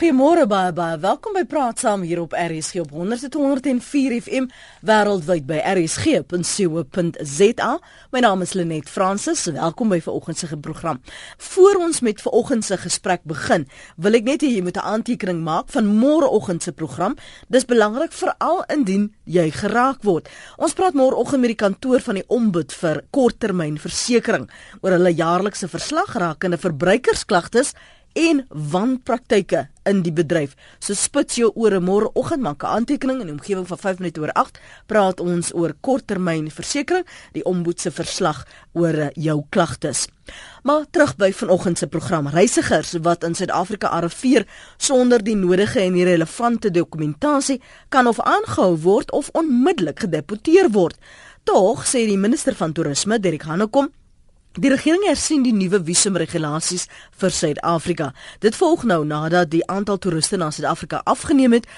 Goeiemôre 0.00 0.46
baie 0.48 0.72
baie. 0.72 0.96
Welkom 0.96 1.34
by 1.36 1.42
Praat 1.44 1.82
Saam 1.82 2.00
hier 2.08 2.22
op 2.22 2.32
RSG 2.32 2.80
op 2.80 2.88
100.104 2.96 4.14
FM 4.24 4.46
wêreldwyd 4.88 5.44
by 5.44 5.60
rsg.co.za. 5.74 7.68
My 8.08 8.22
naam 8.24 8.40
is 8.40 8.56
Lenet 8.56 8.88
Fransis. 8.88 9.44
Welkom 9.52 9.92
by 9.92 10.00
vanoggend 10.00 10.40
se 10.40 10.56
program. 10.56 11.02
Voor 11.36 11.76
ons 11.84 12.00
met 12.00 12.16
vanoggend 12.16 12.64
se 12.64 12.80
gesprek 12.80 13.28
begin, 13.28 13.68
wil 14.00 14.16
ek 14.16 14.24
net 14.24 14.40
hê 14.40 14.48
jy 14.54 14.62
moet 14.64 14.80
'n 14.80 14.88
aantekening 14.94 15.44
maak 15.44 15.68
van 15.68 15.84
môreoggend 15.84 16.62
se 16.62 16.72
program. 16.72 17.16
Dis 17.52 17.68
belangrik 17.68 18.12
veral 18.12 18.64
indien 18.72 19.12
jy 19.24 19.50
geraak 19.50 20.02
word. 20.02 20.28
Ons 20.56 20.72
praat 20.72 20.94
môreoggend 20.94 21.40
met 21.40 21.52
die 21.52 21.64
kantoor 21.66 22.00
van 22.00 22.14
die 22.14 22.24
Ombud 22.28 22.72
vir 22.72 23.04
korttermynversekering 23.10 24.48
oor 24.80 24.92
hulle 24.92 25.12
jaarlikse 25.12 25.68
verslag 25.68 26.14
rakende 26.16 26.56
verbruikersklagtes 26.56 27.74
en 28.14 28.46
wanpraktyke 28.48 29.68
in 29.90 30.04
die 30.06 30.14
bedryf. 30.14 30.54
So 30.78 30.94
spits 30.94 31.38
jou 31.40 31.50
ore 31.58 31.80
môreoggend 31.82 32.42
maak 32.46 32.62
'n 32.62 32.72
aantekening 32.76 33.20
in 33.20 33.26
die 33.26 33.36
omgewing 33.38 33.66
van 33.66 33.78
5 33.78 33.98
minute 33.98 34.20
oor 34.20 34.32
8 34.32 34.60
praat 34.86 35.20
ons 35.20 35.52
oor 35.54 35.74
korttermynversekering, 35.80 37.04
die 37.32 37.44
omboed 37.44 37.80
se 37.80 37.90
verslag 37.90 38.46
oor 38.72 38.94
eh, 38.94 39.10
jou 39.14 39.44
klagtes. 39.50 40.06
Maar 40.62 40.84
terug 40.90 41.16
by 41.16 41.32
vanoggend 41.32 41.78
se 41.78 41.86
program. 41.86 42.28
Reisigers 42.28 42.92
wat 43.02 43.24
in 43.24 43.34
Suid-Afrika 43.34 43.88
arriveer 43.88 44.46
sonder 44.76 45.22
die 45.22 45.36
nodige 45.36 45.80
en 45.80 45.92
die 45.92 46.04
relevante 46.04 46.70
dokumentasie 46.70 47.60
kan 47.88 48.06
of 48.06 48.20
aangehou 48.20 48.76
word 48.76 49.10
of 49.10 49.30
onmiddellik 49.32 49.98
gedeporteer 49.98 50.70
word. 50.70 50.96
Tog 51.44 51.86
sê 51.86 52.04
die 52.06 52.18
minister 52.18 52.54
van 52.54 52.72
toerisme, 52.72 53.18
Derek 53.18 53.42
Hanekom, 53.42 53.88
Die 54.58 54.66
regering 54.66 55.04
hersien 55.06 55.44
die 55.46 55.52
nuwe 55.54 55.78
visumregulasies 55.86 56.88
vir 57.20 57.30
Suid-Afrika. 57.30 58.08
Dit 58.42 58.56
volg 58.58 58.82
nou 58.82 59.04
nadat 59.06 59.52
die 59.52 59.62
aantal 59.70 60.00
toeriste 60.02 60.40
na 60.42 60.48
Suid-Afrika 60.50 61.04
afgeneem 61.06 61.54
het 61.54 61.68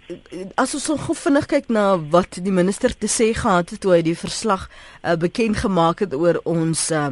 as 0.55 0.75
ons 0.79 0.87
gou 1.03 1.15
vinnig 1.19 1.49
kyk 1.51 1.67
na 1.75 1.97
wat 2.13 2.39
die 2.45 2.55
minister 2.55 2.93
te 2.95 3.11
sê 3.11 3.33
gehad 3.35 3.73
het 3.75 3.81
toe 3.83 3.97
hy 3.97 4.03
die 4.07 4.17
verslag 4.17 4.69
uh, 4.69 5.17
bekend 5.19 5.59
gemaak 5.65 6.05
het 6.05 6.15
oor 6.15 6.39
ons 6.47 6.85
uh, 6.95 7.09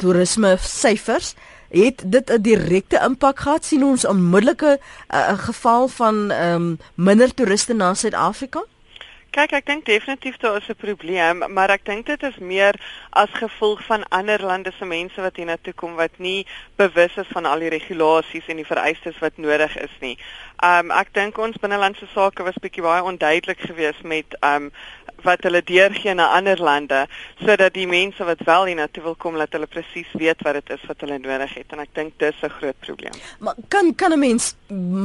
toerisme 0.00 0.54
syfers, 0.64 1.34
het 1.70 2.02
dit 2.02 2.30
'n 2.32 2.42
direkte 2.42 2.98
impak 3.04 3.44
gehad 3.44 3.64
sien 3.64 3.84
ons 3.84 4.08
onmiddellike 4.08 4.80
uh, 4.80 5.38
geval 5.38 5.88
van 5.88 6.32
um, 6.32 6.78
minder 6.96 7.34
toeriste 7.34 7.74
na 7.74 7.94
Suid-Afrika? 7.94 8.64
Kyk, 9.30 9.52
ek 9.54 9.66
dink 9.68 9.84
definitief 9.86 10.40
daar 10.42 10.56
is 10.58 10.68
'n 10.68 10.74
probleem, 10.74 11.42
maar 11.54 11.70
ek 11.70 11.84
dink 11.84 12.06
dit 12.06 12.22
is 12.22 12.38
meer 12.38 12.74
as 13.10 13.30
gevolg 13.30 13.84
van 13.86 14.02
ander 14.08 14.42
lande 14.42 14.72
se 14.78 14.84
mense 14.84 15.20
wat 15.20 15.36
hiernatoe 15.36 15.72
kom 15.72 15.94
wat 15.94 16.18
nie 16.18 16.46
bewus 16.76 17.16
is 17.16 17.30
van 17.30 17.46
al 17.46 17.62
die 17.62 17.70
regulasies 17.70 18.48
en 18.48 18.56
die 18.56 18.66
vereistes 18.66 19.18
wat 19.18 19.36
nodig 19.36 19.76
is 19.78 19.94
nie. 20.00 20.18
Um 20.66 20.90
ek 20.90 21.14
dink 21.14 21.38
ons 21.38 21.56
binnelandse 21.62 22.08
sake 22.14 22.42
was 22.42 22.58
bietjie 22.60 22.82
baie 22.82 23.02
onduidelik 23.02 23.60
geweest 23.60 24.02
met 24.02 24.34
um 24.40 24.72
wat 25.22 25.42
hulle 25.46 25.62
deurgee 25.64 26.14
na 26.14 26.30
ander 26.36 26.60
lande 26.60 27.06
sodat 27.44 27.74
die 27.74 27.86
mense 27.86 28.24
wat 28.24 28.44
wel 28.44 28.64
hiernatoe 28.70 29.02
wil 29.02 29.14
kom 29.14 29.36
laat 29.36 29.52
hulle 29.52 29.66
presies 29.66 30.10
weet 30.12 30.42
wat 30.46 30.60
dit 30.60 30.70
is 30.76 30.86
wat 30.88 31.00
hulle 31.04 31.18
nodig 31.18 31.54
het 31.54 31.72
en 31.74 31.84
ek 31.84 31.94
dink 31.94 32.18
dis 32.18 32.42
'n 32.42 32.50
groot 32.58 32.78
probleem. 32.80 33.14
Maar 33.38 33.54
kan 33.68 33.94
kan 33.94 34.12
'n 34.12 34.18
mens 34.18 34.54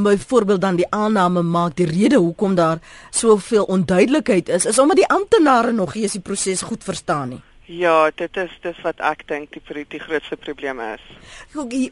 byvoorbeeld 0.04 0.62
dan 0.62 0.76
die 0.76 0.90
aanname 0.90 1.42
maak 1.42 1.76
die 1.76 1.86
rede 1.88 2.18
hoekom 2.18 2.56
daar 2.56 2.80
soveel 3.10 3.64
onduidelikheid 3.64 4.50
is 4.50 4.66
is 4.66 4.80
omdat 4.80 4.98
die 4.98 5.08
amptenare 5.08 5.72
nog 5.72 5.94
nie 5.94 6.12
die 6.12 6.22
proses 6.22 6.62
goed 6.62 6.84
verstaan 6.84 7.30
nie. 7.30 7.42
Ja, 7.66 8.12
dit 8.14 8.38
is 8.38 8.52
dis 8.62 8.78
wat 8.86 9.00
ek 9.02 9.24
dink 9.26 9.56
die 9.56 9.86
die 9.90 10.00
grootste 10.00 10.38
probleem 10.38 10.78
is. 10.86 11.02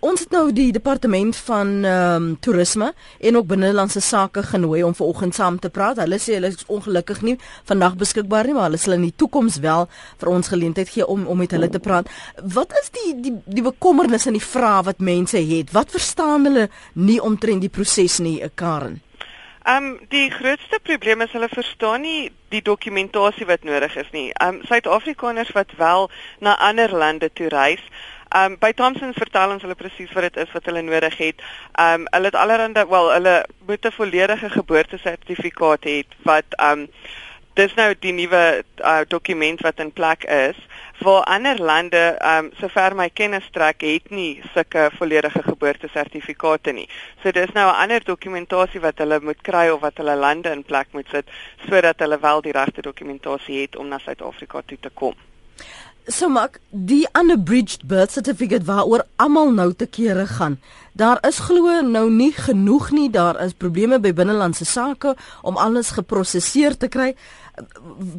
Ons 0.05 0.21
het 0.21 0.33
nou 0.35 0.51
die 0.53 0.69
departement 0.71 1.35
van 1.47 1.71
ehm 1.81 2.15
um, 2.15 2.27
toerisme 2.45 2.91
en 3.19 3.37
ook 3.39 3.47
binnelandse 3.49 4.01
sake 4.01 4.43
genooi 4.43 4.83
om 4.83 4.93
vanoggend 4.93 5.35
saam 5.35 5.57
te 5.59 5.71
praat. 5.73 5.97
Hulle 5.97 6.19
sê 6.21 6.35
hulle 6.37 6.51
is 6.53 6.65
ongelukkig 6.67 7.21
nie 7.21 7.37
vandag 7.65 7.95
beskikbaar 7.97 8.45
nie, 8.45 8.53
maar 8.53 8.69
hulle 8.69 8.77
sal 8.77 8.99
in 8.99 9.07
die 9.07 9.15
toekoms 9.17 9.57
wel 9.65 9.89
vir 10.21 10.29
ons 10.29 10.51
geleentheid 10.53 10.89
gee 10.93 11.07
om 11.07 11.25
om 11.25 11.41
met 11.41 11.51
hulle 11.57 11.69
te 11.69 11.81
praat. 11.81 12.11
Wat 12.37 12.77
is 12.83 12.93
die 12.99 13.15
die 13.21 13.33
die 13.45 13.65
bekommernis 13.65 14.27
en 14.29 14.37
die 14.37 14.45
vrae 14.45 14.83
wat 14.91 15.01
mense 15.01 15.41
het? 15.41 15.73
Wat 15.73 15.89
verstaan 15.89 16.45
hulle 16.45 16.69
nie 16.93 17.17
omtrent 17.21 17.65
die 17.65 17.73
proses 17.73 18.19
nie, 18.19 18.37
Karen? 18.53 19.01
Ehm 19.63 19.85
um, 19.85 19.99
die 20.09 20.29
grootste 20.31 20.79
probleem 20.83 21.21
is 21.21 21.31
hulle 21.31 21.47
verstaan 21.47 22.01
nie 22.03 22.31
die 22.51 22.61
dokumentasie 22.61 23.45
wat 23.47 23.63
nodig 23.63 23.95
is 23.95 24.09
nie. 24.11 24.31
Ehm 24.33 24.57
um, 24.57 24.65
Suid-Afrikaners 24.67 25.53
wat 25.55 25.71
wel 25.77 26.09
na 26.39 26.57
ander 26.57 26.91
lande 26.91 27.29
toe 27.33 27.47
reis, 27.47 27.83
ehm 28.29 28.51
um, 28.51 28.57
by 28.59 28.73
Thomson 28.73 29.13
vertel 29.15 29.53
ons 29.55 29.63
hulle 29.63 29.79
presies 29.79 30.11
wat 30.11 30.27
dit 30.27 30.41
is 30.43 30.51
wat 30.51 30.67
hulle 30.67 30.83
nodig 30.83 31.15
het. 31.17 31.39
Ehm 31.71 32.01
um, 32.01 32.07
hulle 32.11 32.31
het 32.31 32.39
allerhande 32.41 32.83
wel 32.89 33.11
hulle 33.13 33.35
moet 33.65 33.85
'n 33.87 33.95
volledige 33.99 34.49
geboortesertifikaat 34.49 35.87
hê 35.91 35.97
wat 36.27 36.59
ehm 36.59 36.83
um, 36.83 36.89
dis 37.53 37.73
nou 37.79 37.93
die 37.99 38.13
nuwe 38.13 38.63
uh, 38.83 38.99
dokument 39.07 39.61
wat 39.61 39.79
in 39.79 39.93
plek 39.93 40.23
is 40.23 40.59
waar 40.99 41.23
ander 41.23 41.61
lande 41.61 42.17
um, 42.25 42.51
sover 42.59 42.95
my 42.95 43.09
kennis 43.09 43.49
trek 43.51 43.81
het 43.81 44.09
nie 44.09 44.41
sulke 44.53 44.89
volledige 44.97 45.41
geboortesertifikate 45.43 46.71
nie. 46.71 46.87
So 47.23 47.31
dis 47.31 47.51
nou 47.53 47.67
'n 47.71 47.81
ander 47.81 48.03
dokumentasie 48.03 48.79
wat 48.79 48.97
hulle 48.97 49.19
moet 49.19 49.41
kry 49.41 49.69
of 49.69 49.81
wat 49.81 49.97
hulle 49.97 50.15
lande 50.15 50.49
in 50.49 50.63
plek 50.63 50.87
moet 50.91 51.07
sit 51.09 51.29
sodat 51.69 51.99
hulle 51.99 52.19
wel 52.19 52.41
die 52.41 52.51
regte 52.51 52.81
dokumentasie 52.81 53.61
het 53.61 53.75
om 53.75 53.87
na 53.87 53.97
Suid-Afrika 53.97 54.61
toe 54.65 54.77
te 54.79 54.89
kom. 54.89 55.15
So 56.07 56.27
mak 56.27 56.59
die 56.69 57.07
unabridged 57.15 57.87
birth 57.87 58.11
certificate 58.11 58.65
waaroor 58.67 59.05
almal 59.15 59.53
nou 59.55 59.73
te 59.73 59.85
kere 59.87 60.25
gaan. 60.27 60.57
Daar 60.93 61.17
is 61.27 61.39
glo 61.39 61.81
nou 61.81 62.09
nie 62.11 62.33
genoeg 62.33 62.91
nie. 62.91 63.09
Daar 63.09 63.39
is 63.41 63.53
probleme 63.53 63.99
by 63.99 64.11
binnelandse 64.13 64.65
sake 64.65 65.15
om 65.41 65.57
alles 65.57 65.93
geprosesseer 65.95 66.77
te 66.77 66.87
kry. 66.87 67.13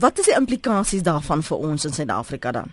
Wat 0.01 0.19
is 0.19 0.31
die 0.31 0.37
implikasies 0.39 1.05
daarvan 1.05 1.43
vir 1.43 1.59
ons 1.59 1.85
in 1.85 1.93
Suid-Afrika 1.93 2.53
dan? 2.53 2.73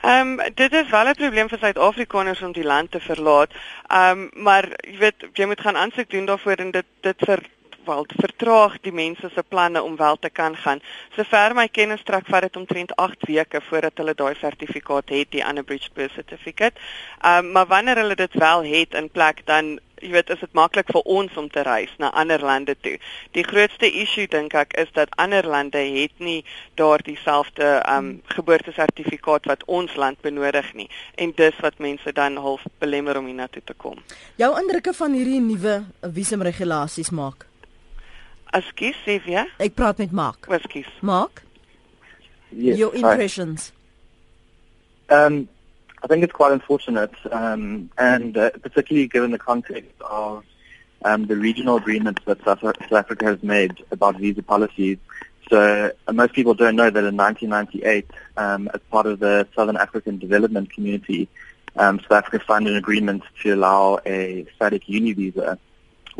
Ehm 0.00 0.40
um, 0.40 0.52
dit 0.54 0.72
is 0.72 0.90
wel 0.90 1.08
'n 1.08 1.14
probleem 1.14 1.48
vir 1.48 1.58
Suid-Afrikaners 1.58 2.42
om 2.42 2.52
die 2.52 2.64
land 2.64 2.90
te 2.90 3.00
verlaat. 3.00 3.50
Ehm 3.86 4.18
um, 4.18 4.30
maar 4.32 4.64
jy 4.80 4.98
weet 4.98 5.28
jy 5.32 5.46
moet 5.46 5.60
gaan 5.60 5.76
aansoek 5.76 6.10
doen 6.10 6.24
daarvoor 6.24 6.56
en 6.56 6.70
dit 6.70 6.86
dit 7.00 7.16
vir 7.18 7.44
wel 7.90 8.06
vertraag 8.22 8.78
die 8.86 8.94
mense 8.94 9.30
se 9.34 9.42
planne 9.42 9.82
om 9.82 9.96
wel 9.96 10.16
te 10.18 10.30
kan 10.30 10.56
gaan. 10.56 10.80
Sover 11.16 11.54
my 11.58 11.66
kennis 11.68 12.00
strek 12.06 12.30
vat 12.30 12.46
dit 12.46 12.56
omtrent 12.56 12.96
8 12.96 13.28
weke 13.28 13.60
voordat 13.68 14.02
hulle 14.02 14.14
daai 14.14 14.34
sertifikaat 14.40 15.10
het, 15.14 15.30
die 15.34 15.44
Unabridged 15.44 15.94
Birth 15.98 16.16
Certificate. 16.18 16.78
Ehm 17.20 17.44
um, 17.44 17.52
maar 17.52 17.66
wanneer 17.66 17.96
hulle 17.96 18.14
dit 18.14 18.34
wel 18.34 18.64
het 18.64 18.94
in 18.94 19.10
plek 19.10 19.46
dan 19.46 19.78
jy 20.00 20.10
weet 20.14 20.30
is 20.32 20.40
dit 20.40 20.54
maklik 20.56 20.88
vir 20.94 21.08
ons 21.12 21.36
om 21.40 21.48
te 21.52 21.62
reis 21.66 21.90
na 22.00 22.10
ander 22.16 22.42
lande 22.44 22.76
toe. 22.80 22.96
Die 23.36 23.44
grootste 23.44 23.88
issue 24.02 24.28
dink 24.32 24.54
ek 24.56 24.72
is 24.80 24.92
dat 24.96 25.12
ander 25.20 25.46
lande 25.46 25.82
het 25.96 26.24
nie 26.24 26.40
daardie 26.80 27.18
selfde 27.20 27.72
um 27.90 28.12
geboortesertifikaat 28.32 29.50
wat 29.50 29.66
ons 29.68 29.96
land 30.00 30.20
benodig 30.24 30.72
nie 30.74 30.88
en 31.20 31.34
dis 31.36 31.60
wat 31.64 31.78
mense 31.78 32.16
dan 32.16 32.40
half 32.40 32.64
belemmer 32.80 33.20
om 33.20 33.28
hiernatoe 33.30 33.64
te 33.64 33.76
kom. 33.76 34.00
Jou 34.40 34.54
indrukke 34.62 34.96
van 34.96 35.16
hierdie 35.16 35.42
nuwe 35.44 35.80
visumregulasies 36.00 37.12
maak? 37.12 37.49
Ekskuus, 38.52 38.96
Sevia? 39.04 39.46
Ek 39.62 39.74
praat 39.78 39.98
met 39.98 40.12
Mark. 40.12 40.46
Ekskuus. 40.50 40.90
Mark? 41.00 41.42
Yes, 42.50 42.78
Your 42.78 42.94
impressions. 42.94 43.72
Um, 45.08 45.48
I 46.02 46.06
think 46.06 46.24
it's 46.24 46.32
quite 46.32 46.52
unfortunate, 46.52 47.12
um, 47.30 47.90
and 47.98 48.36
uh, 48.36 48.50
particularly 48.50 49.06
given 49.06 49.30
the 49.30 49.38
context 49.38 49.92
of 50.00 50.44
um, 51.04 51.26
the 51.26 51.36
regional 51.36 51.76
agreements 51.76 52.22
that 52.26 52.42
South, 52.44 52.60
South 52.60 52.92
Africa 52.92 53.26
has 53.26 53.42
made 53.42 53.84
about 53.90 54.16
visa 54.16 54.42
policies. 54.42 54.98
So 55.48 55.92
uh, 56.06 56.12
most 56.12 56.32
people 56.32 56.54
don't 56.54 56.76
know 56.76 56.90
that 56.90 57.04
in 57.04 57.16
1998, 57.16 58.10
um, 58.36 58.70
as 58.72 58.80
part 58.90 59.06
of 59.06 59.20
the 59.20 59.46
Southern 59.54 59.76
African 59.76 60.18
Development 60.18 60.72
Community, 60.72 61.28
um, 61.76 62.00
South 62.00 62.12
Africa 62.12 62.44
signed 62.46 62.66
an 62.66 62.76
agreement 62.76 63.22
to 63.42 63.54
allow 63.54 64.00
a 64.06 64.46
static 64.56 64.88
uni 64.88 65.12
visa, 65.12 65.58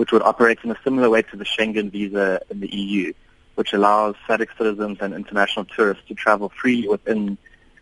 which 0.01 0.13
would 0.13 0.23
operate 0.23 0.59
in 0.65 0.71
a 0.71 0.79
similar 0.83 1.11
way 1.11 1.21
to 1.21 1.37
the 1.37 1.45
Schengen 1.45 1.93
visa 1.93 2.41
in 2.49 2.61
the 2.61 2.75
EU, 2.75 3.13
which 3.57 3.75
allows 3.75 4.15
SADC 4.27 4.49
citizens 4.57 4.97
and 5.03 5.13
international 5.13 5.67
tourists 5.67 6.05
to 6.09 6.15
travel 6.15 6.49
freely 6.49 6.89
within 6.89 7.37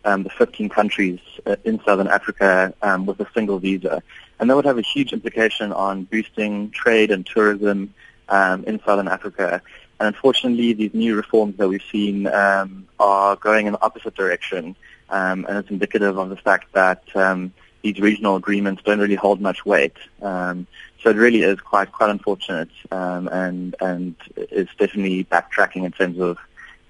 um, 0.05 0.25
the 0.25 0.31
15 0.31 0.69
countries 0.69 1.21
uh, 1.47 1.55
in 1.63 1.81
Southern 1.85 2.09
Africa 2.09 2.75
um, 2.83 3.07
with 3.07 3.21
a 3.21 3.29
single 3.33 3.61
visa. 3.61 4.03
And 4.41 4.51
that 4.51 4.57
would 4.57 4.65
have 4.65 4.79
a 4.79 4.83
huge 4.83 5.13
implication 5.13 5.73
on 5.73 6.07
boosting 6.07 6.73
trade 6.73 7.13
and 7.13 7.25
tourism 7.25 7.95
um, 8.29 8.65
in 8.65 8.81
Southern 8.85 9.07
Africa. 9.07 9.63
And 10.01 10.09
unfortunately, 10.13 10.73
these 10.73 10.95
new 10.95 11.15
reforms 11.15 11.57
that 11.59 11.69
we've 11.69 11.89
seen 11.93 12.27
um, 12.27 12.89
are 12.99 13.37
going 13.37 13.69
in 13.69 13.75
the 13.75 13.83
opposite 13.83 14.17
direction. 14.17 14.75
Um, 15.09 15.47
and 15.49 15.59
it's 15.59 15.71
indicative 15.71 16.19
of 16.19 16.31
the 16.31 16.37
fact 16.37 16.73
that 16.73 17.05
um, 17.15 17.53
these 17.83 18.01
regional 18.01 18.35
agreements 18.35 18.83
don't 18.85 18.99
really 18.99 19.15
hold 19.15 19.41
much 19.41 19.65
weight. 19.65 19.97
Um, 20.21 20.67
so 21.03 21.11
it 21.11 21.17
really 21.17 21.43
is 21.43 21.61
quite 21.61 21.93
quite 21.93 22.11
unfortunate, 22.11 22.71
um, 22.91 23.29
and 23.29 23.75
and 23.81 24.15
is 24.37 24.69
definitely 24.79 25.25
backtracking 25.25 25.85
in 25.85 25.93
terms 25.93 26.19
of 26.19 26.39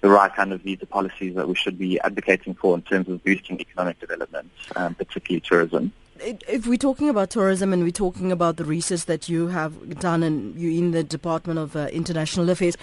the 0.00 0.08
right 0.08 0.34
kind 0.34 0.52
of 0.52 0.60
visa 0.62 0.86
policies 0.86 1.34
that 1.34 1.48
we 1.48 1.54
should 1.54 1.78
be 1.78 2.00
advocating 2.00 2.54
for 2.54 2.74
in 2.76 2.82
terms 2.82 3.08
of 3.08 3.22
boosting 3.24 3.60
economic 3.60 3.98
development, 3.98 4.50
um, 4.76 4.94
particularly 4.94 5.40
tourism. 5.40 5.92
If 6.20 6.66
we're 6.66 6.76
talking 6.76 7.08
about 7.08 7.30
tourism 7.30 7.72
and 7.72 7.82
we're 7.82 7.92
talking 7.92 8.32
about 8.32 8.56
the 8.56 8.64
research 8.64 9.06
that 9.06 9.28
you 9.28 9.48
have 9.48 10.00
done 10.00 10.22
and 10.22 10.58
you 10.58 10.70
in 10.70 10.90
the 10.90 11.04
Department 11.04 11.58
of 11.58 11.76
uh, 11.76 11.88
International 11.92 12.48
Affairs, 12.50 12.76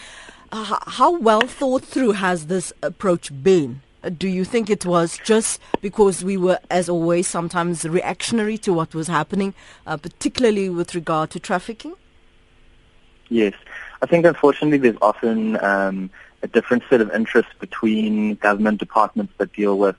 uh, 0.51 0.77
how 0.87 1.17
well 1.17 1.41
thought 1.41 1.83
through 1.83 2.13
has 2.13 2.47
this 2.47 2.71
approach 2.81 3.31
been? 3.43 3.81
Do 4.17 4.27
you 4.27 4.45
think 4.45 4.69
it 4.69 4.85
was 4.85 5.19
just 5.23 5.59
because 5.81 6.23
we 6.23 6.37
were, 6.37 6.59
as 6.69 6.89
always, 6.89 7.27
sometimes 7.27 7.85
reactionary 7.85 8.57
to 8.59 8.71
what 8.71 8.93
was 8.93 9.07
happening, 9.07 9.53
uh, 9.87 9.97
particularly 9.97 10.69
with 10.69 10.93
regard 10.93 11.31
to 11.31 11.39
trafficking? 11.39 11.95
Yes. 13.29 13.53
I 14.01 14.05
think 14.05 14.25
unfortunately 14.25 14.77
there's 14.77 14.97
often 15.01 15.63
um, 15.63 16.11
a 16.43 16.47
different 16.47 16.83
set 16.89 17.01
of 17.01 17.11
interests 17.11 17.51
between 17.59 18.35
government 18.35 18.79
departments 18.79 19.33
that 19.37 19.53
deal 19.53 19.77
with 19.77 19.95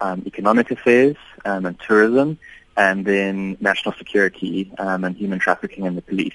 um, 0.00 0.22
economic 0.26 0.70
affairs 0.70 1.16
um, 1.44 1.66
and 1.66 1.78
tourism 1.78 2.38
and 2.76 3.04
then 3.04 3.58
national 3.60 3.94
security 3.94 4.72
um, 4.78 5.04
and 5.04 5.16
human 5.16 5.38
trafficking 5.38 5.86
and 5.86 5.98
the 5.98 6.02
police. 6.02 6.32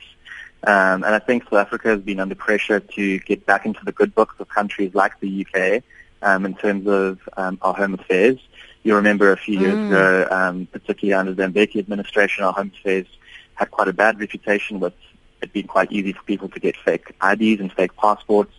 Um, 0.64 1.04
and 1.04 1.16
I 1.16 1.20
think 1.20 1.44
South 1.44 1.54
Africa 1.54 1.90
has 1.90 2.02
been 2.02 2.20
under 2.20 2.36
pressure 2.36 2.80
to 2.80 3.20
get 3.20 3.46
back 3.46 3.66
into 3.66 3.84
the 3.84 3.92
good 3.92 4.14
books 4.14 4.36
of 4.40 4.48
countries 4.50 4.94
like 4.94 5.20
the 5.20 5.46
UK 5.46 5.84
um, 6.22 6.46
in 6.46 6.56
terms 6.56 6.88
of 6.88 7.20
um, 7.38 7.58
our 7.62 7.74
home 7.74 7.94
affairs. 7.94 8.38
You 8.84 8.96
remember 8.96 9.32
a 9.32 9.38
few 9.38 9.58
years 9.60 9.80
Mm. 9.80 9.86
ago, 9.88 10.28
um, 10.32 10.66
particularly 10.72 11.14
under 11.14 11.34
the 11.34 11.44
Mbeki 11.44 11.78
administration, 11.80 12.44
our 12.44 12.54
home 12.54 12.72
affairs 12.80 13.08
had 13.56 13.72
quite 13.72 13.88
a 13.88 13.94
bad 13.94 14.20
reputation 14.20 14.80
with 14.80 14.94
it 15.42 15.52
being 15.54 15.68
quite 15.68 15.92
easy 15.92 16.14
for 16.14 16.24
people 16.24 16.50
to 16.50 16.60
get 16.60 16.76
fake 16.78 17.12
IDs 17.22 17.60
and 17.60 17.72
fake 17.72 17.96
passports. 17.98 18.54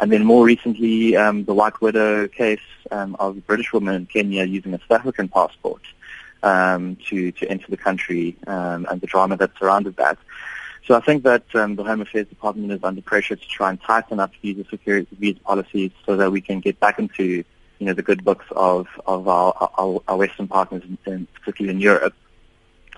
And 0.00 0.10
then 0.10 0.24
more 0.24 0.44
recently, 0.44 1.16
um, 1.16 1.44
the 1.44 1.54
White 1.54 1.80
Widow 1.80 2.26
case 2.28 2.58
um, 2.90 3.14
of 3.20 3.36
a 3.36 3.40
British 3.40 3.72
woman 3.72 3.94
in 3.94 4.06
Kenya 4.06 4.44
using 4.44 4.74
a 4.74 4.78
South 4.80 5.00
African 5.00 5.28
passport 5.28 5.82
um, 6.42 6.96
to, 7.08 7.30
to 7.32 7.48
enter 7.48 7.66
the 7.70 7.76
country 7.76 8.36
um, 8.46 8.86
and 8.90 9.00
the 9.00 9.06
drama 9.06 9.36
that 9.36 9.52
surrounded 9.58 9.96
that. 9.96 10.18
So 10.86 10.94
I 10.94 11.00
think 11.00 11.22
that 11.24 11.44
um, 11.54 11.76
the 11.76 11.84
Home 11.84 12.02
Affairs 12.02 12.28
Department 12.28 12.70
is 12.70 12.84
under 12.84 13.00
pressure 13.00 13.36
to 13.36 13.48
try 13.48 13.70
and 13.70 13.80
tighten 13.80 14.20
up 14.20 14.32
visa 14.42 14.64
security, 14.68 15.08
visa 15.18 15.40
policies 15.40 15.92
so 16.04 16.16
that 16.16 16.30
we 16.30 16.42
can 16.42 16.60
get 16.60 16.78
back 16.78 16.98
into, 16.98 17.24
you 17.24 17.86
know, 17.86 17.94
the 17.94 18.02
good 18.02 18.22
books 18.22 18.44
of, 18.50 18.86
of 19.06 19.26
our, 19.26 19.70
our, 19.78 20.02
our 20.06 20.16
Western 20.18 20.46
partners, 20.46 20.82
in, 21.06 21.26
particularly 21.34 21.74
in 21.74 21.80
Europe. 21.80 22.14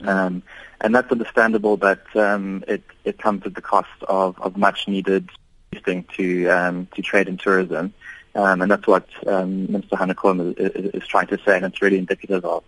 Um, 0.00 0.42
and 0.80 0.94
that's 0.94 1.10
understandable, 1.10 1.76
but 1.76 2.04
um, 2.16 2.64
it, 2.68 2.82
it 3.04 3.18
comes 3.18 3.46
at 3.46 3.54
the 3.54 3.62
cost 3.62 3.88
of, 4.08 4.40
of 4.40 4.56
much 4.56 4.88
needed 4.88 5.30
boosting 5.70 6.04
to 6.16 6.48
um, 6.48 6.86
to 6.94 7.02
trade 7.02 7.28
and 7.28 7.40
tourism, 7.40 7.94
um, 8.34 8.60
and 8.60 8.70
that's 8.70 8.86
what 8.86 9.08
um, 9.26 9.72
Minister 9.72 9.96
Hanekom 9.96 10.54
is, 10.58 10.70
is, 10.74 10.90
is 11.02 11.06
trying 11.06 11.28
to 11.28 11.38
say, 11.46 11.56
and 11.56 11.64
it's 11.64 11.80
really 11.80 11.98
indicative 11.98 12.44
of 12.44 12.62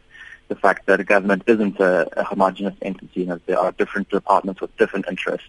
the 0.49 0.57
fact 0.57 0.87
that 0.87 1.01
a 1.01 1.05
government 1.05 1.43
isn't 1.47 1.79
a, 1.79 2.09
a 2.19 2.25
homogenous 2.25 2.75
entity, 2.83 3.23
and 3.23 3.33
that 3.33 3.47
there 3.47 3.59
are 3.59 3.73
different 3.73 4.09
departments 4.09 4.61
with 4.61 4.77
different 4.77 5.07
interests 5.09 5.49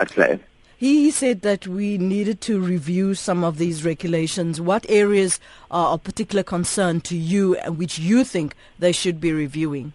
at 0.00 0.10
play. 0.10 0.40
He 0.76 1.12
said 1.12 1.42
that 1.42 1.68
we 1.68 1.96
needed 1.96 2.40
to 2.42 2.58
review 2.58 3.14
some 3.14 3.44
of 3.44 3.56
these 3.56 3.84
regulations. 3.84 4.60
What 4.60 4.84
areas 4.88 5.38
are 5.70 5.94
of 5.94 6.02
particular 6.02 6.42
concern 6.42 7.00
to 7.02 7.16
you 7.16 7.54
and 7.56 7.78
which 7.78 8.00
you 8.00 8.24
think 8.24 8.56
they 8.80 8.90
should 8.90 9.20
be 9.20 9.32
reviewing? 9.32 9.92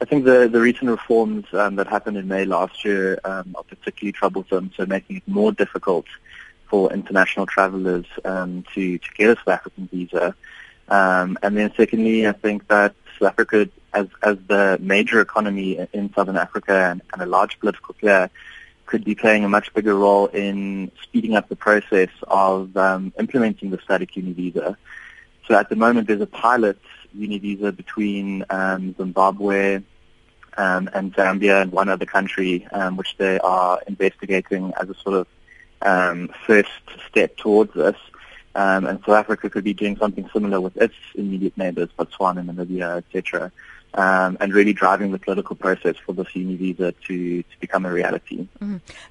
I 0.00 0.04
think 0.04 0.24
the, 0.24 0.48
the 0.48 0.60
recent 0.60 0.90
reforms 0.90 1.44
um, 1.52 1.74
that 1.74 1.88
happened 1.88 2.18
in 2.18 2.28
May 2.28 2.44
last 2.44 2.84
year 2.84 3.18
um, 3.24 3.54
are 3.56 3.64
particularly 3.64 4.12
troublesome, 4.12 4.70
so 4.76 4.86
making 4.86 5.16
it 5.16 5.22
more 5.26 5.50
difficult 5.50 6.06
for 6.68 6.92
international 6.92 7.46
travelers 7.46 8.06
um, 8.24 8.64
to, 8.74 8.96
to 8.96 9.10
get 9.16 9.30
a 9.30 9.36
South 9.36 9.48
African 9.48 9.88
visa. 9.88 10.36
Um, 10.90 11.38
and 11.42 11.56
then 11.56 11.72
secondly, 11.76 12.26
I 12.26 12.32
think 12.32 12.66
that 12.68 12.94
South 13.18 13.28
Africa, 13.32 13.68
as, 13.92 14.08
as 14.22 14.36
the 14.48 14.78
major 14.80 15.20
economy 15.20 15.86
in 15.92 16.12
Southern 16.14 16.36
Africa 16.36 16.74
and, 16.90 17.02
and 17.12 17.22
a 17.22 17.26
large 17.26 17.58
political 17.60 17.94
player, 17.94 18.30
could 18.86 19.04
be 19.04 19.14
playing 19.14 19.44
a 19.44 19.48
much 19.48 19.72
bigger 19.72 19.94
role 19.94 20.26
in 20.26 20.90
speeding 21.02 21.36
up 21.36 21.48
the 21.48 21.56
process 21.56 22.08
of 22.26 22.76
um, 22.76 23.12
implementing 23.18 23.70
the 23.70 23.78
static 23.84 24.16
uni 24.16 24.32
visa. 24.32 24.76
So 25.46 25.54
at 25.54 25.68
the 25.68 25.76
moment, 25.76 26.08
there's 26.08 26.20
a 26.20 26.26
pilot 26.26 26.78
uni 27.14 27.38
visa 27.38 27.70
between 27.70 28.44
um, 28.50 28.94
Zimbabwe 28.96 29.76
um, 30.56 30.90
and 30.92 31.14
Zambia 31.14 31.62
and 31.62 31.70
one 31.70 31.88
other 31.88 32.06
country, 32.06 32.66
um, 32.72 32.96
which 32.96 33.16
they 33.16 33.38
are 33.38 33.80
investigating 33.86 34.72
as 34.80 34.90
a 34.90 34.94
sort 34.94 35.14
of 35.14 35.26
um, 35.82 36.28
first 36.46 36.70
step 37.08 37.36
towards 37.36 37.72
this. 37.74 37.96
Um, 38.54 38.86
and 38.86 38.98
South 39.00 39.16
Africa 39.16 39.48
could 39.48 39.64
be 39.64 39.74
doing 39.74 39.96
something 39.96 40.28
similar 40.32 40.60
with 40.60 40.76
its 40.76 40.94
immediate 41.14 41.56
neighbors, 41.56 41.88
Botswana, 41.98 42.44
Namibia, 42.44 42.98
etc., 42.98 43.52
um, 43.94 44.36
and 44.40 44.54
really 44.54 44.72
driving 44.72 45.12
the 45.12 45.18
political 45.18 45.56
process 45.56 45.96
for 46.04 46.12
this 46.12 46.34
uni 46.34 46.56
visa 46.56 46.92
to, 47.06 47.42
to 47.42 47.56
become 47.60 47.86
a 47.86 47.92
reality. 47.92 48.46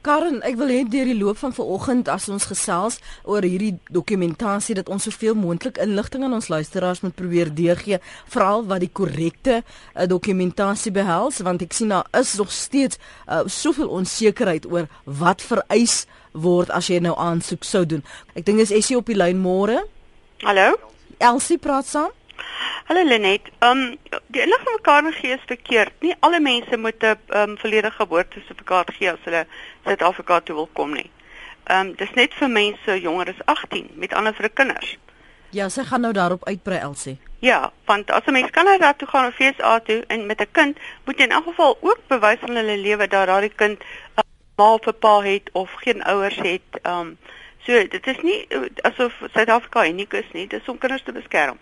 Karen, 0.03 0.39
ek 0.47 0.57
wil 0.59 0.71
hê 0.71 0.83
deur 0.87 1.09
die 1.09 1.17
loop 1.17 1.39
van 1.41 1.55
vanoggend 1.55 2.11
as 2.11 2.29
ons 2.31 2.47
gesels 2.49 2.99
oor 3.23 3.45
hierdie 3.45 3.75
dokumentasie 3.93 4.77
dat 4.79 4.89
ons 4.89 5.07
soveel 5.09 5.35
moontlik 5.39 5.79
inligting 5.83 6.23
aan 6.23 6.37
ons 6.37 6.49
luisteraars 6.51 7.03
moet 7.05 7.15
probeer 7.15 7.51
deurgee, 7.55 7.99
veral 8.31 8.65
wat 8.69 8.83
die 8.85 8.91
korrekte 8.91 9.61
uh, 9.61 10.05
dokumentasie 10.09 10.93
behels, 10.95 11.41
want 11.45 11.63
ek 11.65 11.75
sien 11.75 11.91
daar 11.93 12.07
is 12.17 12.35
nog 12.39 12.53
steeds 12.53 12.99
uh, 13.27 13.43
soveel 13.45 13.91
onsekerheid 13.99 14.69
oor 14.69 14.87
wat 15.03 15.43
vereis 15.43 16.05
word 16.31 16.71
as 16.71 16.87
jy 16.91 17.01
nou 17.03 17.15
aansoek 17.19 17.65
sou 17.67 17.83
doen. 17.89 18.05
Ek 18.37 18.45
dink 18.47 18.61
is 18.63 18.73
Essie 18.75 18.97
op 18.99 19.09
die 19.09 19.17
lyn 19.17 19.41
môre. 19.41 19.81
Hallo. 20.45 20.71
Elsie 21.19 21.57
praat 21.59 21.89
saam. 21.89 22.13
Hallo 22.89 23.03
Lenet. 23.03 23.41
Um 23.59 23.97
die 24.27 24.41
inligting 24.41 24.71
wat 24.71 24.81
Karen 24.81 25.13
gee 25.13 25.33
is 25.33 25.45
verkeerd. 25.45 25.93
Nie 25.99 26.15
alle 26.19 26.39
mense 26.39 26.77
moet 26.77 27.03
'n 27.03 27.17
um, 27.27 27.57
volledige 27.57 27.95
geboortesertifikaat 27.95 28.93
gee 28.93 29.11
as 29.11 29.23
hulle 29.23 29.45
Suid-Afrika 29.85 30.39
toe 30.39 30.55
wil 30.55 30.69
kom 30.73 30.93
nie. 30.93 31.11
Um 31.71 31.95
dis 31.95 32.13
net 32.13 32.33
vir 32.33 32.49
mense 32.49 33.01
jonger 33.01 33.29
as 33.29 33.45
18, 33.45 33.89
met 33.93 34.13
ander 34.13 34.33
vir 34.33 34.49
kinders. 34.49 34.97
Ja, 35.49 35.69
sy 35.69 35.83
gaan 35.83 36.01
nou 36.01 36.13
daarop 36.13 36.45
uitbrei 36.45 36.77
Elsie. 36.77 37.19
Ja, 37.39 37.71
want 37.85 38.11
as 38.11 38.25
'n 38.25 38.31
mens 38.31 38.51
Kanada 38.51 38.93
toe 38.93 39.07
gaan 39.07 39.27
of 39.27 39.35
FSA 39.35 39.79
toe 39.79 40.03
en 40.07 40.25
met 40.25 40.41
'n 40.41 40.51
kind, 40.51 40.77
moet 41.05 41.17
jy 41.17 41.23
in 41.23 41.31
elk 41.31 41.43
geval 41.43 41.77
ook 41.81 41.99
bewys 42.07 42.41
aan 42.41 42.55
hulle 42.55 42.77
lewe 42.77 43.07
dat 43.07 43.27
daardie 43.27 43.55
kind 43.55 43.81
uh, 43.81 44.23
ma 44.55 44.73
of 44.73 44.85
'n 44.85 44.99
pa 44.99 45.21
het 45.21 45.49
of 45.51 45.71
geen 45.73 46.03
ouers 46.03 46.35
het. 46.35 46.81
Ehm 46.81 46.99
um, 46.99 47.17
so 47.57 47.87
dit 47.87 48.07
is 48.07 48.21
nie 48.21 48.47
asof 48.81 49.13
Suid-Afrika 49.33 49.85
uniek 49.85 50.13
is 50.13 50.31
nie, 50.33 50.47
dis 50.47 50.67
om 50.67 50.77
kinders 50.77 51.03
te 51.03 51.11
beskerm. 51.11 51.57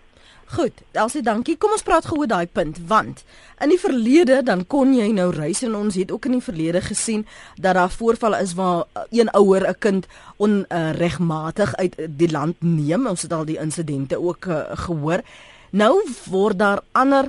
Goed, 0.48 0.72
Elsie, 0.96 1.20
dankie. 1.20 1.58
Kom 1.60 1.74
ons 1.76 1.84
praat 1.84 2.06
gou 2.08 2.22
oor 2.22 2.28
daai 2.30 2.46
punt 2.48 2.78
want 2.88 3.20
in 3.60 3.68
die 3.68 3.80
verlede 3.80 4.38
dan 4.46 4.62
kon 4.70 4.94
jy 4.96 5.10
nou 5.12 5.26
reis 5.34 5.60
en 5.66 5.74
ons 5.76 5.96
het 5.98 6.12
ook 6.14 6.28
in 6.30 6.38
die 6.38 6.44
verlede 6.44 6.80
gesien 6.80 7.26
dat 7.60 7.76
daar 7.76 7.92
voorvalle 7.92 8.38
is 8.40 8.54
waar 8.56 8.86
een 9.10 9.28
ouer 9.36 9.68
'n 9.68 9.78
kind 9.78 10.06
onregmatig 10.36 11.74
uh, 11.74 11.80
uit 11.82 11.94
die 12.16 12.30
land 12.30 12.56
neem. 12.60 13.06
Ons 13.06 13.22
het 13.22 13.32
al 13.32 13.44
die 13.44 13.58
insidente 13.60 14.20
ook 14.20 14.44
uh, 14.44 14.62
gehoor. 14.72 15.20
Nou 15.70 16.00
word 16.24 16.58
daar 16.58 16.80
ander 16.92 17.24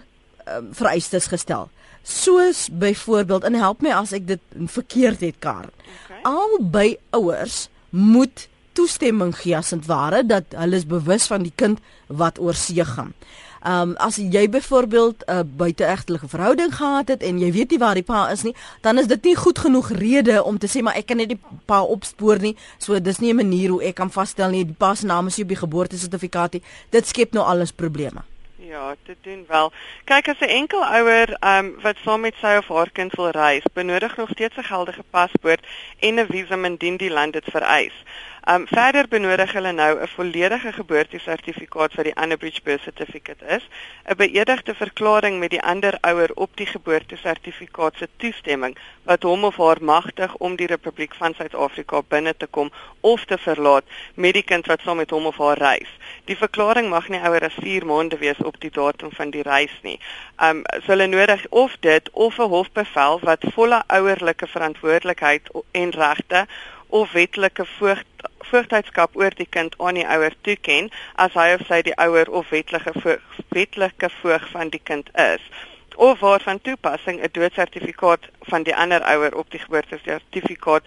uh, 0.47 0.63
vereistes 0.71 1.27
gestel. 1.27 1.69
Soos 2.03 2.69
byvoorbeeld 2.71 3.43
en 3.43 3.53
help 3.53 3.81
my 3.81 3.91
as 3.91 4.11
ek 4.11 4.27
dit 4.27 4.39
verkeerd 4.65 5.19
het, 5.19 5.35
Karen. 5.39 5.71
Okay. 6.05 6.21
Albei 6.23 6.97
ouers 7.09 7.67
moet 7.89 8.47
toestemming 8.79 9.35
gee 9.35 9.57
as 9.59 9.75
dit 9.75 9.85
ware 9.91 10.23
dat 10.25 10.55
hulle 10.55 10.79
is 10.79 10.87
bewus 10.87 11.27
van 11.27 11.43
die 11.43 11.55
kind 11.55 11.83
wat 12.07 12.39
oor 12.39 12.57
see 12.57 12.85
gaan. 12.95 13.13
Ehm 13.59 13.89
um, 13.89 13.95
as 13.99 14.15
jy 14.15 14.49
byvoorbeeld 14.49 15.23
'n 15.25 15.31
uh, 15.31 15.39
buiteegtelike 15.43 16.27
verhouding 16.27 16.75
gehad 16.75 17.07
het 17.07 17.23
en 17.23 17.39
jy 17.39 17.51
weet 17.51 17.69
nie 17.69 17.79
waar 17.79 17.93
die 17.93 18.03
pa 18.03 18.29
is 18.31 18.41
nie, 18.43 18.55
dan 18.81 18.97
is 18.97 19.07
dit 19.07 19.23
nie 19.23 19.35
goed 19.35 19.59
genoeg 19.59 19.89
rede 19.89 20.43
om 20.43 20.57
te 20.57 20.67
sê 20.67 20.81
maar 20.81 20.95
ek 20.95 21.05
kan 21.05 21.17
net 21.17 21.27
die 21.27 21.39
pa 21.65 21.81
opspoor 21.83 22.39
nie. 22.39 22.55
So 22.77 23.01
dis 23.01 23.19
nie 23.19 23.33
'n 23.33 23.35
manier 23.35 23.69
hoe 23.69 23.83
ek 23.83 23.95
kan 23.95 24.11
vasstel 24.11 24.49
nie 24.49 24.65
die 24.65 24.79
pa 24.79 24.95
se 24.95 25.05
naam 25.05 25.27
is 25.27 25.35
nie 25.35 25.43
op 25.43 25.49
die 25.49 25.63
geboortesertifikaat 25.65 26.53
nie. 26.53 26.63
Dit 26.89 27.07
skep 27.07 27.33
nou 27.33 27.45
alles 27.45 27.71
probleme. 27.71 28.23
Ja, 28.55 28.95
dit 29.03 29.17
doen 29.21 29.45
wel. 29.47 29.71
Kyk 30.05 30.27
as 30.27 30.39
'n 30.39 30.55
enkel 30.61 30.83
ouer 30.85 31.37
um, 31.43 31.75
wat 31.81 31.95
saam 32.03 32.21
met 32.21 32.35
sy 32.41 32.57
of 32.57 32.67
haar 32.67 32.91
kind 32.91 33.13
wil 33.15 33.29
reis, 33.29 33.63
benodig 33.73 34.17
nog 34.17 34.29
steeds 34.29 34.55
'n 34.57 34.63
geldige 34.63 35.03
paspoort 35.09 35.65
en 35.99 36.19
'n 36.19 36.25
visum 36.29 36.65
indien 36.65 36.97
die 36.97 37.11
land 37.11 37.33
dit 37.33 37.45
vereis. 37.51 38.03
Um 38.47 38.67
verder 38.67 39.07
benodig 39.07 39.51
hulle 39.51 39.71
nou 39.71 39.99
'n 40.01 40.07
volledige 40.07 40.71
geboortesertifikaat 40.71 41.95
wat 41.95 42.05
die 42.05 42.15
Unabridged 42.23 42.63
Birth 42.63 42.81
Certificate 42.81 43.45
is, 43.45 43.67
'n 44.05 44.15
beëdigde 44.15 44.75
verklaring 44.75 45.39
met 45.39 45.49
die 45.49 45.61
ander 45.61 45.97
ouer 46.01 46.31
op 46.33 46.49
die 46.55 46.65
geboortesertifikaat 46.65 47.95
se 47.97 48.07
toestemming 48.17 48.77
wat 49.03 49.23
hom 49.23 49.43
of 49.43 49.57
haar 49.57 49.77
magtig 49.81 50.35
om 50.35 50.55
die 50.55 50.67
Republiek 50.67 51.13
van 51.13 51.33
Suid-Afrika 51.33 52.01
binne 52.07 52.33
te 52.37 52.47
kom 52.47 52.71
of 52.99 53.25
te 53.25 53.37
verlaat 53.37 53.83
met 54.13 54.33
die 54.33 54.43
kind 54.43 54.65
wat 54.65 54.81
saam 54.81 54.97
met 54.97 55.09
hom 55.09 55.25
of 55.25 55.37
haar 55.37 55.57
reis. 55.57 55.89
Die 56.25 56.37
verklaring 56.37 56.89
mag 56.89 57.09
nie 57.09 57.19
ouer 57.19 57.43
as 57.43 57.57
4 57.59 57.85
maande 57.85 58.17
wees 58.17 58.37
op 58.37 58.59
die 58.59 58.71
datum 58.71 59.11
van 59.11 59.29
die 59.29 59.43
reis 59.43 59.79
nie. 59.81 59.99
Um 60.37 60.63
so 60.71 60.87
hulle 60.87 61.07
nodig 61.07 61.45
of 61.49 61.77
dit 61.79 62.09
of 62.11 62.37
'n 62.37 62.49
hofbevel 62.49 63.19
wat 63.19 63.45
volle 63.53 63.83
ouerlike 63.87 64.47
verantwoordelikheid 64.47 65.49
en 65.71 65.89
regte 65.89 66.47
of 66.89 67.11
wetlike 67.11 67.65
voogd 67.77 68.05
voogdheidskap 68.49 69.15
oor 69.15 69.35
die 69.37 69.47
kind 69.49 69.75
aan 69.77 69.99
die 69.99 70.07
ouer 70.07 70.33
toeken 70.41 70.89
as 71.15 71.35
hy 71.37 71.49
of 71.53 71.65
sy 71.67 71.81
die 71.85 71.97
ouer 72.01 72.29
of 72.29 72.49
wetlike 72.49 72.93
voog, 73.01 73.41
wetlike 73.53 74.09
voog 74.21 74.47
van 74.53 74.71
die 74.73 74.81
kind 74.91 75.11
is 75.13 75.43
of 75.99 76.19
waarvan 76.19 76.61
toepassing 76.61 77.21
'n 77.21 77.29
doodsertifikaat 77.31 78.23
van 78.39 78.63
die 78.63 78.75
ander 78.75 79.01
ouer 79.03 79.35
op 79.35 79.51
die 79.51 79.59
geboortesertifikaat 79.59 80.83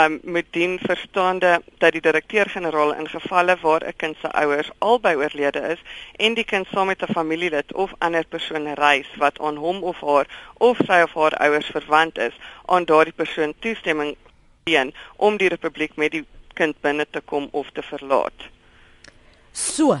um 0.00 0.18
met 0.22 0.46
dien 0.50 0.78
verstaande 0.82 1.62
dat 1.78 1.92
die 1.92 2.00
direkteur-generaal 2.00 2.94
in 2.94 3.08
gevalle 3.08 3.56
waar 3.60 3.86
'n 3.86 3.96
kind 3.96 4.16
se 4.20 4.32
ouers 4.32 4.70
albei 4.78 5.16
oorlede 5.16 5.60
is 5.60 5.80
en 6.16 6.34
die 6.34 6.44
kind 6.44 6.66
saam 6.72 6.86
met 6.86 7.02
'n 7.02 7.12
familielid 7.12 7.72
of 7.72 7.94
ander 7.98 8.24
persoon 8.24 8.74
reis 8.74 9.08
wat 9.16 9.40
aan 9.40 9.56
hom 9.56 9.82
of 9.82 10.00
haar 10.00 10.26
of 10.58 10.76
sy 10.86 11.00
of 11.02 11.14
haar 11.14 11.36
ouers 11.36 11.66
verwant 11.66 12.18
is 12.18 12.34
aan 12.64 12.84
daardie 12.84 13.18
persoon 13.22 13.54
toestemming 13.58 14.16
teen 14.64 14.94
om 15.16 15.36
die 15.36 15.48
republiek 15.48 15.96
met 15.96 16.12
die 16.12 16.24
kind 16.54 16.76
binne 16.80 17.06
te 17.10 17.20
kom 17.20 17.48
of 17.52 17.70
te 17.72 17.82
verlaat. 17.82 18.48
So. 19.52 19.98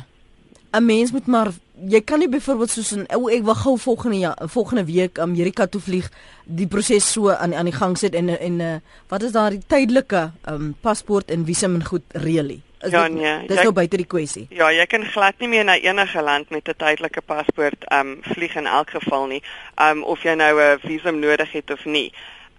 'n 0.70 0.84
Mens 0.86 1.10
moet 1.10 1.26
maar 1.26 1.48
jy 1.88 2.00
kan 2.00 2.18
nie 2.18 2.28
byvoorbeeld 2.28 2.70
soos 2.70 2.92
'n 2.94 3.06
ou 3.14 3.30
ek 3.30 3.42
wil 3.42 3.54
gou 3.54 3.78
volgende 3.78 4.18
ja, 4.18 4.36
volgende 4.38 4.84
week 4.84 5.18
Amerika 5.18 5.66
toe 5.66 5.80
vlieg, 5.80 6.10
die 6.44 6.66
proses 6.66 7.12
so 7.12 7.30
aan 7.30 7.54
aan 7.54 7.64
die 7.64 7.74
gang 7.74 7.98
sit 7.98 8.14
en 8.14 8.28
en 8.28 8.60
uh, 8.60 8.74
wat 9.08 9.22
is 9.22 9.32
daar 9.32 9.50
die 9.50 9.62
tydelike 9.66 10.30
um, 10.48 10.76
paspoort 10.80 11.30
en 11.30 11.44
visum 11.44 11.74
en 11.74 11.84
goed 11.84 12.02
reëlie? 12.08 12.62
Is 12.80 12.90
ja, 12.90 13.08
dit, 13.08 13.12
nee, 13.12 13.46
dis 13.46 13.62
nou 13.62 13.72
buite 13.72 13.96
die 13.96 14.06
kwessie. 14.06 14.46
Ja, 14.48 14.70
jy 14.72 14.86
kan 14.86 15.04
glad 15.04 15.34
nie 15.38 15.48
meer 15.48 15.64
na 15.64 15.76
enige 15.76 16.22
land 16.22 16.50
met 16.50 16.68
'n 16.68 16.74
tydelike 16.76 17.20
paspoort 17.20 17.84
um 17.92 18.18
vlieg 18.22 18.54
in 18.56 18.66
elk 18.66 18.90
geval 18.90 19.26
nie. 19.26 19.42
Um 19.76 20.02
of 20.02 20.22
jy 20.22 20.34
nou 20.34 20.60
'n 20.60 20.78
visum 20.78 21.18
nodig 21.18 21.52
het 21.52 21.70
of 21.70 21.84
nie. 21.84 22.12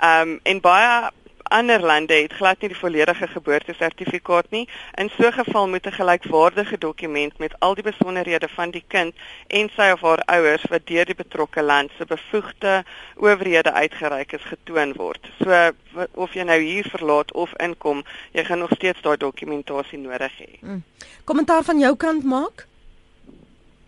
Um 0.04 0.40
en 0.44 0.60
baie 0.60 1.10
ander 1.52 1.84
lande 1.84 2.14
het 2.14 2.34
glad 2.34 2.62
nie 2.62 2.70
die 2.72 2.80
volledige 2.80 3.28
geboortesertifikaat 3.28 4.50
nie. 4.56 4.68
In 5.02 5.10
so 5.18 5.28
'n 5.28 5.34
geval 5.34 5.68
moet 5.68 5.86
'n 5.86 5.92
gelykwaardige 6.00 6.78
dokument 6.78 7.38
met 7.38 7.54
al 7.60 7.74
die 7.76 7.84
besonderhede 7.84 8.48
van 8.48 8.72
die 8.72 8.84
kind 8.88 9.14
en 9.48 9.70
sy 9.76 9.92
of 9.92 10.02
haar 10.02 10.24
ouers 10.26 10.64
wat 10.70 10.88
deur 10.88 11.06
die 11.06 11.16
betrokke 11.16 11.62
land 11.64 11.92
se 11.98 12.06
bevoegde 12.06 12.84
owerhede 13.16 13.72
uitgereik 13.72 14.32
is 14.32 14.44
getoon 14.44 14.94
word. 14.94 15.30
So 15.44 15.72
of 16.12 16.34
jy 16.34 16.44
nou 16.44 16.60
hier 16.60 16.86
verlaat 16.90 17.34
of 17.34 17.54
inkom, 17.58 18.04
jy 18.32 18.44
gaan 18.44 18.60
nog 18.60 18.72
steeds 18.76 19.02
daai 19.02 19.18
dokumentasie 19.18 19.98
nodig 19.98 20.38
hê. 20.38 20.60
Hmm. 20.60 20.84
Kommentaar 21.24 21.64
van 21.64 21.80
jou 21.80 21.96
kant 21.96 22.24
maak? 22.24 22.68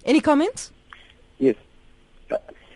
Any 0.05 0.19
comments? 0.21 0.71
Yes. 1.35 1.55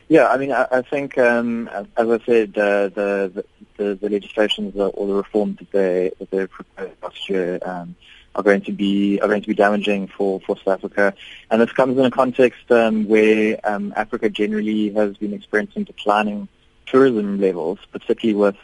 Yeah, 0.09 0.27
I 0.27 0.37
mean, 0.37 0.51
I, 0.53 0.67
I 0.71 0.81
think, 0.83 1.17
um, 1.17 1.67
as 1.67 2.09
I 2.09 2.19
said, 2.25 2.57
uh, 2.57 2.87
the, 2.89 3.45
the, 3.75 3.95
the 3.95 4.09
legislations 4.09 4.75
or 4.75 5.07
the 5.07 5.13
reforms 5.13 5.59
that 5.59 5.71
they 5.71 6.11
that 6.19 6.31
they 6.31 6.47
proposed 6.47 6.93
last 7.03 7.29
year 7.29 7.59
um, 7.65 7.95
are 8.33 8.43
going 8.43 8.61
to 8.61 8.71
be 8.71 9.19
are 9.19 9.27
going 9.27 9.41
to 9.41 9.47
be 9.47 9.53
damaging 9.53 10.07
for, 10.07 10.39
for 10.41 10.55
South 10.57 10.79
Africa, 10.79 11.13
and 11.51 11.61
this 11.61 11.71
comes 11.73 11.97
in 11.97 12.05
a 12.05 12.11
context 12.11 12.71
um, 12.71 13.07
where 13.07 13.59
um, 13.65 13.93
Africa 13.97 14.29
generally 14.29 14.93
has 14.93 15.17
been 15.17 15.33
experiencing 15.33 15.83
declining 15.83 16.47
tourism 16.85 17.41
levels, 17.41 17.79
particularly 17.91 18.39
with 18.39 18.57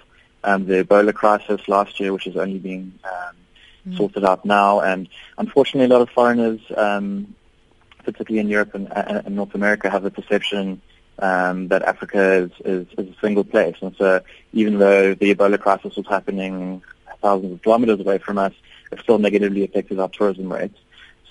um, 0.46 0.66
the 0.66 0.86
Ebola 0.86 1.14
crisis 1.14 1.68
last 1.68 2.00
year, 2.00 2.14
which 2.14 2.26
is 2.26 2.38
only 2.38 2.60
being 2.60 2.94
um, 3.04 3.36
mm. 3.90 3.98
sorted 3.98 4.24
out 4.24 4.46
now, 4.46 4.80
and 4.80 5.10
unfortunately, 5.38 5.94
a 5.94 5.98
lot 5.98 6.02
of 6.02 6.10
foreigners, 6.10 6.62
um, 6.78 7.36
particularly 8.06 8.40
in 8.40 8.48
Europe 8.48 8.74
and, 8.76 8.88
and 8.94 9.36
North 9.36 9.56
America, 9.56 9.90
have 9.90 10.04
the 10.04 10.12
perception 10.12 10.82
um, 11.24 11.70
that 11.70 11.82
Africa 11.84 12.24
is, 12.44 12.52
is, 12.66 12.88
is 13.00 13.08
a 13.16 13.20
single 13.22 13.46
place. 13.54 13.78
And 13.82 13.96
so 13.96 14.22
even 14.52 14.74
though 14.78 15.14
the 15.14 15.34
Ebola 15.34 15.60
crisis 15.66 15.96
was 15.96 16.08
happening 16.16 16.82
thousands 17.22 17.54
of 17.54 17.62
kilometers 17.62 18.00
away 18.02 18.18
from 18.18 18.38
us, 18.38 18.54
it 18.92 19.00
still 19.00 19.20
negatively 19.28 19.64
affected 19.64 20.00
our 20.00 20.10
tourism 20.10 20.52
rates. 20.52 20.78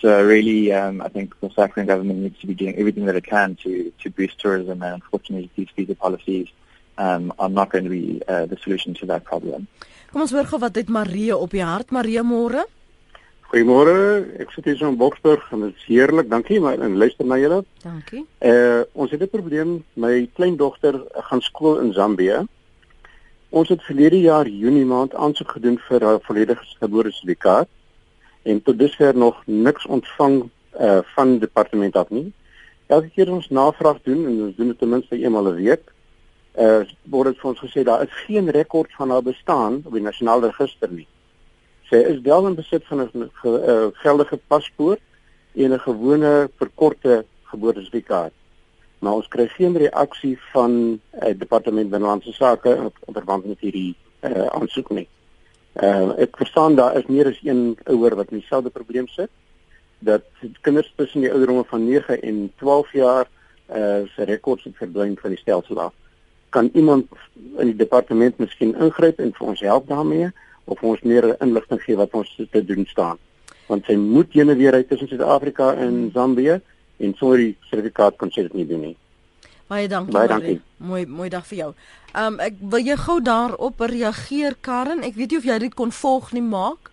So 0.01 0.09
really, 0.25 0.73
um, 0.73 1.03
I 1.03 1.09
think 1.15 1.39
the 1.41 1.49
South 1.51 1.67
African 1.67 1.87
government 1.87 2.21
needs 2.21 2.39
to 2.41 2.47
be 2.47 2.55
doing 2.55 2.75
everything 2.77 3.05
that 3.05 3.17
it 3.17 3.27
can 3.27 3.55
to, 3.63 3.93
to 4.01 4.11
boost 4.11 4.41
tourism. 4.41 4.83
And 4.83 4.95
unfortunately, 4.95 5.51
these 5.55 5.69
visa 5.77 5.95
policies 5.95 6.49
um, 6.97 7.33
are 7.39 7.51
not 7.51 7.71
going 7.71 7.85
to 7.85 7.91
be 7.91 8.23
uh, 8.27 8.47
the 8.47 8.57
solution 8.57 8.95
to 8.95 9.07
that 9.07 9.25
problem. 9.25 9.69
Kom 10.13 10.25
ons 10.25 10.33
hoor 10.37 10.45
gou 10.45 10.59
wat 10.61 10.77
het 10.77 10.91
Marie 10.93 11.31
op 11.37 11.55
die 11.55 11.63
hart. 11.65 11.93
Môre. 11.93 12.67
Goeiemôre. 13.53 14.33
Ek 14.41 14.49
sit 14.55 14.65
hier 14.65 14.79
so 14.81 14.89
in 14.89 14.95
Boksburg 14.97 15.43
en 15.53 15.67
dit 15.67 15.77
is 15.77 15.83
heerlik. 15.85 16.31
Dankie 16.33 16.57
maar 16.65 16.81
en 16.81 16.95
luister 16.97 17.27
na 17.29 17.37
julle. 17.37 17.59
Dankie. 17.83 18.23
Uh 18.41 18.81
ons 18.97 19.11
het 19.13 19.21
'n 19.21 19.29
probleem. 19.29 19.85
My 19.93 20.25
kleindogter 20.37 20.97
gaan 21.29 21.43
skool 21.45 21.77
in 21.81 21.93
Zambië. 21.93 22.47
Ons 23.51 23.69
het 23.69 23.85
verlede 23.85 24.21
jaar 24.21 24.49
Junie 24.49 24.87
maand 24.87 25.15
aansoek 25.15 25.51
gedoen 25.51 25.77
vir 25.89 26.01
haar 26.01 26.21
volledige 26.23 26.65
geboortesertifikaat 26.81 27.69
en 28.43 28.63
tot 28.63 28.79
dusver 28.79 29.17
nog 29.17 29.43
niks 29.45 29.87
ontvang 29.87 30.49
uh 30.81 31.01
van 31.15 31.39
departement 31.39 31.97
af 31.97 32.09
nie. 32.09 32.33
Elke 32.87 33.11
keer 33.11 33.33
ons 33.33 33.49
navraag 33.49 34.03
doen 34.03 34.27
en 34.27 34.43
ons 34.43 34.57
doen 34.57 34.69
dit 34.69 34.79
ten 34.79 34.89
minste 34.89 35.17
eenmal 35.17 35.53
'n 35.53 35.55
week, 35.55 35.93
uh 36.57 36.85
word 37.05 37.29
dit 37.29 37.41
vir 37.41 37.51
ons 37.51 37.61
gesê 37.61 37.85
daar 37.85 38.03
is 38.03 38.25
geen 38.27 38.49
rekord 38.49 38.93
van 38.97 39.11
haar 39.11 39.23
bestaan 39.23 39.83
op 39.85 39.93
die 39.93 40.09
nasionale 40.09 40.47
register 40.47 40.89
nie. 40.89 41.07
Sy 41.93 41.99
is 42.09 42.23
wel 42.25 42.47
in 42.49 42.55
besit 42.57 42.87
van 42.89 43.03
'n 43.05 43.31
uh, 43.45 43.87
geldige 43.93 44.39
paspoort 44.47 45.01
en 45.55 45.73
'n 45.73 45.79
gewone 45.79 46.51
verkorte 46.57 47.25
geboortesertifikaat. 47.43 48.33
Maar 48.99 49.13
ons 49.13 49.29
kry 49.29 49.47
geen 49.49 49.77
reaksie 49.77 50.39
van 50.53 51.01
uh, 51.23 51.35
departement 51.37 51.91
binnelandse 51.91 52.33
sake 52.33 52.71
in 53.07 53.13
verband 53.13 53.45
met 53.45 53.61
hierdie 53.61 53.95
uh, 54.21 54.47
aansoek 54.47 54.91
nie. 54.91 55.09
Uh, 55.75 56.17
ek 56.17 56.37
verstaan 56.37 56.75
daar 56.75 56.97
is 56.97 57.07
meer 57.07 57.27
as 57.27 57.41
een 57.43 57.77
ouer 57.85 58.17
wat 58.17 58.31
in 58.31 58.39
dieselfde 58.39 58.71
probleem 58.71 59.09
sit 59.09 59.31
dat 59.99 60.25
kinders 60.61 60.93
tussen 60.97 61.21
die 61.21 61.31
ouderdomme 61.31 61.65
van 61.65 61.85
9 61.85 62.23
en 62.23 62.53
12 62.57 62.93
jaar 62.93 63.29
uh, 63.69 64.09
se 64.15 64.23
rekords 64.25 64.65
het 64.65 64.77
verdwyn 64.77 65.17
van 65.21 65.31
die 65.31 65.39
stelsel 65.39 65.81
af. 65.81 65.93
Kan 66.49 66.71
iemand 66.73 67.07
in 67.57 67.67
die 67.67 67.77
departement 67.77 68.39
miskien 68.39 68.75
ingryp 68.77 69.19
en 69.19 69.33
vir 69.33 69.47
ons 69.47 69.61
help 69.61 69.89
daarmee? 69.89 70.33
Of 70.65 70.83
ons 70.83 71.03
meer 71.03 71.33
inligting 71.43 71.81
gee 71.83 71.97
wat 71.97 72.15
ons 72.15 72.31
te 72.51 72.65
doen 72.65 72.87
staan. 72.87 73.19
Want 73.67 73.87
sy 73.89 73.97
moet 73.99 74.33
heen 74.33 74.51
en 74.53 74.59
weer 74.59 74.75
uit 74.75 74.89
tussen 74.89 75.09
Suid-Afrika 75.09 75.73
en 75.75 76.11
Zambië 76.15 76.61
en 77.03 77.15
sonder 77.19 77.39
die 77.39 77.57
sertifikaat 77.71 78.19
kon 78.21 78.31
sy 78.31 78.47
dit 78.47 78.55
nie 78.61 78.67
doen 78.69 78.87
nie. 78.91 78.97
Baie 79.73 79.89
dankie. 79.89 80.13
Baie 80.13 80.29
dankie. 80.29 80.61
Mooi 80.77 81.07
mooi 81.07 81.29
dag 81.33 81.47
vir 81.49 81.59
jou. 81.59 81.73
Ehm 82.13 82.35
um, 82.35 82.41
ek 82.45 82.61
wil 82.61 82.87
jy 82.87 82.97
gou 83.01 83.19
daarop 83.25 83.81
reageer 83.81 84.57
Karen. 84.61 85.03
Ek 85.03 85.17
weet 85.17 85.33
nie 85.33 85.41
of 85.41 85.49
jy 85.49 85.59
dit 85.67 85.75
kon 85.75 85.95
volg 86.03 86.33
nie 86.37 86.45
maak. 86.45 86.92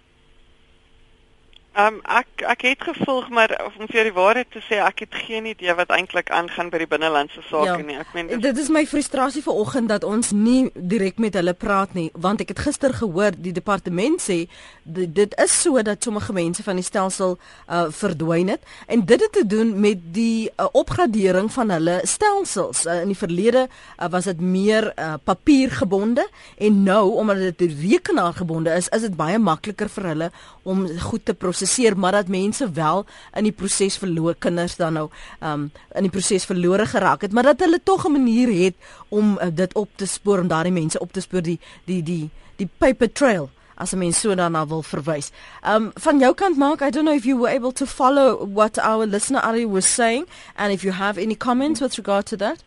Ehm 1.77 1.93
um, 1.93 1.99
ek 2.01 2.41
ek 2.49 2.61
het 2.65 2.81
gevolg 2.81 3.29
maar 3.29 3.51
om 3.65 3.87
vir 3.87 4.07
die 4.09 4.13
waarheid 4.13 4.47
te 4.49 4.61
sê 4.65 4.79
ek 4.81 5.03
het 5.05 5.15
geen 5.27 5.45
idee 5.45 5.73
wat 5.77 5.91
eintlik 5.93 6.31
aangaan 6.33 6.71
by 6.73 6.79
die 6.81 6.87
binnelandse 6.89 7.43
sake 7.45 7.67
ja, 7.67 7.75
nie. 7.77 7.97
Ek 8.01 8.09
meen 8.17 8.31
dit 8.41 8.57
is 8.57 8.71
my 8.73 8.81
frustrasie 8.89 9.43
vanoggend 9.45 9.89
dat 9.93 10.03
ons 10.03 10.31
nie 10.33 10.71
direk 10.73 11.21
met 11.21 11.37
hulle 11.37 11.53
praat 11.53 11.93
nie 11.93 12.07
want 12.17 12.41
ek 12.41 12.55
het 12.55 12.63
gister 12.65 12.95
gehoor 12.97 13.37
die 13.37 13.53
departement 13.53 14.17
sê 14.17 14.39
dit, 14.83 15.13
dit 15.13 15.35
is 15.37 15.59
so 15.61 15.81
dat 15.85 16.03
sommige 16.03 16.33
mense 16.33 16.65
van 16.65 16.81
die 16.81 16.87
stelsel 16.87 17.37
uh, 17.37 17.85
verdwyn 17.93 18.49
het 18.55 18.65
en 18.87 19.05
dit 19.05 19.21
het 19.21 19.33
te 19.37 19.45
doen 19.45 19.75
met 19.79 20.01
die 20.17 20.49
uh, 20.49 20.65
opgradering 20.73 21.51
van 21.53 21.69
hulle 21.69 21.99
stelsels. 22.03 22.85
Uh, 22.85 23.01
in 23.03 23.13
die 23.13 23.19
verlede 23.19 23.67
uh, 23.67 24.09
was 24.09 24.25
dit 24.31 24.41
meer 24.41 24.89
uh, 24.95 25.13
papiergebonde 25.23 26.25
en 26.57 26.83
nou 26.83 27.05
omdat 27.21 27.59
dit 27.61 27.77
rekenaargebonde 27.85 28.73
is, 28.73 28.89
is 28.89 29.05
dit 29.05 29.15
baie 29.15 29.37
makliker 29.37 29.89
vir 29.99 30.11
hulle 30.15 30.31
om 30.69 30.85
goed 31.09 31.25
te 31.25 31.33
prosesseer 31.33 31.97
maar 31.97 32.17
dat 32.19 32.31
mense 32.31 32.69
wel 32.77 33.05
in 33.33 33.47
die 33.49 33.55
proses 33.61 33.97
verloor 33.97 34.35
kinders 34.47 34.77
dan 34.79 34.97
nou 34.99 35.07
um 35.51 35.69
in 35.97 36.07
die 36.07 36.13
proses 36.13 36.45
verlore 36.49 36.85
geraak 36.85 37.25
het 37.25 37.35
maar 37.35 37.51
dat 37.51 37.65
hulle 37.65 37.79
tog 37.83 38.05
'n 38.07 38.11
manier 38.11 38.51
het 38.63 38.75
om 39.09 39.37
uh, 39.37 39.47
dit 39.53 39.75
op 39.75 39.89
te 39.95 40.05
spoor 40.05 40.39
om 40.39 40.47
daardie 40.47 40.73
mense 40.73 40.99
op 40.99 41.11
te 41.11 41.21
spoor 41.21 41.41
die 41.41 41.59
die 41.85 42.03
die 42.03 42.29
die 42.55 42.69
paper 42.77 43.11
trail 43.11 43.49
as 43.79 43.93
'n 43.93 43.97
mens 43.97 44.19
so 44.19 44.35
daarna 44.35 44.67
wil 44.67 44.83
verwys. 44.83 45.31
Um 45.73 45.91
van 45.93 46.19
jou 46.19 46.33
kant 46.33 46.57
maak 46.57 46.81
I 46.81 46.89
don't 46.89 47.05
know 47.05 47.15
if 47.15 47.23
you 47.23 47.39
were 47.39 47.55
able 47.55 47.71
to 47.71 47.85
follow 47.85 48.53
what 48.53 48.77
our 48.77 49.05
listener 49.05 49.41
Ari 49.41 49.65
was 49.65 49.93
saying 49.93 50.27
and 50.55 50.71
if 50.71 50.81
you 50.83 50.93
have 50.93 51.21
any 51.21 51.35
comments 51.35 51.79
with 51.79 51.97
regard 51.97 52.25
to 52.25 52.35
that. 52.37 52.63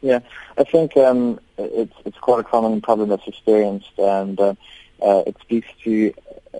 Yeah, 0.00 0.20
I 0.58 0.64
think 0.64 0.96
um, 0.96 1.38
it's 1.56 1.96
it's 2.04 2.18
quite 2.18 2.40
a 2.40 2.48
common 2.50 2.80
problem 2.80 3.08
that's 3.08 3.26
experienced, 3.26 3.98
and 3.98 4.38
uh, 4.38 4.54
uh, 5.00 5.22
it 5.26 5.36
speaks 5.40 5.68
to 5.84 6.12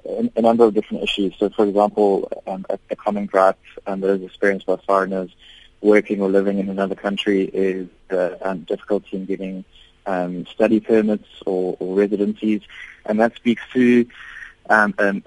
a, 0.06 0.30
a, 0.36 0.42
number 0.42 0.64
of 0.64 0.74
different 0.74 1.02
issues. 1.02 1.34
So, 1.38 1.50
for 1.50 1.66
example, 1.66 2.30
um, 2.46 2.66
a, 2.68 2.78
a, 2.90 2.96
common 2.96 3.26
gripe 3.26 3.58
um, 3.86 4.00
that 4.00 4.10
is 4.10 4.22
experienced 4.22 4.66
by 4.66 4.76
foreigners 4.76 5.30
working 5.80 6.20
or 6.20 6.28
living 6.28 6.58
in 6.58 6.68
another 6.68 6.94
country 6.94 7.44
is 7.44 7.88
the 8.08 8.38
um, 8.48 8.60
difficulty 8.60 9.16
in 9.16 9.26
getting 9.26 9.64
um, 10.06 10.46
study 10.46 10.80
permits 10.80 11.28
or, 11.46 11.76
or, 11.78 11.94
residencies, 11.96 12.62
and 13.06 13.20
that 13.20 13.34
speaks 13.36 13.62
to 13.72 14.06
um, 14.70 14.94
um, 14.98 15.22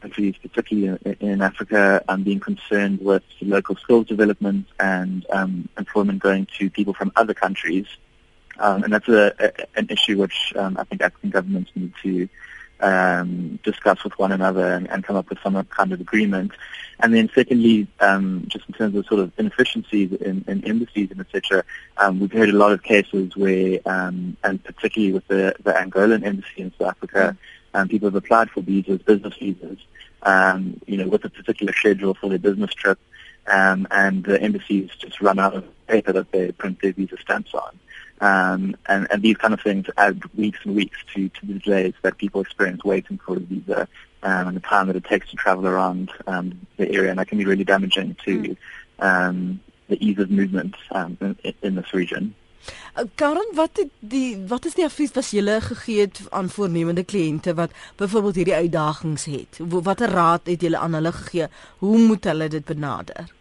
countries, 0.00 0.34
particularly 0.42 0.98
in, 1.04 1.16
in 1.20 1.42
Africa, 1.42 2.02
being 2.24 2.40
concerned 2.40 3.00
with 3.00 3.22
local 3.40 3.76
skills 3.76 4.06
development 4.06 4.66
and 4.80 5.26
employment 5.78 6.20
going 6.20 6.46
to 6.58 6.70
people 6.70 6.94
from 6.94 7.12
other 7.14 7.34
countries. 7.34 7.86
and 8.58 8.92
that's 8.92 9.08
a, 9.08 9.52
an 9.76 9.86
issue 9.90 10.18
which 10.18 10.52
I 10.56 10.84
think 10.84 11.02
African 11.02 11.30
governments 11.30 11.70
need 11.76 11.92
to 12.02 12.28
um, 12.82 13.58
discuss 13.62 14.02
with 14.04 14.18
one 14.18 14.32
another 14.32 14.72
and, 14.72 14.88
and, 14.90 15.04
come 15.04 15.16
up 15.16 15.28
with 15.28 15.38
some 15.42 15.62
kind 15.64 15.92
of 15.92 16.00
agreement. 16.00 16.52
And 17.00 17.14
then 17.14 17.30
secondly, 17.34 17.86
um, 18.00 18.44
just 18.48 18.66
in 18.68 18.74
terms 18.74 18.94
of 18.94 19.06
sort 19.06 19.20
of 19.20 19.32
inefficiencies 19.38 20.12
in, 20.12 20.44
in 20.46 20.64
embassies 20.64 21.10
and 21.10 21.20
etc., 21.20 21.64
um, 21.96 22.20
we've 22.20 22.32
heard 22.32 22.48
a 22.48 22.56
lot 22.56 22.72
of 22.72 22.82
cases 22.82 23.36
where, 23.36 23.80
um, 23.86 24.36
and 24.44 24.62
particularly 24.62 25.12
with 25.12 25.26
the, 25.28 25.54
the 25.62 25.72
Angolan 25.72 26.24
embassy 26.24 26.58
in 26.58 26.72
South 26.78 26.88
Africa, 26.88 27.36
um, 27.74 27.88
people 27.88 28.08
have 28.08 28.16
applied 28.16 28.50
for 28.50 28.60
visas, 28.60 29.00
business 29.02 29.34
visas, 29.36 29.78
um, 30.22 30.80
you 30.86 30.96
know, 30.96 31.08
with 31.08 31.24
a 31.24 31.30
particular 31.30 31.72
schedule 31.72 32.14
for 32.14 32.28
their 32.28 32.38
business 32.38 32.74
trip, 32.74 32.98
and 33.46 34.24
the 34.24 34.40
embassies 34.40 34.90
just 34.98 35.20
run 35.20 35.38
out 35.38 35.54
of 35.54 35.64
paper 35.86 36.12
that 36.12 36.30
they 36.32 36.52
print 36.52 36.80
their 36.82 36.92
visa 36.92 37.16
stamps 37.20 37.54
on. 37.54 37.78
Um, 38.20 38.76
and, 38.86 39.06
and 39.10 39.22
these 39.22 39.38
kind 39.38 39.54
of 39.54 39.60
things 39.62 39.86
add 39.96 40.22
weeks 40.34 40.58
and 40.64 40.74
weeks 40.74 40.98
to, 41.14 41.28
to 41.28 41.46
the 41.46 41.54
delays 41.54 41.94
that 42.02 42.18
people 42.18 42.42
experience 42.42 42.84
waiting 42.84 43.18
for 43.18 43.36
a 43.36 43.40
visa 43.40 43.88
um, 44.22 44.48
and 44.48 44.56
the 44.56 44.60
time 44.60 44.88
that 44.88 44.96
it 44.96 45.04
takes 45.04 45.30
to 45.30 45.36
travel 45.36 45.66
around 45.66 46.10
um, 46.26 46.66
the 46.76 46.90
area. 46.92 47.10
And 47.10 47.18
that 47.18 47.28
can 47.28 47.38
be 47.38 47.46
really 47.46 47.64
damaging 47.64 48.16
to 48.26 48.56
um, 48.98 49.60
the 49.88 50.04
ease 50.04 50.18
of 50.18 50.30
movement 50.30 50.76
um, 50.90 51.16
in, 51.20 51.54
in 51.62 51.74
this 51.76 51.94
region. 51.94 52.34
Uh, 52.94 53.04
Karen, 53.14 53.54
wat 53.54 53.70
het 53.80 53.88
die 54.00 54.36
wat 54.48 54.66
is 54.68 54.74
die 54.76 54.84
advies 54.84 55.14
wat 55.16 55.30
jy 55.32 55.60
gegee 55.64 56.00
het 56.04 56.20
aan 56.30 56.50
voornemende 56.52 57.04
kliënte 57.04 57.54
wat 57.54 57.72
byvoorbeeld 57.96 58.34
hierdie 58.34 58.54
uitdagings 58.54 59.24
het? 59.24 59.60
Watter 59.64 60.10
raad 60.12 60.46
het 60.46 60.62
jy 60.62 60.74
aan 60.76 60.94
hulle 60.94 61.12
gegee? 61.12 61.48
Hoe 61.78 61.98
moet 61.98 62.24
hulle 62.24 62.48
dit 62.48 62.64
benader? 62.64 63.32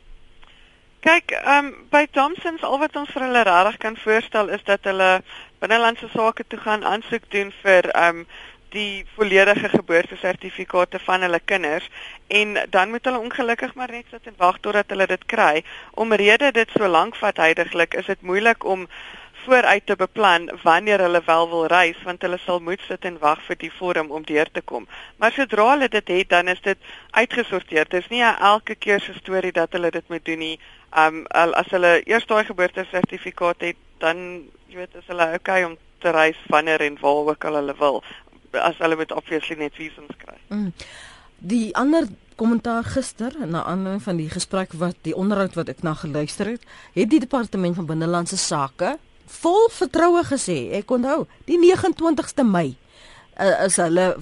Kyk, 0.99 1.31
ehm 1.31 1.65
um, 1.65 1.67
by 1.91 2.07
Thomsons 2.11 2.63
al 2.67 2.79
wat 2.81 2.97
ons 2.99 3.11
vir 3.15 3.23
hulle 3.23 3.43
regtig 3.47 3.77
kan 3.83 3.95
voorstel 4.01 4.49
is 4.55 4.63
dat 4.67 4.87
hulle 4.89 5.21
binnelandse 5.63 6.09
sake 6.11 6.43
toe 6.51 6.59
gaan 6.59 6.83
aansoek 6.83 7.29
doen 7.35 7.53
vir 7.61 7.87
ehm 7.91 8.23
um, 8.23 8.25
die 8.75 9.05
volledige 9.15 9.69
geboortesertifikate 9.69 10.99
van 11.05 11.23
hulle 11.25 11.39
kinders 11.51 11.87
en 12.27 12.51
dan 12.69 12.91
moet 12.91 13.05
hulle 13.07 13.23
ongelukkig 13.29 13.73
maar 13.79 13.95
net 13.95 14.11
sit 14.11 14.27
en 14.27 14.35
wag 14.43 14.59
totdat 14.59 14.91
hulle 14.93 15.07
dit 15.07 15.23
kry. 15.25 15.63
Omrede 15.93 16.51
dit 16.51 16.75
so 16.75 16.87
lank 16.87 17.15
vat 17.15 17.41
heidaglik, 17.41 17.95
is 17.95 18.11
dit 18.11 18.21
moeilik 18.21 18.67
om 18.75 18.85
vooruit 19.45 19.85
te 19.85 19.95
beplan 19.95 20.49
wanneer 20.63 20.99
hulle 20.99 21.21
wel 21.25 21.49
wil 21.49 21.65
reis 21.71 22.01
want 22.03 22.21
hulle 22.21 22.37
sal 22.43 22.59
moet 22.59 22.81
sit 22.87 23.05
en 23.09 23.17
wag 23.23 23.39
vir 23.47 23.57
die 23.63 23.71
vorm 23.77 24.11
om 24.11 24.25
deur 24.27 24.51
te 24.51 24.61
kom. 24.61 24.87
Maar 25.17 25.31
sodra 25.31 25.69
hulle 25.71 25.89
dit 25.89 26.07
het, 26.07 26.29
dan 26.29 26.47
is 26.47 26.61
dit 26.61 26.77
uitgesorteer. 27.11 27.87
Dit 27.89 28.03
is 28.03 28.11
nie 28.13 28.21
elke 28.23 28.75
keer 28.75 28.99
so 28.99 29.11
'n 29.11 29.23
storie 29.23 29.51
dat 29.51 29.71
hulle 29.71 29.91
dit 29.91 30.09
moet 30.09 30.25
doen 30.25 30.39
nie. 30.39 30.59
Um 30.97 31.25
as 31.29 31.69
hulle 31.69 31.99
eers 32.05 32.25
daai 32.25 32.45
geboortesertifikaat 32.47 33.61
het, 33.61 33.77
dan 34.01 34.49
jy 34.69 34.81
weet, 34.81 34.95
is 34.95 35.07
hulle 35.11 35.27
okay 35.35 35.63
om 35.67 35.77
te 35.99 36.11
reis 36.15 36.37
wanneer 36.49 36.81
en 36.81 36.97
waar 37.01 37.33
ook 37.33 37.45
al 37.45 37.59
hulle 37.59 37.75
wil 37.77 38.03
as 38.57 38.77
hulle 38.81 38.95
met 38.97 39.11
obviously 39.11 39.55
net 39.59 39.75
visums 39.77 40.15
kry. 40.17 40.37
Mm. 40.49 40.71
Die 41.37 41.69
ander 41.77 42.07
kommentaar 42.39 42.87
gister 42.87 43.35
na 43.45 43.63
aanleiding 43.67 44.01
van 44.03 44.17
die 44.17 44.29
gesprek 44.31 44.73
wat 44.79 44.97
die 45.05 45.15
onderhoud 45.15 45.57
wat 45.59 45.69
ek 45.69 45.83
na 45.83 45.93
geluister 45.93 46.55
het, 46.55 46.65
het 46.95 47.11
die 47.11 47.21
departement 47.21 47.75
van 47.77 47.89
binnelandse 47.89 48.39
sake 48.39 48.95
vol 49.39 49.67
vertroue 49.75 50.23
gesê. 50.25 50.57
Ek 50.79 50.91
onthou, 50.91 51.25
die 51.45 51.59
29ste 51.61 52.45
Mei 52.47 52.71
uh, 53.37 53.65
is 53.67 53.77
hulle 53.81 54.15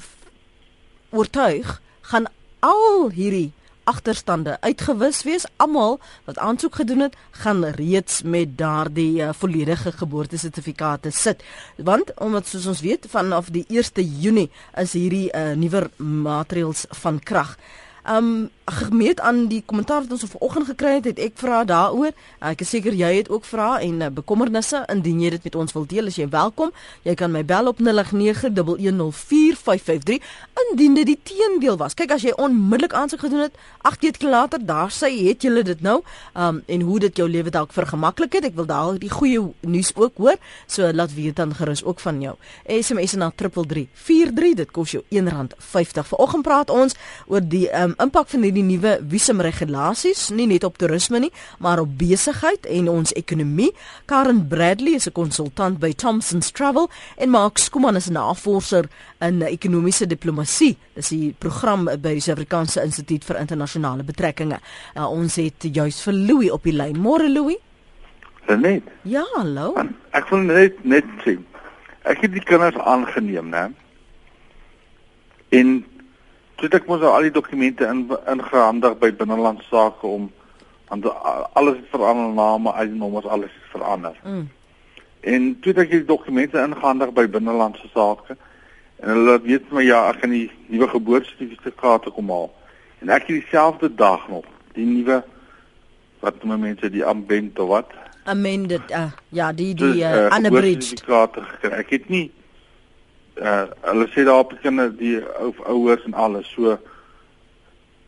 oortuig 1.15 1.77
gaan 2.11 2.27
al 2.65 3.09
hierdie 3.15 3.51
agterstande 3.87 4.57
uitgewis 4.61 5.23
wees. 5.23 5.45
Almal 5.63 5.99
wat 6.27 6.37
aansoek 6.37 6.75
gedoen 6.75 7.05
het, 7.07 7.15
gaan 7.31 7.65
reeds 7.65 8.21
met 8.21 8.57
daardie 8.59 9.21
uh, 9.21 9.29
volledige 9.31 9.91
geboortesertifikate 9.91 11.11
sit. 11.11 11.43
Want 11.75 12.11
omdat 12.19 12.47
soos 12.47 12.67
ons 12.67 12.83
weet 12.83 13.07
vanaf 13.09 13.49
die 13.55 13.65
1 13.67 14.05
Junie 14.19 14.49
is 14.75 14.93
hierdie 14.93 15.29
uh, 15.31 15.53
nuwer 15.55 15.89
maatreëls 15.97 16.85
van 17.03 17.19
krag. 17.19 17.55
Um 18.07 18.49
gemeet 18.67 19.19
aan 19.19 19.47
die 19.47 19.63
kommentaar 19.65 20.01
wat 20.03 20.11
ons 20.11 20.23
vanoggend 20.27 20.65
gekry 20.67 20.93
het, 20.97 21.05
het 21.07 21.19
ek 21.23 21.31
vra 21.39 21.63
daaroor. 21.67 22.11
Ek 22.43 22.61
is 22.61 22.69
seker 22.73 22.91
jy 22.95 23.15
het 23.15 23.29
ook 23.31 23.45
vrae 23.47 23.79
en 23.85 24.01
uh, 24.03 24.09
bekommernisse 24.11 24.83
indien 24.91 25.21
jy 25.23 25.29
dit 25.37 25.43
met 25.47 25.55
ons 25.55 25.73
wil 25.75 25.85
deel, 25.87 26.05
as 26.11 26.17
jy 26.19 26.27
welkom. 26.31 26.71
Jy 27.07 27.15
kan 27.19 27.31
my 27.31 27.43
bel 27.47 27.67
op 27.71 27.79
0891104553 27.79 27.87
indien 30.65 30.93
dit 30.99 31.07
die 31.13 31.19
teendeel 31.31 31.77
was. 31.79 31.95
Kyk 31.95 32.11
as 32.17 32.23
jy 32.27 32.33
onmiddellik 32.35 32.93
aansoek 32.97 33.23
gedoen 33.23 33.43
het, 33.45 33.55
8 33.87 34.01
weke 34.03 34.27
later, 34.27 34.59
daar 34.59 34.91
sê 34.91 35.07
het 35.15 35.43
jy 35.47 35.63
dit 35.63 35.81
nou, 35.81 36.01
um 36.35 36.61
en 36.67 36.81
hoe 36.81 36.99
dit 37.07 37.17
jou 37.17 37.29
lewe 37.29 37.49
dalk 37.53 37.71
vergemaklik 37.71 38.33
het. 38.35 38.43
Ek 38.51 38.55
wil 38.59 38.67
daal 38.67 38.99
die 38.99 39.11
goeie 39.11 39.39
nuus 39.63 39.91
ook 39.95 40.19
hoor, 40.19 40.35
so 40.67 40.91
laat 40.91 41.15
weet 41.15 41.35
dan 41.39 41.55
gerus 41.55 41.83
ook 41.87 41.99
van 42.03 42.21
jou. 42.21 42.35
SMS 42.67 43.15
na 43.15 43.31
3343, 43.31 44.59
dit 44.59 44.71
kos 44.75 44.91
jou 44.97 45.03
R1.50. 45.07 46.03
Vanoggend 46.11 46.43
praat 46.43 46.69
ons 46.73 46.95
oor 47.31 47.41
die 47.41 47.71
um 47.71 47.96
impak 48.03 48.29
van 48.29 48.41
die 48.41 48.63
nuwe 48.63 48.97
visumregulasies, 49.09 50.29
nie 50.35 50.47
net 50.47 50.63
op 50.67 50.77
toerisme 50.77 51.19
nie, 51.19 51.31
maar 51.59 51.79
op 51.81 51.95
besigheid 51.97 52.65
en 52.65 52.89
ons 52.91 53.13
ekonomie. 53.17 53.71
Karen 54.05 54.47
Bradley 54.47 54.95
is 54.95 55.07
'n 55.07 55.11
konsultant 55.11 55.79
by 55.79 55.93
Thomson's 55.93 56.51
Travel 56.51 56.89
en 57.17 57.29
Mark 57.29 57.57
Skuman 57.57 57.95
is 57.95 58.07
'n 58.09 58.13
navorser 58.13 58.85
in 59.19 59.41
ekonomiese 59.41 60.07
diplomatie. 60.07 60.77
Dis 60.93 61.09
die 61.09 61.35
program 61.37 61.85
by 61.85 62.13
die 62.13 62.19
Suid-Afrikaanse 62.19 62.83
Instituut 62.83 63.23
vir 63.23 63.39
Internasionale 63.39 64.03
Betrekkinge. 64.03 64.59
Uh, 64.95 65.09
ons 65.09 65.35
het 65.35 65.61
juis 65.61 66.01
vir 66.01 66.13
Louis 66.13 66.51
op 66.51 66.63
die 66.63 66.73
lyn. 66.73 66.97
Môre 66.97 67.29
Louis. 67.29 67.57
Net. 68.47 68.83
Ja, 69.03 69.25
hallo. 69.35 69.75
Ek 70.11 70.29
wil 70.29 70.45
net 70.47 70.85
net 70.87 71.05
sê. 71.25 71.37
Ek 72.07 72.21
het 72.23 72.31
die 72.31 72.43
kinders 72.43 72.77
aangeneem, 72.77 73.49
né? 73.51 73.73
En 75.49 75.85
toe 76.57 76.69
ek 76.73 76.87
mos 76.89 77.05
al 77.05 77.27
die 77.27 77.33
dokumente 77.33 77.85
in 77.85 78.05
ingehandig 78.25 78.97
by 79.01 79.11
binnelandse 79.15 79.67
sake 79.69 80.07
om 80.07 80.27
want 80.87 81.07
alles 81.59 81.75
het 81.81 81.89
verander 81.91 82.29
name, 82.33 82.71
ID-nommers, 82.71 83.25
alles 83.27 83.51
het 83.51 83.71
verander. 83.73 84.15
Mm. 84.23 84.45
En 85.27 85.47
toe 85.59 85.73
ek 85.83 85.91
die 85.91 86.05
dokumente 86.07 86.61
ingehandig 86.63 87.11
by 87.15 87.27
binnelandse 87.27 87.89
sake 87.93 88.37
en 89.03 89.11
hulle 89.13 89.35
weet 89.43 89.71
my 89.75 89.83
ja, 89.83 90.05
ek 90.09 90.23
gaan 90.23 90.33
die 90.33 90.47
nuwe 90.71 90.87
geboortesertifikaat 90.93 92.07
kom 92.15 92.31
haal. 92.33 92.49
En 93.03 93.11
ek 93.13 93.27
het 93.27 93.43
dieselfde 93.43 93.91
dag 93.93 94.23
nog 94.31 94.47
die 94.77 94.87
nuwe 94.87 95.21
wat 96.23 96.43
noem 96.43 96.63
mense 96.69 96.89
die 96.89 97.05
ambent 97.05 97.59
of 97.59 97.69
wat 97.75 97.93
amended 98.27 98.91
uh, 98.91 99.11
ja 99.29 99.51
die 99.53 99.73
die 99.75 100.03
uh, 100.03 100.27
uh, 100.27 100.37
unabridged 100.37 101.03
ek 101.71 101.93
het 101.95 102.09
nie 102.11 102.25
uh, 103.41 103.65
hulle 103.81 104.07
sê 104.13 104.23
daar 104.23 104.43
op 104.43 104.53
kinders 104.61 104.95
die 104.99 105.17
ou 105.39 105.53
ouers 105.65 106.03
en 106.05 106.13
alles 106.13 106.49
so 106.55 106.77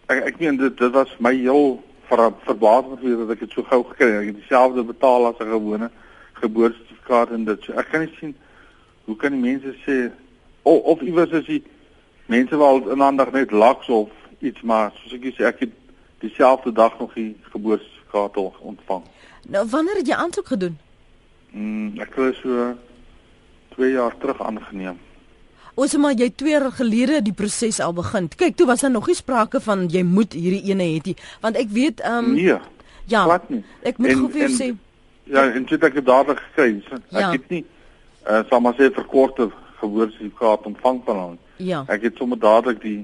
ek 0.08 0.24
ek 0.32 0.40
meen 0.40 0.58
dit 0.58 0.78
dit 0.78 0.94
was 0.94 1.12
my 1.20 1.34
heel 1.36 1.80
ver, 2.10 2.32
verbasend 2.46 3.02
vir 3.04 3.18
dat 3.24 3.36
ek 3.36 3.46
dit 3.46 3.58
so 3.58 3.64
gou 3.72 3.84
gekry 3.92 4.12
het 4.12 4.22
ek 4.22 4.32
het 4.32 4.40
dieselfde 4.42 4.84
betaal 4.84 5.30
as 5.30 5.40
'n 5.40 5.52
gewone 5.52 5.90
geboortesertifikaat 6.42 7.32
en 7.32 7.46
dit 7.46 7.64
so 7.64 7.74
ek 7.74 7.92
kan 7.92 8.06
nie 8.06 8.16
sien 8.20 8.36
hoe 9.06 9.16
kan 9.16 9.32
die 9.32 9.42
mense 9.42 9.76
sê 9.86 10.12
of, 10.64 10.82
of 10.84 11.02
iewers 11.02 11.32
is 11.32 11.46
die 11.46 11.64
mense 12.26 12.58
wel 12.58 12.90
in 12.90 13.04
aandag 13.04 13.32
net 13.32 13.52
laks 13.52 13.90
of 13.90 14.10
iets 14.40 14.62
maar 14.62 14.92
soos 15.02 15.14
ek 15.14 15.34
sê 15.36 15.46
ek 15.46 15.60
het 15.60 15.74
dieselfde 16.20 16.72
dag 16.72 17.00
nog 17.00 17.14
die 17.14 17.36
geboortesertifikaat 17.52 18.38
ontvang 18.60 19.04
Nou 19.50 19.68
wanneer 19.70 19.96
het 19.96 20.08
jy 20.08 20.14
aansoek 20.14 20.48
gedoen? 20.48 20.78
Mm, 21.52 21.98
ek 21.98 22.16
het 22.16 22.36
so 22.44 22.76
2 23.74 23.92
jaar 23.92 24.18
terug 24.18 24.42
aangeneem. 24.42 25.00
Ons 25.80 25.96
maar 26.02 26.18
jy 26.20 26.28
2 26.36 26.52
jaar 26.52 26.72
gelede 26.76 27.22
die 27.24 27.34
proses 27.34 27.80
al 27.80 27.94
begin. 27.96 28.28
Kyk, 28.28 28.58
toe 28.60 28.68
was 28.68 28.84
daar 28.84 28.92
nog 28.92 29.08
nie 29.08 29.16
sprake 29.16 29.62
van 29.64 29.86
jy 29.88 30.04
moet 30.04 30.36
hierdie 30.36 30.74
ene 30.74 30.88
hê 30.90 31.00
nie, 31.06 31.16
want 31.44 31.60
ek 31.60 31.72
weet 31.76 32.04
ehm 32.04 32.32
um, 32.32 32.36
Nee. 32.36 32.60
Ja. 33.10 33.26
Ek 33.82 33.98
moet 33.98 34.14
gou 34.14 34.30
jou 34.30 34.50
sê. 34.54 34.74
Ja, 35.30 35.46
en 35.50 35.66
dit 35.66 35.84
ek 35.84 35.96
het 35.98 36.06
dadelik 36.06 36.42
gekry. 36.50 36.76
Ek 36.94 37.22
ja. 37.22 37.32
het 37.32 37.50
nie 37.50 37.64
eh 38.26 38.36
uh, 38.36 38.44
sal 38.50 38.60
maar 38.62 38.76
sê 38.78 38.90
verkorte 38.94 39.50
geboortesertifikaat 39.80 40.68
ontvang 40.70 41.00
van 41.06 41.18
hom. 41.18 41.38
Ja. 41.58 41.84
Ek 41.88 42.04
het 42.04 42.20
sommer 42.20 42.40
dadelik 42.40 42.82
die 42.82 43.00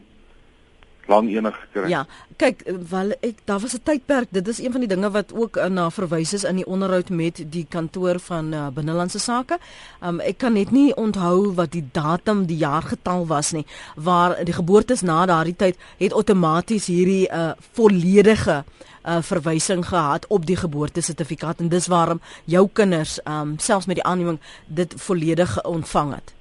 lang 1.07 1.29
enig 1.29 1.55
gekry. 1.61 1.89
Ja, 1.89 2.05
kyk, 2.37 2.63
wel 2.89 3.13
ek 3.21 3.43
daar 3.45 3.59
was 3.59 3.73
'n 3.73 3.83
tydperk. 3.83 4.27
Dit 4.31 4.47
is 4.47 4.59
een 4.59 4.71
van 4.71 4.79
die 4.79 4.89
dinge 4.89 5.11
wat 5.11 5.33
ook 5.33 5.57
uh, 5.57 5.65
na 5.65 5.89
verwys 5.89 6.33
is 6.33 6.43
in 6.43 6.55
die 6.55 6.65
onderhoud 6.65 7.09
met 7.09 7.43
die 7.49 7.65
kantoor 7.69 8.19
van 8.19 8.53
uh, 8.53 8.67
binnelandse 8.67 9.19
sake. 9.19 9.57
Um 10.01 10.19
ek 10.19 10.37
kan 10.37 10.53
net 10.53 10.71
nie 10.71 10.95
onthou 10.95 11.53
wat 11.53 11.71
die 11.71 11.85
datum, 11.91 12.45
die 12.45 12.57
jaargetal 12.57 13.27
was 13.27 13.51
nie, 13.51 13.65
waar 13.95 14.45
die 14.45 14.53
geboortes 14.53 15.01
na 15.01 15.25
daardie 15.25 15.55
tyd 15.55 15.77
het 15.97 16.13
outomaties 16.13 16.85
hierdie 16.85 17.29
uh, 17.31 17.51
volledige 17.73 18.63
uh, 19.05 19.17
verwysing 19.21 19.85
gehad 19.87 20.27
op 20.27 20.45
die 20.45 20.55
geboortesertifikaat 20.55 21.59
en 21.59 21.69
dis 21.69 21.87
waarom 21.87 22.21
jou 22.45 22.69
kinders 22.73 23.19
um 23.25 23.55
selfs 23.57 23.85
met 23.85 23.95
die 23.95 24.05
aanneming 24.05 24.39
dit 24.67 24.93
volledig 24.97 25.63
ontvang 25.63 26.13
het. 26.13 26.34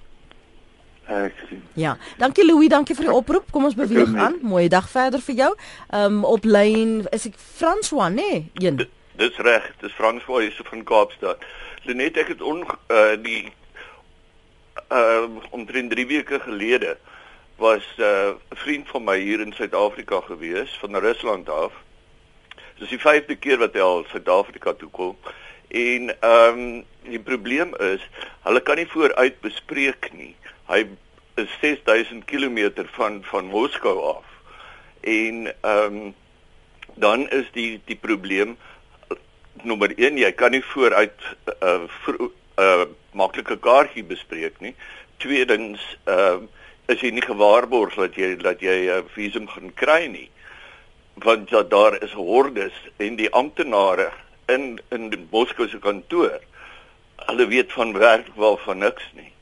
Ek 1.07 1.35
sien. 1.49 1.62
Ja, 1.77 1.97
dankie 2.17 2.45
Louis, 2.47 2.69
dankie 2.69 2.95
vir 2.97 3.11
die 3.11 3.12
oproep. 3.12 3.51
Kom 3.53 3.67
ons 3.69 3.77
beweeg 3.77 4.14
aan. 4.17 4.38
Mooi 4.43 4.69
dag 4.73 4.87
verder 4.88 5.21
vir 5.21 5.35
jou. 5.35 5.51
Ehm 5.90 6.21
um, 6.21 6.25
op 6.25 6.45
lyn 6.49 7.03
is 7.12 7.27
ek 7.29 7.37
François, 7.37 8.09
nê? 8.09 8.31
Nee? 8.31 8.51
Een. 8.64 8.81
Dis 9.21 9.37
reg, 9.37 9.67
dis 9.81 9.93
François 9.93 10.47
hier 10.47 10.69
van 10.71 10.85
Kaapstad. 10.85 11.45
Lenet 11.85 12.17
ek 12.17 12.33
het 12.33 12.40
on 12.43 12.64
uh, 12.64 13.17
die 13.21 13.53
ehm 14.88 15.37
uh, 15.37 15.51
omtrent 15.53 15.93
3 15.93 16.07
weke 16.07 16.40
gelede 16.40 16.97
was 17.57 17.85
eh, 17.97 18.05
'n 18.05 18.35
uh, 18.35 18.59
vriend 18.59 18.88
van 18.88 19.05
my 19.05 19.19
hier 19.19 19.40
in 19.40 19.53
Suid-Afrika 19.53 20.21
gewees 20.21 20.79
van 20.81 20.97
Rusland 20.97 21.49
af. 21.49 21.73
Dis 22.79 22.88
die 22.88 22.99
vyfde 22.99 23.37
keer 23.37 23.59
wat 23.59 23.75
hy 23.75 23.81
al 23.81 24.05
Suid-Afrika 24.11 24.73
toe 24.73 24.90
kom. 24.90 25.17
En 25.69 26.11
ehm 26.21 26.59
um, 26.59 26.85
die 27.03 27.21
probleem 27.21 27.77
is, 27.77 28.03
hulle 28.43 28.61
kan 28.61 28.77
nie 28.77 28.88
vooruit 28.88 29.40
bespreek 29.40 30.11
nie 30.12 30.35
hy 30.66 30.87
is 31.35 31.48
6000 31.61 32.24
km 32.24 32.87
van 32.96 33.24
van 33.31 33.46
Moskou 33.46 33.98
af. 34.16 34.24
En 35.00 35.55
ehm 35.61 35.96
um, 35.96 36.14
dan 36.94 37.31
is 37.31 37.46
die 37.53 37.81
die 37.85 37.96
probleem 37.96 38.57
nommer 39.62 39.92
1, 39.96 40.18
jy 40.18 40.33
kan 40.33 40.50
nie 40.50 40.62
vooruit 40.64 41.20
'n 41.46 41.53
uh, 41.62 41.88
voor, 42.05 42.31
uh, 42.59 42.85
maklike 43.12 43.57
kaartjie 43.59 44.05
bespreek 44.05 44.61
nie. 44.61 44.74
Tweedens 45.16 45.81
ehm 46.05 46.42
uh, 46.42 46.48
is 46.87 47.00
jy 47.00 47.11
nie 47.11 47.24
gewaarborg 47.24 47.94
dat 47.94 48.14
jy 48.14 48.37
dat 48.37 48.61
jy 48.61 48.77
'n 48.87 48.98
uh, 48.98 49.05
visum 49.14 49.48
gaan 49.48 49.74
kry 49.74 50.07
nie. 50.07 50.31
Want 51.14 51.50
ja, 51.50 51.62
daar 51.62 52.03
is 52.03 52.12
hordes 52.12 52.74
en 52.96 53.16
die 53.16 53.31
amptenare 53.31 54.12
in 54.46 54.81
in 54.90 55.29
Moskou 55.31 55.68
se 55.68 55.79
kantoor. 55.79 56.40
Hulle 57.16 57.46
weet 57.46 57.72
van 57.72 57.92
werk 57.92 58.29
wel 58.37 58.57
van 58.57 58.79
niks 58.79 59.12
nie. 59.12 59.34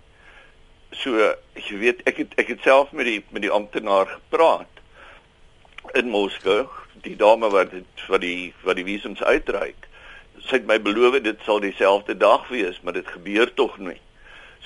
So 0.92 1.16
jy 1.56 1.78
weet 1.80 2.02
ek 2.04 2.20
het 2.22 2.36
ek 2.36 2.52
het 2.52 2.62
self 2.62 2.92
met 2.92 3.08
die 3.08 3.22
met 3.30 3.42
die 3.42 3.50
amptenaar 3.50 4.06
gepraat 4.06 4.68
in 5.94 6.08
Moskou, 6.12 6.66
die 7.02 7.16
dame 7.16 7.48
wat 7.50 7.70
dit 7.70 8.06
wat 8.08 8.20
die 8.20 8.52
wat 8.62 8.76
die 8.76 8.86
visums 8.86 9.22
uitreik. 9.22 9.88
Sy 10.42 10.60
het 10.60 10.68
my 10.68 10.78
beloof 10.82 11.20
dit 11.22 11.38
sal 11.46 11.60
dieselfde 11.62 12.16
dag 12.16 12.48
wees, 12.48 12.80
maar 12.82 12.96
dit 12.96 13.08
gebeur 13.08 13.52
tog 13.54 13.78
nie. 13.78 14.00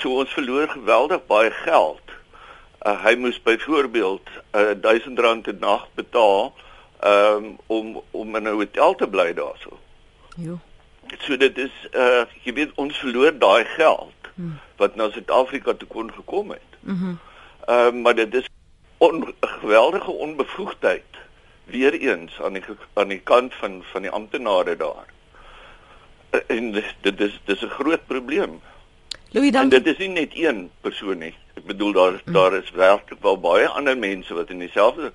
So 0.00 0.18
ons 0.20 0.32
verloor 0.32 0.68
geweldig 0.68 1.24
baie 1.26 1.50
geld. 1.62 2.14
Uh, 2.86 2.94
hy 3.02 3.16
moes 3.18 3.38
byvoorbeeld 3.42 4.28
uh, 4.54 4.74
1000 4.80 5.18
rand 5.18 5.48
'n 5.48 5.58
nag 5.60 5.88
betaal 5.94 6.54
um, 7.04 7.56
om 7.66 8.02
om 8.10 8.36
in 8.36 8.48
'n 8.48 8.58
hotel 8.60 8.94
te 8.94 9.08
bly 9.08 9.32
daarso. 9.34 9.78
Ja. 10.36 10.58
So 11.18 11.36
dit 11.36 11.58
is 11.58 11.74
uh 11.94 12.24
jy 12.44 12.52
weet 12.52 12.72
ons 12.74 12.98
verloor 12.98 13.38
daai 13.38 13.64
geld 13.64 14.30
hmm. 14.34 14.58
Wat 14.76 14.96
na 14.96 15.10
Suid-Afrika 15.10 15.74
toe 15.74 15.88
kon 15.88 16.12
gekom 16.12 16.50
het. 16.50 16.70
Mhm. 16.80 17.04
Mm 17.04 17.18
ehm 17.66 17.96
uh, 17.96 18.02
maar 18.02 18.14
dit 18.14 18.34
is 18.34 18.44
'n 18.44 18.50
on, 18.98 19.34
geweldige 19.40 20.10
onbevoegdheid 20.10 21.04
weer 21.64 21.92
eens 21.92 22.40
aan 22.42 22.52
die 22.52 22.62
aan 22.92 23.08
die 23.08 23.20
kant 23.20 23.54
van 23.54 23.82
van 23.92 24.02
die 24.02 24.10
amptenare 24.10 24.76
daar. 24.76 25.06
Uh, 26.30 26.40
en 26.46 26.72
dit 27.00 27.20
is 27.20 27.40
dis 27.44 27.62
'n 27.62 27.68
groot 27.68 28.06
probleem. 28.06 28.60
Louis 29.30 29.50
dan 29.50 29.68
dit 29.68 29.86
is 29.86 29.96
nie 29.96 30.08
net 30.08 30.30
een 30.34 30.70
persoon 30.80 31.18
nie. 31.18 31.34
Ek 31.54 31.64
bedoel 31.64 31.92
daar 31.92 32.20
hmm. 32.24 32.32
daar 32.32 32.54
is 32.54 32.70
werklik 32.70 33.22
wel 33.22 33.40
baie 33.40 33.68
ander 33.68 33.98
mense 33.98 34.34
wat 34.34 34.50
in 34.50 34.58
dieselfde 34.58 35.12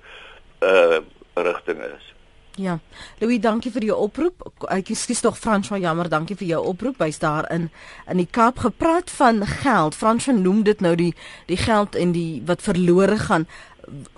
uh 0.60 0.98
rigting 1.34 1.80
is. 1.80 2.11
Ja. 2.60 2.78
Louis, 3.18 3.40
dankie 3.40 3.70
vir 3.72 3.86
jou 3.86 3.96
oproep. 4.04 4.42
Ek 4.68 4.90
skuis 4.92 5.22
tog 5.24 5.38
François, 5.40 5.80
jammer, 5.80 6.10
dankie 6.12 6.36
vir 6.36 6.50
jou 6.50 6.60
oproep. 6.68 7.00
Hy's 7.00 7.18
daar 7.22 7.48
in 7.52 7.70
in 8.10 8.20
die 8.20 8.28
Kaap 8.28 8.58
gepraat 8.58 9.10
van 9.10 9.46
geld. 9.46 9.96
François 9.96 10.36
noem 10.36 10.62
dit 10.62 10.80
nou 10.80 10.94
die 10.96 11.14
die 11.46 11.56
geld 11.56 11.96
en 11.96 12.12
die 12.12 12.42
wat 12.44 12.62
verlore 12.62 13.16
gaan. 13.18 13.46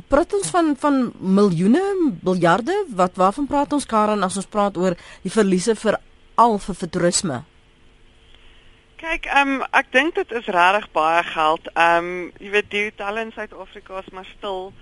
Praat 0.09 0.35
ons 0.35 0.51
van 0.51 0.75
van 0.77 1.13
miljoene, 1.19 1.83
miljarde? 2.23 2.75
Wat 2.89 3.15
waarvan 3.15 3.47
praat 3.47 3.73
ons 3.73 3.87
Karen 3.87 4.23
as 4.23 4.37
ons 4.37 4.51
praat 4.51 4.77
oor 4.77 4.97
die 5.23 5.31
verliese 5.31 5.75
vir 5.75 6.01
al 6.35 6.59
vir, 6.59 6.89
toerisme? 6.91 7.45
Kyk, 8.97 9.27
ehm 9.27 9.61
um, 9.61 9.63
ek 9.71 9.93
dink 9.93 10.15
dit 10.15 10.33
is 10.33 10.47
regtig 10.47 10.91
baie 10.93 11.23
geld. 11.23 11.71
Ehm 11.75 12.11
um, 12.11 12.33
jy 12.41 12.51
weet 12.51 12.71
die 12.71 12.85
hotelle 12.89 13.21
in 13.21 13.33
Suid-Afrika 13.33 13.99
is 14.03 14.11
maar 14.11 14.27
stil. 14.37 14.73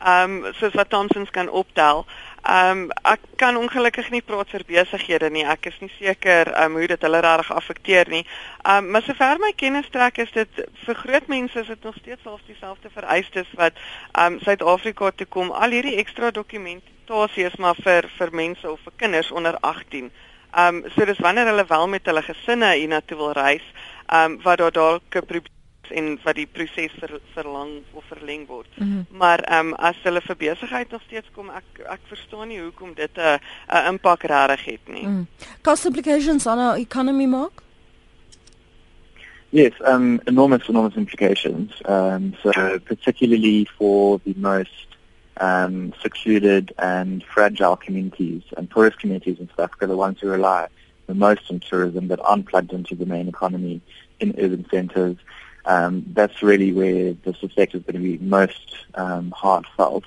Ehm 0.00 0.44
um, 0.44 0.52
soos 0.56 0.74
wat 0.78 0.88
Thomsons 0.88 1.30
kan 1.30 1.48
optel. 1.48 2.06
Um, 2.48 2.88
ek 3.04 3.20
kan 3.36 3.56
ongelukkig 3.56 4.10
nie 4.10 4.22
praat 4.24 4.50
vir 4.52 4.64
besighede 4.68 5.30
nie. 5.30 5.44
Ek 5.44 5.66
is 5.66 5.76
nie 5.80 5.90
seker 5.98 6.50
um, 6.62 6.78
hoe 6.78 6.88
dit 6.88 7.02
hulle 7.06 7.20
regtig 7.24 7.50
affekteer 7.56 8.08
nie. 8.08 8.22
Ehm 8.64 8.84
um, 8.84 8.90
maar 8.94 9.04
sover 9.06 9.40
my 9.42 9.52
kennis 9.56 9.90
trek 9.92 10.18
is 10.18 10.32
dit 10.32 10.62
vir 10.86 11.00
groot 11.02 11.28
mense 11.28 11.60
is 11.60 11.66
dit 11.66 11.84
nog 11.84 11.96
steeds 12.00 12.22
selfs 12.22 12.46
dieselfde 12.46 12.90
vereistes 12.94 13.52
wat 13.60 13.76
ehm 13.76 14.34
um, 14.34 14.40
Suid-Afrika 14.40 15.10
toe 15.10 15.26
kom. 15.26 15.52
Al 15.52 15.76
hierdie 15.76 15.98
ekstra 16.00 16.30
dokumentasie 16.30 17.46
is 17.46 17.56
maar 17.56 17.78
vir 17.84 18.08
vir 18.18 18.34
mense 18.42 18.70
of 18.70 18.80
vir 18.84 18.98
kinders 19.04 19.30
onder 19.30 19.58
18. 19.60 20.10
Ehm 20.50 20.82
um, 20.82 20.90
so 20.96 21.04
dis 21.04 21.20
wanneer 21.20 21.46
hulle 21.52 21.66
wel 21.68 21.88
met 21.88 22.06
hulle 22.06 22.22
gesinne 22.22 22.74
hiernatoe 22.74 23.16
wil 23.16 23.32
reis, 23.32 23.66
ehm 24.06 24.32
um, 24.32 24.42
wat 24.42 24.58
daar 24.58 24.72
dalk 24.72 25.16
'n 25.16 25.26
probleem 25.26 25.59
en 25.90 26.18
wat 26.24 26.34
die 26.34 26.46
proses 26.46 26.92
ver, 26.98 27.20
verlang 27.34 27.70
of 27.92 28.04
verleng 28.04 28.46
word. 28.46 28.68
Mm 28.76 28.90
-hmm. 28.90 29.18
Maar 29.18 29.38
ehm 29.38 29.66
um, 29.66 29.74
as 29.74 29.96
hulle 30.02 30.20
vir 30.20 30.36
besigheid 30.36 30.90
nog 30.90 31.02
steeds 31.02 31.30
kom, 31.34 31.50
ek 31.50 31.84
ek 31.86 32.00
verstaan 32.08 32.48
nie 32.48 32.60
hoekom 32.60 32.94
dit 32.94 33.16
'n 33.16 33.38
'n 33.68 33.86
impak 33.92 34.22
regtig 34.22 34.64
het 34.64 34.88
nie. 34.88 35.06
Mm. 35.06 35.26
Cost 35.62 35.84
implications 35.84 36.46
on 36.46 36.58
our 36.58 36.76
economy 36.78 37.26
mark? 37.26 37.62
Yes, 39.52 39.72
um, 39.84 40.20
enormous, 40.26 40.68
enormous 40.68 40.96
implications. 40.96 41.82
Um, 41.88 42.34
so 42.42 42.50
particularly 42.84 43.66
for 43.78 44.20
the 44.24 44.34
most 44.36 44.86
um, 45.40 45.92
secluded 46.00 46.72
and 46.78 47.24
fragile 47.24 47.76
communities 47.76 48.42
and 48.56 48.70
tourist 48.70 49.00
communities 49.00 49.38
in 49.40 49.48
South 49.48 49.60
Africa, 49.60 49.86
the 49.86 49.96
ones 49.96 50.20
who 50.20 50.28
rely 50.28 50.68
the 51.06 51.14
most 51.14 51.50
on 51.50 51.58
tourism 51.58 52.06
that 52.08 52.20
aren't 52.20 52.46
plugged 52.46 52.72
into 52.72 52.94
the 52.94 53.06
main 53.06 53.26
economy 53.26 53.80
in 54.20 54.34
urban 54.38 54.64
centres 54.70 55.16
um, 55.64 56.04
that's 56.12 56.42
really 56.42 56.72
where 56.72 57.14
the 57.14 57.36
effect 57.42 57.74
is 57.74 57.82
going 57.82 57.94
to 57.94 58.00
be 58.00 58.18
most 58.18 58.76
um, 58.94 59.30
hard 59.30 59.66
felt. 59.76 60.04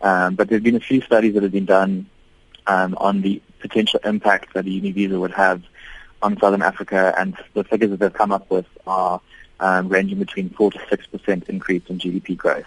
Um, 0.00 0.34
but 0.34 0.48
there 0.48 0.56
have 0.56 0.64
been 0.64 0.76
a 0.76 0.80
few 0.80 1.00
studies 1.00 1.34
that 1.34 1.42
have 1.42 1.52
been 1.52 1.66
done 1.66 2.06
um, 2.66 2.94
on 2.98 3.22
the 3.22 3.40
potential 3.60 4.00
impact 4.04 4.54
that 4.54 4.66
a 4.66 4.70
uni 4.70 4.92
visa 4.92 5.18
would 5.18 5.32
have 5.32 5.62
on 6.22 6.38
Southern 6.38 6.62
Africa, 6.62 7.14
and 7.18 7.36
the 7.54 7.64
figures 7.64 7.90
that 7.90 8.00
they've 8.00 8.12
come 8.12 8.32
up 8.32 8.48
with 8.50 8.66
are 8.86 9.20
um, 9.60 9.88
ranging 9.88 10.18
between 10.18 10.50
4 10.50 10.70
to 10.72 10.80
6 10.88 11.06
percent 11.06 11.48
increase 11.48 11.82
in 11.88 11.98
GDP 11.98 12.36
growth. 12.36 12.66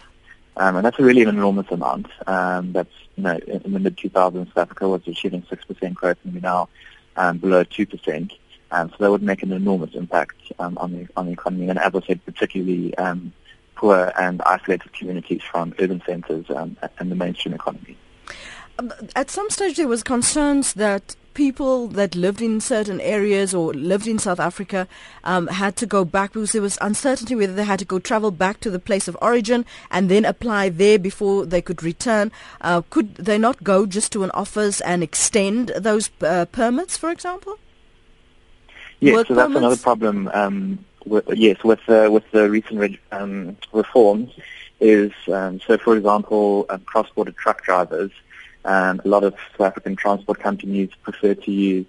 Um, 0.57 0.77
and 0.77 0.85
that's 0.85 0.99
really 0.99 1.23
an 1.23 1.29
enormous 1.29 1.69
amount. 1.69 2.07
That's, 2.25 2.89
you 3.15 3.23
know, 3.23 3.37
in, 3.47 3.73
the 3.73 3.79
mid-2000s, 3.79 4.47
South 4.47 4.57
Africa 4.57 4.87
was 4.87 5.01
achieving 5.05 5.41
6% 5.43 5.93
growth, 5.93 6.17
and 6.23 6.33
we're 6.33 6.39
now 6.39 6.69
below 7.15 7.63
2%. 7.63 8.31
Um, 8.71 8.89
so 8.89 8.95
that 8.99 9.12
would 9.12 9.23
make 9.23 9.43
an 9.43 9.51
enormous 9.51 9.93
impact 9.93 10.36
um, 10.60 10.78
on 10.78 10.91
the 10.91 11.08
on 11.15 11.28
the 11.28 11.32
economy, 11.34 11.69
and 11.69 11.80
as 11.80 11.93
I 11.93 12.01
said, 12.01 12.25
particularly 12.25 12.95
um, 12.97 13.32
poor 13.75 14.12
and 14.17 14.41
isolated 14.41 14.91
communities 14.93 15.41
from 15.43 15.73
urban 15.80 16.01
centres 16.06 16.45
um, 16.49 16.75
and 16.99 17.12
the 17.12 17.15
mainstream 17.15 17.54
economy. 17.54 17.97
Um, 18.80 18.91
at 19.15 19.30
some 19.30 19.49
stage, 19.49 19.78
there 19.78 19.88
was 19.88 20.04
concerns 20.04 20.73
that 20.73 21.15
people 21.34 21.88
that 21.89 22.15
lived 22.15 22.41
in 22.41 22.60
certain 22.60 22.99
areas 23.01 23.54
or 23.54 23.73
lived 23.73 24.08
in 24.08 24.17
South 24.17 24.39
Africa 24.39 24.88
um, 25.23 25.47
had 25.47 25.75
to 25.75 25.86
go 25.86 26.04
back 26.04 26.34
because 26.34 26.54
there 26.54 26.62
was 26.62 26.78
uncertainty 26.82 27.36
whether 27.36 27.54
they 27.54 27.63
had 27.63 27.80
to 27.80 27.86
go 27.86 27.99
travel 27.99 28.32
back 28.32 28.60
to 28.62 28.71
the 28.71 28.80
place 28.80 29.08
of 29.08 29.17
origin 29.21 29.65
and 29.91 30.10
then 30.10 30.25
apply 30.25 30.69
there 30.69 30.97
before 30.97 31.45
they 31.45 31.62
could 31.62 31.84
return. 31.84 32.32
Uh, 32.62 32.82
could 32.89 33.15
they 33.15 33.38
not 33.38 33.63
go 33.63 33.86
just 33.86 34.12
to 34.13 34.23
an 34.23 34.32
office 34.32 34.82
and 34.82 35.04
extend 35.04 35.69
those 35.78 36.10
uh, 36.21 36.45
permits, 36.45 36.97
for 36.97 37.12
example? 37.12 37.60
Yes, 38.99 39.27
so 39.27 39.36
that's 39.36 39.55
another 39.55 39.77
problem. 39.77 40.29
Um, 40.34 40.86
with, 41.05 41.25
yes, 41.36 41.63
with 41.63 41.88
uh, 41.88 42.10
with 42.12 42.29
the 42.31 42.49
recent 42.49 42.99
um, 43.12 43.58
reforms, 43.71 44.31
is 44.79 45.12
um, 45.31 45.60
so. 45.60 45.77
For 45.77 45.95
example, 45.95 46.65
um, 46.69 46.81
cross-border 46.81 47.31
truck 47.31 47.63
drivers 47.63 48.12
um, 48.65 48.99
a 49.05 49.08
lot 49.08 49.23
of 49.23 49.36
South 49.51 49.67
African 49.67 49.95
transport 49.95 50.39
companies 50.39 50.89
prefer 51.03 51.36
to 51.36 51.51
use 51.51 51.86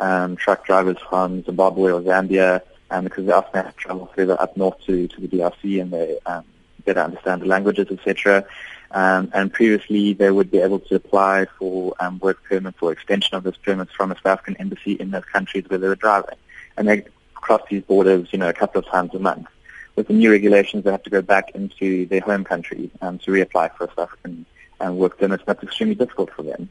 um, 0.00 0.36
truck 0.36 0.66
drivers 0.66 0.96
from 1.08 1.44
Zimbabwe 1.44 1.92
or 1.92 2.02
Zambia 2.02 2.62
um, 2.90 3.04
because 3.04 3.26
they 3.26 3.32
often 3.32 3.64
have 3.64 3.74
to 3.74 3.80
travel 3.80 4.10
further 4.14 4.40
up 4.40 4.56
north 4.56 4.78
to, 4.86 5.06
to 5.08 5.20
the 5.20 5.28
DRC 5.28 5.80
and 5.80 5.92
they 5.92 6.18
um, 6.26 6.44
better 6.84 7.00
understand 7.00 7.42
the 7.42 7.46
languages, 7.46 7.86
etc. 7.90 8.44
Um, 8.90 9.30
and 9.34 9.52
previously, 9.52 10.14
they 10.14 10.30
would 10.30 10.50
be 10.50 10.58
able 10.58 10.80
to 10.80 10.96
apply 10.96 11.46
for 11.58 11.94
um, 12.00 12.18
work 12.18 12.42
permits 12.42 12.78
or 12.80 12.92
extension 12.92 13.36
of 13.36 13.44
those 13.44 13.56
permits 13.56 13.92
from 13.92 14.10
a 14.10 14.16
South 14.16 14.26
African 14.26 14.56
embassy 14.56 14.92
in 14.92 15.12
those 15.12 15.24
countries 15.24 15.64
where 15.68 15.78
they 15.78 15.88
were 15.88 15.96
driving. 15.96 16.36
And 16.76 16.88
they 16.88 17.04
cross 17.34 17.62
these 17.70 17.82
borders, 17.82 18.28
you 18.32 18.38
know, 18.38 18.48
a 18.48 18.52
couple 18.52 18.78
of 18.80 18.86
times 18.86 19.14
a 19.14 19.18
month. 19.18 19.46
With 19.94 20.08
the 20.08 20.14
new 20.14 20.30
regulations, 20.30 20.84
they 20.84 20.90
have 20.90 21.02
to 21.04 21.10
go 21.10 21.22
back 21.22 21.54
into 21.54 22.06
their 22.06 22.20
home 22.20 22.44
country 22.44 22.90
um, 23.00 23.18
to 23.20 23.30
reapply 23.30 23.74
for 23.76 23.84
a 23.84 23.88
South 23.88 23.98
African 23.98 24.44
and 24.80 24.98
work 24.98 25.18
permits, 25.18 25.42
that's 25.46 25.62
extremely 25.62 25.94
difficult 25.94 26.30
for 26.32 26.42
them. 26.42 26.68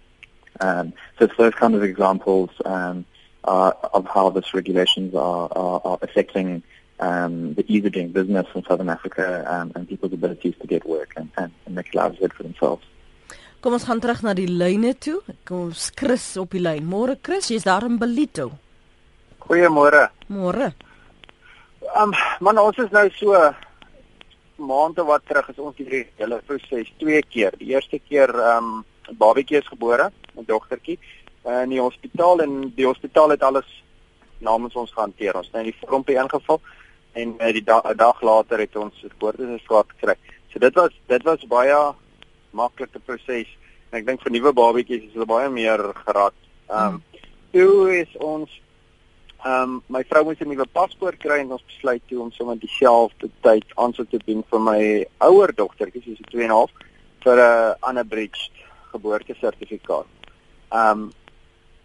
Um, 0.60 0.94
so 1.18 1.26
it's 1.26 1.38
those 1.38 1.54
kind 1.54 1.76
of 1.76 1.84
examples 1.84 2.50
um, 2.64 3.06
uh, 3.44 3.72
of 3.94 4.06
how 4.08 4.30
these 4.30 4.54
regulations 4.54 5.16
are, 5.16 5.50
are, 5.56 5.82
are 5.84 5.98
affecting 6.02 6.64
um, 7.00 7.54
the 7.56 7.66
ease 7.68 7.86
of 7.86 7.92
doing 7.92 8.12
business 8.12 8.48
in 8.56 8.64
Southern 8.64 8.90
Africa 8.90 9.46
um, 9.48 9.72
and 9.76 9.88
people's 9.88 10.14
abilities 10.14 10.54
to 10.62 10.68
get 10.68 10.88
work 10.88 11.14
and, 11.18 11.30
and, 11.38 11.52
and 11.66 11.76
make 11.76 11.94
lives 11.94 12.20
good 12.20 12.34
for 12.34 12.44
themselves. 12.44 12.86
Kom 13.66 13.74
ons 13.74 13.86
gaan 13.88 13.98
terug 13.98 14.20
na 14.22 14.36
die 14.38 14.46
lyne 14.46 14.92
toe. 15.02 15.24
Kom 15.50 15.72
ons 15.72 15.88
Chris 15.98 16.36
op 16.38 16.52
die 16.54 16.62
lyn. 16.62 16.86
Môre 16.86 17.16
Chris, 17.18 17.48
jy's 17.50 17.66
daar 17.66 17.88
in 17.88 17.96
Belito. 17.98 18.52
Goeiemôre. 19.48 20.10
Môre. 20.28 20.74
Um 21.94 22.14
man 22.42 22.58
ons 22.58 22.78
is 22.82 22.92
nou 22.92 23.06
so 23.14 23.42
maande 24.58 25.04
wat 25.06 25.26
terug 25.30 25.50
is 25.52 25.60
ons 25.62 25.78
hierdie 25.78 26.06
hele 26.18 26.40
proses 26.48 26.90
twee 27.00 27.22
keer. 27.30 27.54
Die 27.60 27.74
eerste 27.76 28.00
keer 28.00 28.34
ehm 28.34 28.72
um, 28.72 28.86
babatjie 29.22 29.60
is 29.60 29.68
gebore, 29.70 30.10
'n 30.34 30.46
dogtertjie 30.48 30.98
in 31.46 31.70
die 31.70 31.82
hospitaal 31.82 32.42
en 32.42 32.74
die 32.76 32.88
hospitaal 32.88 33.30
het 33.30 33.44
alles 33.44 33.68
namens 34.40 34.76
ons 34.76 34.92
gehanteer. 34.92 35.38
Ons 35.38 35.52
het 35.52 35.62
net 35.62 35.70
die 35.70 35.88
vormpie 35.88 36.18
ingevul 36.18 36.60
en 37.14 37.36
uh, 37.40 37.52
die 37.54 37.64
da 37.64 37.82
dag 37.94 38.22
later 38.22 38.60
het 38.60 38.76
ons 38.76 38.98
geboortesertifikaat 39.04 39.94
gekry. 39.94 40.18
So 40.52 40.60
dit 40.60 40.76
was 40.76 40.94
dit 41.08 41.24
was 41.24 41.48
baie 41.48 41.94
maklike 42.52 43.00
proses. 43.00 43.48
Ek 43.92 44.06
dink 44.06 44.22
vir 44.26 44.32
nuwe 44.32 44.54
babatjies 44.54 45.06
is 45.06 45.14
hulle 45.14 45.30
baie 45.30 45.50
meer 45.50 45.92
gerad. 46.06 46.34
Ehm 46.70 46.96
um, 46.96 47.04
toe 47.54 48.02
is 48.02 48.18
ons 48.18 48.50
Ehm 49.46 49.62
um, 49.62 49.82
my 49.94 50.02
vrou 50.10 50.24
moes 50.26 50.40
'n 50.42 50.48
nuwe 50.50 50.66
paspoort 50.74 51.20
kry 51.22 51.36
en 51.40 51.52
ons 51.54 51.66
besluit 51.72 52.02
toe 52.10 52.22
om 52.22 52.32
sommer 52.32 52.58
dieselfde 52.58 53.28
tyd 53.46 53.66
aansoek 53.76 54.10
te 54.10 54.20
doen 54.26 54.42
vir 54.50 54.62
my 54.70 54.80
ouer 55.28 55.54
dogtertjie, 55.54 56.02
sy 56.02 56.14
is 56.18 56.32
2 56.32 56.42
en 56.46 56.50
'n 56.50 56.56
half, 56.56 56.72
vir 57.26 57.42
'n 57.44 57.76
ander 57.90 58.06
bridge 58.06 58.50
geboortesertifikaat. 58.90 60.10
Ehm 60.72 60.90
um, 60.92 61.12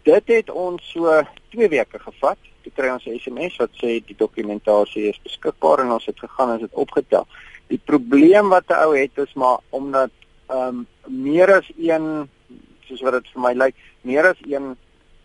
dit 0.09 0.27
het 0.27 0.49
ons 0.49 0.81
so 0.91 1.21
2 1.53 1.69
weke 1.69 1.99
gevat. 1.99 2.39
Toe 2.63 2.73
kry 2.73 2.89
ons 2.89 3.05
'n 3.05 3.19
SMS 3.19 3.57
wat 3.61 3.73
sê 3.77 4.01
die 4.09 4.17
dokumentasie 4.17 5.09
is 5.09 5.21
beskikbaar 5.23 5.85
en 5.85 5.91
ons 5.91 6.05
het 6.05 6.19
gegaan 6.19 6.49
en 6.53 6.59
dit 6.65 6.73
opgetel. 6.73 7.27
Die 7.67 7.81
probleem 7.85 8.49
wat 8.49 8.69
'n 8.69 8.81
ou 8.85 8.97
het 8.97 9.17
is 9.17 9.33
maar 9.33 9.59
omdat 9.69 10.11
ehm 10.49 10.67
um, 10.67 10.87
meer 11.05 11.53
as 11.59 11.69
een 11.77 12.29
soos 12.87 13.01
wat 13.01 13.13
dit 13.13 13.27
vir 13.33 13.41
my 13.41 13.53
lyk, 13.53 13.75
meer 14.01 14.25
as 14.25 14.41
een 14.49 14.77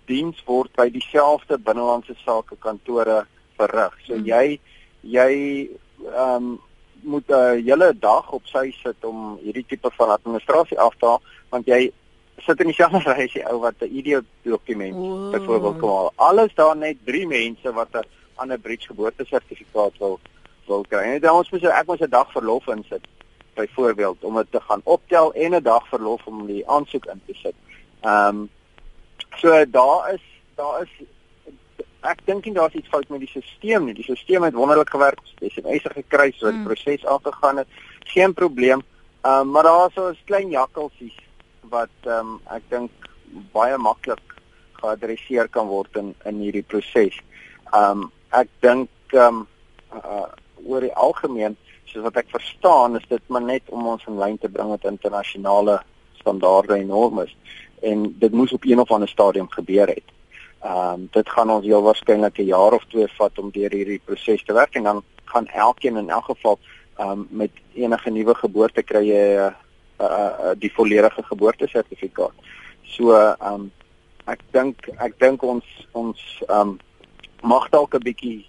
diens 0.07 0.43
word 0.47 0.73
by 0.77 0.89
dieselfde 0.91 1.59
binnelandse 1.59 2.15
sake 2.25 2.57
kantore 2.59 3.27
verrig. 3.57 3.95
So 4.07 4.15
hmm. 4.15 4.27
jy 4.27 4.61
jy 5.03 5.33
ehm 6.13 6.37
um, 6.37 6.59
moet 7.07 7.29
'n 7.29 7.33
uh, 7.33 7.65
hele 7.65 7.95
dag 7.99 8.33
op 8.33 8.47
sy 8.47 8.71
sit 8.83 9.05
om 9.05 9.39
hierdie 9.43 9.67
tipe 9.69 9.91
van 9.99 10.11
administrasie 10.11 10.79
af 10.79 10.95
te 10.99 11.07
haal 11.07 11.23
want 11.51 11.67
jy 11.67 11.93
sit 12.45 12.61
in 12.61 12.71
dieselfde 12.71 12.99
ry 13.05 13.25
as 13.25 13.35
die 13.39 13.45
ou 13.51 13.61
wat 13.61 13.83
'n 13.83 13.93
ID 13.99 14.23
dokument 14.43 14.97
oh. 14.97 15.31
byvoorbeeld 15.31 15.79
kom 15.79 15.91
haal. 15.91 16.13
Alles 16.17 16.55
daar 16.55 16.77
net 16.77 16.97
3 17.05 17.27
mense 17.27 17.73
wat 17.73 17.95
'n 17.95 18.09
ander 18.35 18.59
bridge 18.59 18.87
geboortesertifikaat 18.87 19.99
wil 19.99 20.19
wil 20.67 20.85
kry. 20.89 21.03
En 21.15 21.21
dan 21.21 21.37
ons 21.37 21.51
moet 21.51 21.65
ek 21.65 21.87
moet 21.87 22.01
'n 22.01 22.11
dag 22.11 22.33
verlof 22.33 22.67
insit 22.67 23.07
byvoorbeeld 23.55 24.25
om 24.25 24.35
dit 24.35 24.51
te 24.51 24.61
gaan 24.61 24.81
optel 24.85 25.33
en 25.33 25.55
'n 25.55 25.63
dag 25.63 25.89
verlof 25.89 26.27
om 26.27 26.47
die 26.47 26.69
aansoek 26.69 27.05
in 27.07 27.21
te 27.27 27.35
sit. 27.35 27.55
Ehm 28.01 28.29
um, 28.29 28.51
So 29.41 29.65
daar 29.71 30.15
is 30.15 30.25
daar 30.55 30.83
is 30.83 31.07
ek 32.07 32.23
dink 32.27 32.45
nie 32.45 32.55
daar's 32.55 32.75
iets 32.79 32.89
fout 32.89 33.09
met 33.09 33.21
die 33.21 33.29
stelsel 33.29 33.85
nie. 33.85 33.95
Die 33.95 34.05
stelsel 34.05 34.47
het 34.47 34.55
wonderlik 34.55 34.91
gewerk. 34.91 35.21
Die 35.41 35.51
SMS 35.51 35.89
gekry 35.95 36.31
so 36.37 36.51
die 36.51 36.61
mm. 36.61 36.69
proses 36.69 37.07
aangegaan 37.07 37.63
het. 37.63 37.69
Geen 38.13 38.35
probleem. 38.35 38.83
Ehm 39.23 39.41
um, 39.41 39.51
maar 39.51 39.63
daar 39.63 39.89
is 39.89 39.95
so 39.95 40.09
'n 40.09 40.19
klein 40.25 40.51
jakkelsies 40.51 41.17
wat 41.61 41.95
ehm 42.05 42.19
um, 42.19 42.41
ek 42.51 42.63
dink 42.69 42.91
baie 43.53 43.77
maklik 43.77 44.35
geadresseer 44.73 45.49
kan 45.49 45.67
word 45.67 45.97
in 45.97 46.15
in 46.25 46.41
hierdie 46.41 46.67
proses. 46.67 47.21
Ehm 47.73 47.91
um, 47.91 48.13
ek 48.31 48.49
dink 48.61 48.89
ehm 49.13 49.21
um, 49.21 49.47
uh, 49.93 50.31
oor 50.67 50.81
die 50.81 50.95
algemeen 50.95 51.57
soos 51.85 52.03
wat 52.03 52.17
ek 52.17 52.31
verstaan 52.31 52.97
is 52.97 53.07
dit 53.09 53.23
maar 53.29 53.43
net 53.43 53.63
om 53.69 53.87
ons 53.87 54.07
in 54.07 54.19
lyn 54.19 54.39
te 54.39 54.49
bring 54.49 54.71
met 54.71 54.85
internasionale 54.85 55.81
standaarde 56.21 56.75
en 56.75 56.87
norme 56.87 57.27
en 57.91 58.05
dit 58.19 58.33
moes 58.33 58.53
op 58.53 58.65
een 58.65 58.81
of 58.81 58.91
ander 58.91 59.09
stadium 59.09 59.49
gebeur 59.51 59.89
het. 59.89 60.09
Ehm 60.61 60.93
um, 60.93 61.09
dit 61.13 61.29
gaan 61.31 61.51
ons 61.51 61.65
heel 61.65 61.83
waarskynlik 61.83 62.39
'n 62.39 62.51
jaar 62.55 62.73
of 62.73 62.85
twee 62.89 63.09
vat 63.19 63.39
om 63.39 63.51
deur 63.51 63.71
hierdie 63.71 64.01
proses 64.05 64.43
te 64.45 64.53
werk 64.53 64.75
en 64.75 64.83
dan 64.83 65.03
gaan 65.25 65.47
elkeen 65.47 65.97
in 65.97 66.11
elk 66.11 66.25
geval 66.25 66.59
ehm 66.97 67.11
um, 67.11 67.27
met 67.31 67.51
enige 67.75 68.11
nuwe 68.11 68.35
geboorte 68.35 68.83
kry 68.83 69.05
jy 69.09 69.25
'n 69.37 69.39
uh, 69.39 69.53
uh, 70.01 70.33
uh, 70.45 70.55
die 70.59 70.73
volledige 70.73 71.23
geboortesertifikaat. 71.23 72.35
So 72.83 73.13
ehm 73.13 73.55
um, 73.55 73.73
ek 74.27 74.41
dink 74.51 74.89
ek 74.99 75.19
dink 75.19 75.43
ons 75.43 75.65
ons 75.93 76.43
ehm 76.49 76.61
um, 76.61 76.79
mag 77.43 77.69
dalk 77.69 77.95
'n 77.95 78.03
bietjie 78.03 78.47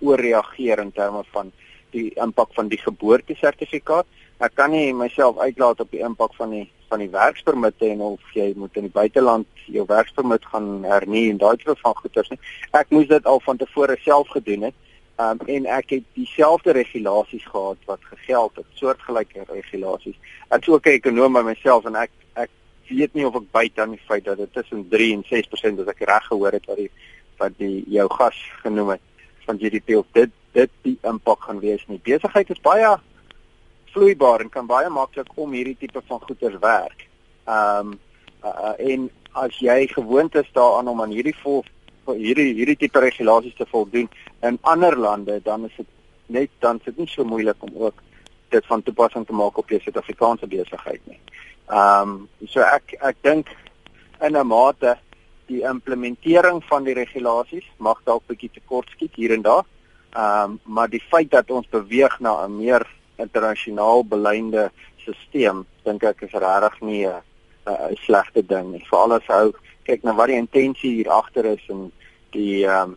ooreageer 0.00 0.78
in 0.78 0.92
terme 0.92 1.22
van 1.32 1.52
die 1.90 2.10
impak 2.14 2.54
van 2.54 2.68
die 2.68 2.78
geboortesertifikaat. 2.78 4.06
Ek 4.40 4.54
kan 4.56 4.70
nie 4.72 4.92
myself 4.96 5.38
uitlaat 5.38 5.80
op 5.84 5.90
die 5.92 6.00
impak 6.00 6.32
van 6.38 6.54
die 6.54 6.66
van 6.90 6.98
die 6.98 7.10
werkspermitte 7.12 7.86
en 7.86 8.00
of 8.02 8.30
jy 8.34 8.48
moet 8.58 8.74
in 8.80 8.88
die 8.88 8.94
buiteland 8.94 9.66
jou 9.70 9.84
werkspermit 9.86 10.46
gaan 10.50 10.82
hernie 10.82 11.28
en 11.30 11.36
daai 11.38 11.58
tipe 11.60 11.76
van 11.78 11.94
goeders 11.94 12.32
nie. 12.32 12.38
Ek 12.74 12.88
moes 12.90 13.06
dit 13.06 13.28
al 13.30 13.38
van 13.44 13.60
tevore 13.60 13.94
self 14.02 14.32
gedoen 14.34 14.64
het. 14.70 14.78
Um, 15.20 15.42
en 15.54 15.68
ek 15.68 15.92
het 15.92 16.06
dieselfde 16.16 16.72
regulasies 16.72 17.44
gehad 17.46 17.84
wat 17.86 18.00
gegeld 18.08 18.56
het, 18.56 18.66
soortgelyke 18.80 19.44
regulasies. 19.52 20.16
Ek 20.48 20.64
sou 20.64 20.78
ook 20.78 20.88
'n 20.88 20.96
ekonom 20.96 21.36
by 21.36 21.44
myself 21.50 21.86
en 21.86 22.00
ek 22.00 22.10
ek 22.34 22.50
weet 22.88 23.14
nie 23.14 23.26
of 23.26 23.36
ek 23.36 23.52
byt 23.52 23.78
aan 23.78 23.90
die 23.90 24.06
feit 24.08 24.24
dat 24.24 24.38
dit 24.38 24.52
tussen 24.52 24.88
3 24.88 25.12
en 25.12 25.24
6% 25.24 25.80
as 25.80 25.92
ek 25.94 26.00
reg 26.08 26.24
gehoor 26.26 26.52
het 26.52 26.66
wat 26.66 26.76
die 26.76 26.90
wat 27.38 27.52
die 27.58 27.84
jou 27.86 28.08
gas 28.08 28.38
genoem 28.62 28.88
het 28.96 29.00
van 29.44 29.58
GDP 29.58 30.00
of 30.00 30.06
dit 30.12 30.30
dit 30.52 30.70
die 30.82 30.98
impak 31.02 31.42
gaan 31.42 31.60
wees 31.60 31.84
nie. 31.86 32.00
Besigheid 32.02 32.50
is 32.50 32.60
baie 32.60 32.98
vloeibaar 33.92 34.40
en 34.40 34.48
kan 34.48 34.66
baie 34.66 34.88
maklik 34.88 35.28
om 35.34 35.52
hierdie 35.52 35.76
tipe 35.78 36.02
van 36.06 36.20
goeder 36.20 36.58
werk. 36.60 37.06
Ehm 37.46 37.92
um, 37.92 37.98
uh, 38.44 38.74
en 38.78 39.10
as 39.32 39.58
jy 39.58 39.86
gewoond 39.86 40.34
is 40.34 40.48
daaraan 40.52 40.88
om 40.88 41.02
aan 41.02 41.14
hierdie 41.14 41.36
vol 41.42 41.64
hierdie 42.06 42.54
hierdie 42.54 42.76
tipe 42.76 43.00
regulasies 43.00 43.54
te 43.54 43.66
voldoen 43.70 44.08
in 44.42 44.58
ander 44.60 44.96
lande, 44.98 45.40
dan 45.44 45.64
is 45.64 45.74
dit 45.76 45.86
net 46.26 46.50
dan 46.58 46.80
sit 46.84 46.96
nie 46.98 47.08
so 47.10 47.24
moeilik 47.24 47.56
om 47.66 47.74
ook 47.74 48.02
dit 48.50 48.66
van 48.66 48.82
toepassing 48.82 49.26
te 49.26 49.32
maak 49.32 49.58
op 49.58 49.68
jou 49.70 49.80
Suid-Afrikaanse 49.80 50.46
besigheid 50.46 51.00
nie. 51.04 51.20
Ehm 51.70 52.14
um, 52.14 52.46
so 52.46 52.60
ek 52.60 52.96
ek 53.00 53.16
dink 53.22 53.52
in 54.20 54.36
'n 54.36 54.46
mate 54.46 54.96
die 55.46 55.62
implementering 55.66 56.62
van 56.64 56.84
die 56.84 56.94
regulasies 56.94 57.66
mag 57.78 58.00
dalk 58.04 58.26
bietjie 58.26 58.50
te 58.54 58.62
kort 58.66 58.90
skiet 58.90 59.14
hier 59.14 59.34
en 59.34 59.42
daar. 59.42 59.64
Ehm 60.14 60.50
um, 60.50 60.60
maar 60.64 60.88
die 60.88 61.02
feit 61.10 61.30
dat 61.30 61.50
ons 61.50 61.68
beweeg 61.68 62.20
na 62.20 62.46
'n 62.46 62.56
meer 62.56 62.86
internasionaal 63.20 64.04
beleide 64.04 64.70
stelsel 65.02 65.64
dink 65.84 66.04
ek 66.04 66.22
is 66.28 66.32
regtig 66.32 66.80
nie 66.80 67.06
'n 67.06 67.22
'n 67.66 67.96
slegte 68.04 68.42
ding 68.46 68.72
nie. 68.72 68.84
Veral 68.90 69.12
as 69.12 69.28
ou 69.28 69.52
kyk 69.84 70.02
na 70.04 70.14
wat 70.14 70.28
die 70.28 70.40
intensie 70.40 70.94
hier 70.96 71.10
agter 71.10 71.44
is 71.44 71.64
en 71.68 71.92
die 72.32 72.66
ehm 72.66 72.90
um, 72.90 72.96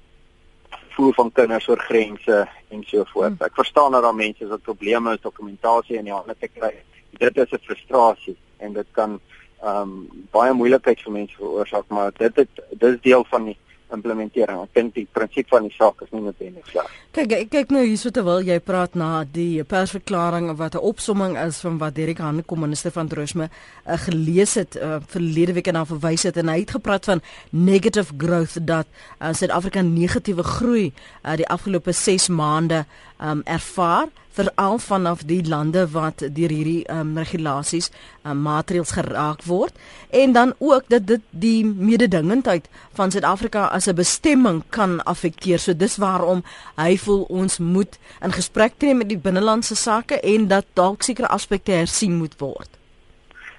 vervoer 0.94 1.14
van 1.14 1.32
kinders 1.32 1.68
oor 1.68 1.80
grense 1.80 2.48
en 2.70 2.84
so 2.86 3.04
voort. 3.14 3.38
Hmm. 3.38 3.46
Ek 3.48 3.56
verstaan 3.56 3.92
dat 3.92 4.04
daar 4.04 4.16
mense 4.16 4.48
wat 4.48 4.62
probleme 4.62 5.14
is 5.14 5.22
dokumentasie 5.22 5.98
in 5.98 6.06
die 6.06 6.14
hande 6.14 6.36
te 6.40 6.48
kry. 6.48 6.74
Dit 7.18 7.38
is 7.38 7.52
'n 7.52 7.66
frustrasie 7.66 8.38
en 8.58 8.74
dit 8.74 8.88
kan 8.92 9.20
ehm 9.64 9.82
um, 9.82 10.26
baie 10.32 10.54
moeilikheid 10.54 11.02
vir 11.02 11.12
mense 11.12 11.36
veroorsaak, 11.36 11.88
maar 11.88 12.12
dit 12.18 12.36
het, 12.36 12.50
dit 12.70 12.90
is 12.94 13.02
deel 13.02 13.24
van 13.30 13.46
die 13.46 13.58
implementering. 13.94 14.62
Ek 14.66 14.74
dink 14.78 14.94
die 14.98 15.08
prinsip 15.12 15.50
van 15.54 15.68
die 15.68 15.74
saak 15.76 16.02
is 16.06 16.12
nie 16.12 16.22
noodwendig 16.26 16.68
sleg. 16.72 16.90
Kyk, 17.14 17.36
ek 17.38 17.50
kyk 17.54 17.74
nou 17.76 17.84
hierso 17.86 18.10
terwyl 18.10 18.42
jy 18.42 18.58
praat 18.64 18.96
na 18.98 19.24
die 19.24 19.64
persverklaring 19.64 20.50
wat 20.58 20.76
'n 20.76 20.82
opsomming 20.82 21.38
is 21.38 21.62
van 21.62 21.78
wat 21.78 21.96
Derek 21.96 22.18
Hande 22.18 22.44
kom 22.44 22.60
minister 22.60 22.92
van 22.92 23.08
toerisme 23.08 23.50
uh, 23.50 23.98
gelees 23.98 24.56
het 24.56 24.76
uh, 24.76 24.98
verlede 25.08 25.54
week 25.54 25.68
en 25.68 25.74
dan 25.74 25.86
verwys 25.86 26.24
het 26.24 26.38
en 26.38 26.50
hy 26.50 26.60
het 26.60 26.72
gepraat 26.72 27.06
van 27.06 27.22
negative 27.52 28.14
growth 28.18 28.58
dat 28.68 28.88
uh, 29.22 29.34
Suid-Afrika 29.34 29.82
negatiewe 29.82 30.44
groei 30.44 30.94
uh, 31.24 31.36
die 31.36 31.48
afgelope 31.48 31.92
6 31.92 32.28
maande 32.28 32.86
um, 33.24 33.42
ervaar 33.46 34.12
veral 34.34 34.80
vanaf 34.82 35.24
die 35.30 35.42
lande 35.48 35.86
wat 35.94 36.24
deur 36.34 36.50
hierdie 36.50 36.82
um, 36.92 37.14
regulasies 37.18 37.90
um, 38.26 38.42
maatreëls 38.46 38.96
geraak 38.98 39.44
word 39.46 39.78
en 40.10 40.34
dan 40.34 40.54
ook 40.58 40.90
dat 40.90 41.08
dit 41.08 41.22
die 41.30 41.66
mededingendheid 41.66 42.70
van 42.98 43.14
Suid-Afrika 43.14 43.68
as 43.70 43.88
'n 43.88 43.96
bestemming 43.96 44.64
kan 44.70 45.04
affekteer. 45.04 45.60
So 45.60 45.74
dis 45.74 45.98
waarom 45.98 46.44
hy 46.76 46.98
voel 46.98 47.26
ons 47.30 47.58
moet 47.58 48.00
in 48.22 48.32
gesprek 48.32 48.74
tree 48.78 48.94
met 48.94 49.10
die 49.10 49.18
binnelandse 49.18 49.76
sake 49.76 50.20
en 50.20 50.48
dat 50.48 50.66
dalk 50.74 51.04
sekere 51.04 51.28
aspekte 51.28 51.72
hersien 51.72 52.18
moet 52.18 52.40
word. 52.40 52.83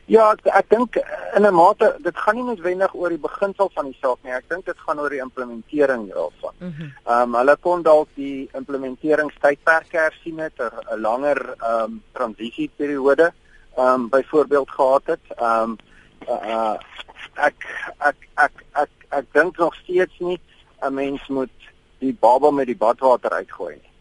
Ja, 0.06 0.24
ek, 0.34 0.44
ek 0.52 0.66
dink 0.68 0.96
in 1.36 1.46
'n 1.46 1.54
mate 1.54 1.96
dit 2.04 2.16
gaan 2.16 2.36
nie 2.36 2.44
noodwendig 2.44 2.94
oor 2.94 3.08
die 3.08 3.20
beginsel 3.20 3.70
van 3.74 3.86
die 3.88 3.96
saak 4.00 4.18
nie. 4.22 4.32
Ek 4.32 4.48
dink 4.48 4.66
dit 4.66 4.78
gaan 4.78 5.00
oor 5.00 5.08
die 5.10 5.22
implementering 5.24 6.10
daarvan. 6.12 6.54
Mhm. 6.58 6.82
Ehm 7.06 7.16
mm 7.16 7.22
um, 7.22 7.34
hulle 7.40 7.56
kon 7.56 7.82
dalk 7.82 8.08
die 8.14 8.48
implementeringstydperke 8.52 9.98
hersien 9.98 10.38
het 10.38 10.60
'n 10.60 11.00
langer 11.00 11.40
ehm 11.56 11.84
um, 11.84 12.02
transisieperiode 12.12 13.32
ehm 13.76 13.86
um, 13.86 14.08
byvoorbeeld 14.08 14.70
gehad 14.70 15.06
het. 15.06 15.24
Ehm 15.38 15.62
um, 15.62 15.78
uh, 16.28 16.76
ek 17.34 17.64
ek 17.98 18.28
ek 18.36 18.64
ek 18.72 18.90
ek 19.08 19.26
dink 19.32 19.56
nog 19.56 19.74
steeds 19.74 20.18
nie 20.18 20.40
'n 20.82 20.94
mens 20.94 21.28
moet 21.28 21.56
die 21.98 22.16
baba 22.20 22.50
met 22.50 22.66
die 22.66 22.76
badwater 22.76 23.30
uitgooi 23.30 23.74
nie. 23.74 23.92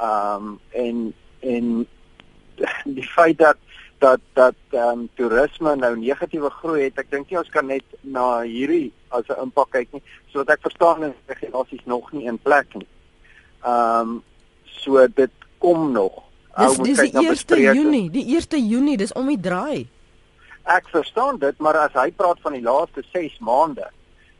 Ehm 0.00 0.46
um, 0.46 0.60
en 0.70 1.14
en 1.40 1.86
die 2.98 3.08
feit 3.08 3.38
dat 3.38 3.56
dat 4.04 4.20
dat 4.32 4.54
ehm 4.70 4.98
um, 4.98 5.08
toerisme 5.14 5.76
nou 5.76 5.94
negatiewe 5.98 6.50
groei 6.50 6.82
het. 6.82 6.98
Ek 7.00 7.10
dink 7.10 7.30
nie 7.30 7.38
ons 7.40 7.52
kan 7.54 7.66
net 7.66 7.96
na 8.16 8.26
hierdie 8.42 8.92
as 9.16 9.28
'n 9.32 9.40
impak 9.46 9.70
kyk 9.76 9.96
nie. 9.96 10.02
So 10.30 10.42
wat 10.42 10.52
ek 10.56 10.66
verstaan 10.66 11.04
is 11.08 11.16
regulasies 11.32 11.84
nog 11.84 12.12
nie 12.12 12.26
in 12.32 12.38
plek 12.38 12.74
nie. 12.74 12.90
Ehm 13.62 14.00
um, 14.00 14.22
so 14.84 15.06
dit 15.06 15.34
kom 15.58 15.92
nog. 15.92 16.22
Dis 16.56 16.76
dis 16.78 17.44
die 17.46 17.66
1 17.66 17.76
Junie, 17.78 18.10
die 18.10 18.26
1 18.36 18.68
Junie, 18.68 18.96
dis 18.96 19.12
om 19.12 19.26
die 19.26 19.40
draai. 19.40 19.88
Ek 20.64 20.88
verstaan 20.88 21.38
dit, 21.38 21.58
maar 21.58 21.76
as 21.76 21.92
hy 21.92 22.10
praat 22.12 22.40
van 22.40 22.52
die 22.52 22.62
laaste 22.62 23.02
6 23.12 23.38
maande, 23.38 23.88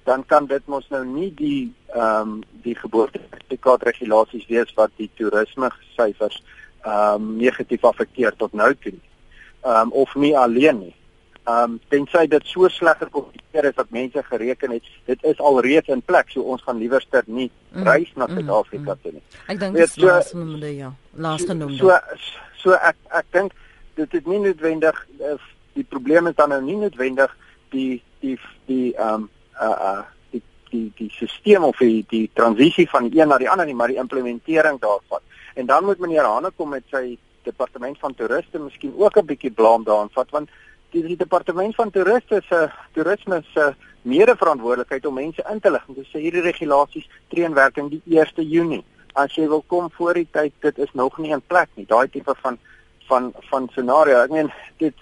dan 0.05 0.25
kan 0.27 0.47
dit 0.47 0.67
mos 0.67 0.87
nou 0.89 1.05
nie 1.05 1.33
die 1.35 1.73
ehm 1.95 2.21
um, 2.21 2.37
die 2.67 2.77
geboortesertifikaat 2.77 3.83
regulasies 3.83 4.47
wees 4.53 4.77
wat 4.77 4.93
die 4.97 5.11
toerisme 5.17 5.73
syfers 5.97 6.43
ehm 6.85 7.15
um, 7.15 7.37
negatief 7.41 7.85
afekteer 7.85 8.37
tot 8.37 8.53
nou 8.53 8.75
toe 8.75 8.93
nie 8.93 9.14
um, 9.65 9.93
of 9.93 10.15
nie 10.15 10.37
alleen 10.39 10.79
nie. 10.79 10.95
Ehm 11.45 11.75
um, 11.75 11.81
tensy 11.89 12.27
dit 12.29 12.47
so 12.49 12.69
sleg 12.73 12.97
gekompliseer 12.99 13.67
is 13.69 13.75
dat 13.77 13.91
mense 13.93 14.23
gereken 14.23 14.71
het, 14.71 14.87
dit 15.05 15.25
is 15.29 15.41
alreeds 15.41 15.89
in 15.93 16.03
plek, 16.03 16.31
so 16.33 16.41
ons 16.41 16.63
gaan 16.63 16.79
liewerster 16.81 17.27
nie 17.27 17.51
mm, 17.73 17.83
reis 17.83 18.13
na 18.15 18.27
mm, 18.27 18.39
Suid-Afrika 18.39 18.95
mm, 18.95 19.03
toe 19.03 19.13
nie. 19.13 19.23
Ek 19.53 19.61
dink 19.61 19.77
dit 19.77 19.85
is 19.85 19.93
so, 19.93 20.07
laasgenoemde 20.09 20.71
ja, 20.77 20.89
laasgenoemde. 21.27 21.77
So 21.77 21.99
so 22.63 22.79
ek 22.81 22.97
ek 23.21 23.29
dink 23.37 23.53
dit 24.01 24.17
is 24.17 24.25
nie 24.25 24.41
noodwendig 24.47 25.03
uh, 25.21 25.37
die 25.77 25.85
probleem 25.85 26.33
is 26.33 26.39
dan 26.41 26.55
nou 26.55 26.63
nie 26.65 26.79
noodwendig 26.81 27.37
die 27.77 28.01
die 28.25 28.39
die 28.71 28.95
ehm 28.97 29.27
um, 29.27 29.29
uh 29.61 29.77
uh 29.91 30.03
die 30.33 30.43
die 30.71 30.87
die 30.97 31.11
stelsel 31.13 31.69
of 31.69 31.85
die 31.85 32.07
die 32.09 32.25
transisie 32.33 32.89
van 32.89 33.11
een 33.13 33.29
na 33.29 33.39
die 33.39 33.51
ander 33.51 33.69
nie, 33.69 33.77
maar 33.77 33.93
die 33.93 34.01
implementering 34.01 34.81
daarvan. 34.81 35.21
En 35.55 35.67
dan 35.67 35.85
moet 35.85 36.01
meneer 36.01 36.25
Hane 36.25 36.51
kom 36.57 36.73
met 36.73 36.89
sy 36.91 37.19
departement 37.45 37.99
van 37.99 38.15
toeriste 38.15 38.59
miskien 38.59 38.95
ook 38.97 39.17
'n 39.17 39.27
bietjie 39.27 39.51
blame 39.51 39.85
daarin 39.85 40.11
vat 40.13 40.31
want 40.31 40.51
die, 40.91 41.03
die 41.03 41.17
departement 41.17 41.75
van 41.75 41.91
toeriste 41.91 42.43
se 42.49 42.71
toerisme 42.93 43.43
se 43.55 43.75
mede-verantwoordelikheid 44.03 45.07
om 45.07 45.15
mense 45.15 45.45
in 45.51 45.61
te 45.61 45.71
lig. 45.71 45.85
Hulle 45.87 46.05
sê 46.11 46.21
hierdie 46.21 46.45
regulasies 46.45 47.09
tree 47.33 47.45
in 47.45 47.57
werking 47.57 47.91
die 47.91 48.03
1 48.21 48.45
Junie. 48.51 48.85
As 49.15 49.35
jy 49.39 49.47
wil 49.49 49.65
kom 49.67 49.91
voor 49.95 50.19
die 50.19 50.29
tyd, 50.31 50.53
dit 50.61 50.79
is 50.79 50.93
nog 50.93 51.19
nie 51.19 51.33
in 51.33 51.43
plek 51.47 51.71
nie. 51.75 51.87
Daai 51.87 52.09
tipe 52.11 52.35
van 52.43 52.59
van 53.09 53.33
van 53.51 53.69
scenario. 53.73 54.23
Ek 54.25 54.31
meen 54.31 54.53
dit 54.83 54.95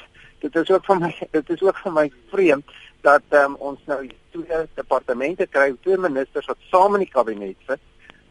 dit 0.42 0.56
is 0.56 0.70
ook 0.70 0.86
vir 0.86 1.00
my 1.00 1.12
dit 1.38 1.50
is 1.50 1.62
ook 1.62 1.78
vir 1.84 1.92
my 1.92 2.06
vreemd 2.30 2.78
dat 3.02 3.22
um, 3.34 3.56
ons 3.58 3.80
nou 3.90 4.00
twee 4.32 4.60
departemente 4.78 5.46
kry, 5.50 5.72
twee 5.82 5.98
ministers 5.98 6.46
wat 6.46 6.68
saam 6.70 6.94
in 6.98 7.04
die 7.06 7.12
kabinet 7.12 7.58
sit. 7.66 7.82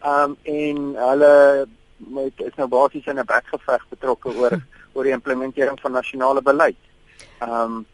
Um 0.07 0.37
en 0.43 0.83
hulle 0.97 1.33
met 2.07 2.33
is 2.35 2.55
nou 2.55 2.67
basies 2.67 3.05
in 3.05 3.19
'n 3.19 3.25
bekgeveg 3.25 3.85
betrokke 3.89 4.35
oor 4.35 4.61
oor 4.93 5.03
die 5.03 5.13
implementering 5.13 5.79
van 5.79 5.91
nasionale 5.91 6.41
beleid. 6.41 6.77
Ehm 7.39 7.51
um, 7.51 7.85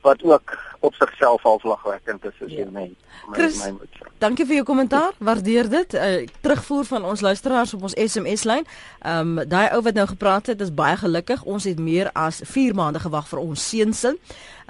wat 0.00 0.22
ook 0.22 0.58
op 0.80 0.94
sigself 0.94 1.42
halflagwekkend 1.42 2.24
is 2.24 2.42
as 2.44 2.52
jy 2.52 2.64
ja. 2.64 2.70
meen. 2.72 2.96
My 3.28 3.48
my 3.48 3.88
Dankie 4.18 4.46
vir 4.46 4.60
jou 4.60 4.64
kommentaar. 4.64 5.12
Waardeer 5.18 5.68
dit. 5.68 5.94
uh, 5.94 6.26
Terugvoer 6.40 6.84
van 6.84 7.04
ons 7.04 7.20
luisteraars 7.20 7.74
op 7.74 7.82
ons 7.82 7.96
SMS 7.96 8.44
lyn. 8.48 8.64
Ehm 9.00 9.38
um, 9.38 9.48
daai 9.48 9.68
ou 9.76 9.82
wat 9.82 9.94
nou 9.94 10.06
gepraat 10.06 10.46
het, 10.46 10.60
is 10.60 10.74
baie 10.74 10.96
gelukkig. 10.96 11.42
Ons 11.42 11.64
het 11.64 11.78
meer 11.78 12.10
as 12.12 12.40
4 12.44 12.74
maande 12.74 13.00
gewag 13.00 13.28
vir 13.28 13.38
ons 13.38 13.68
seunsin. 13.68 14.18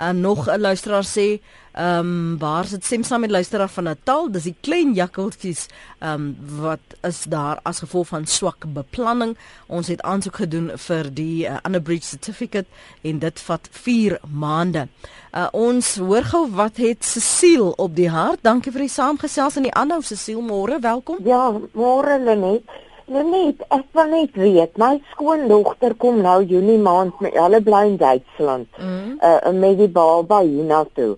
En 0.00 0.16
uh, 0.16 0.22
nog 0.22 0.48
'n 0.48 0.60
luisteraar 0.60 1.04
sê 1.04 1.40
Ehm 1.72 1.98
um, 1.98 2.38
waar 2.38 2.64
sit 2.64 2.84
stem 2.84 3.02
saam 3.02 3.20
met 3.20 3.30
luisteraar 3.30 3.68
van 3.68 3.84
Natal, 3.84 4.30
dis 4.30 4.42
die 4.42 4.54
klein 4.60 4.94
jakkeltjies 4.94 5.66
ehm 5.98 6.12
um, 6.14 6.36
wat 6.60 6.96
is 7.06 7.22
daar 7.24 7.60
as 7.62 7.78
gevolg 7.78 8.08
van 8.08 8.26
swak 8.26 8.64
beplanning. 8.74 9.36
Ons 9.66 9.86
het 9.88 10.02
aansoek 10.02 10.36
gedoen 10.42 10.70
vir 10.74 11.10
die 11.14 11.46
uh, 11.46 11.56
underbridge 11.62 12.06
certificate 12.06 12.66
en 13.02 13.18
dit 13.18 13.40
vat 13.40 13.68
4 13.70 14.18
maande. 14.26 14.88
Uh, 15.30 15.46
ons 15.52 15.94
hoor 15.96 16.26
gou 16.32 16.44
wat 16.50 16.76
het 16.76 17.04
Cecile 17.04 17.76
op 17.76 17.94
die 17.96 18.10
hart. 18.10 18.42
Dankie 18.42 18.72
vir 18.72 18.88
die 18.88 18.94
saamgesels 18.98 19.56
en 19.56 19.70
die 19.70 19.74
aanhou 19.74 20.02
Cecile 20.02 20.42
môre, 20.42 20.80
welkom. 20.82 21.22
Ja, 21.24 21.52
môre 21.72 22.18
Lenet. 22.18 22.66
Lenet, 23.10 23.64
ek 23.74 23.86
wil 23.92 24.06
net 24.06 24.36
weet, 24.38 24.76
my 24.78 25.00
skoondogter 25.10 25.96
kom 25.98 26.20
nou 26.22 26.44
Junie 26.46 26.78
maand 26.78 27.18
met 27.20 27.34
hulle 27.34 27.60
bly 27.60 27.82
in 27.88 27.96
Duitsland. 27.98 28.68
Mm. 28.78 29.18
Uh 29.18 29.52
met 29.52 29.78
die 29.78 29.90
baba 29.90 30.40
hier 30.46 30.64
na 30.64 30.84
toe 30.94 31.16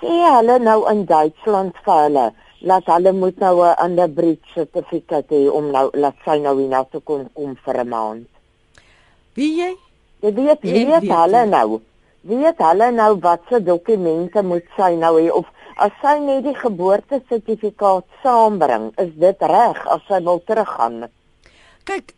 sê 0.00 0.16
hulle 0.34 0.56
nou 0.64 0.78
in 0.88 1.02
Duitsland 1.08 1.76
vir 1.84 1.98
hulle 2.04 2.26
laat 2.70 2.86
hulle 2.92 3.12
moet 3.12 3.36
nou 3.44 3.56
'n 3.64 3.74
ander 3.84 4.08
bridge 4.18 4.48
sertifikat 4.54 5.28
hê 5.36 5.40
om 5.58 5.70
nou 5.76 5.86
laat 6.02 6.16
sy 6.24 6.36
nou 6.44 6.54
hier 6.60 6.70
na 6.72 6.82
toe 6.84 7.00
kon 7.00 7.28
kom 7.34 7.54
vir 7.64 7.76
'n 7.84 7.88
maand. 7.88 8.28
Wie 9.36 9.52
jy? 9.60 9.72
Jy 10.22 10.32
weet 10.40 10.60
wie 10.62 10.86
weet 10.92 11.08
hulle 11.20 11.42
nou. 11.46 11.80
Wie 12.28 12.40
weet 12.44 12.58
hulle 12.68 12.90
nou 12.90 13.12
wat 13.26 13.42
se 13.50 13.62
dokumente 13.72 14.42
moet 14.42 14.66
sy 14.76 14.90
nou 15.04 15.14
hê 15.20 15.28
of 15.30 15.46
as 15.76 15.92
sy 16.02 16.18
net 16.18 16.44
die 16.44 16.54
geboortesertifikaat 16.64 18.04
saambring, 18.22 18.92
is 18.96 19.12
dit 19.16 19.40
reg 19.40 19.86
as 19.86 20.02
sy 20.08 20.18
wil 20.24 20.40
teruggaan? 20.44 21.08
Kyk, 21.90 22.14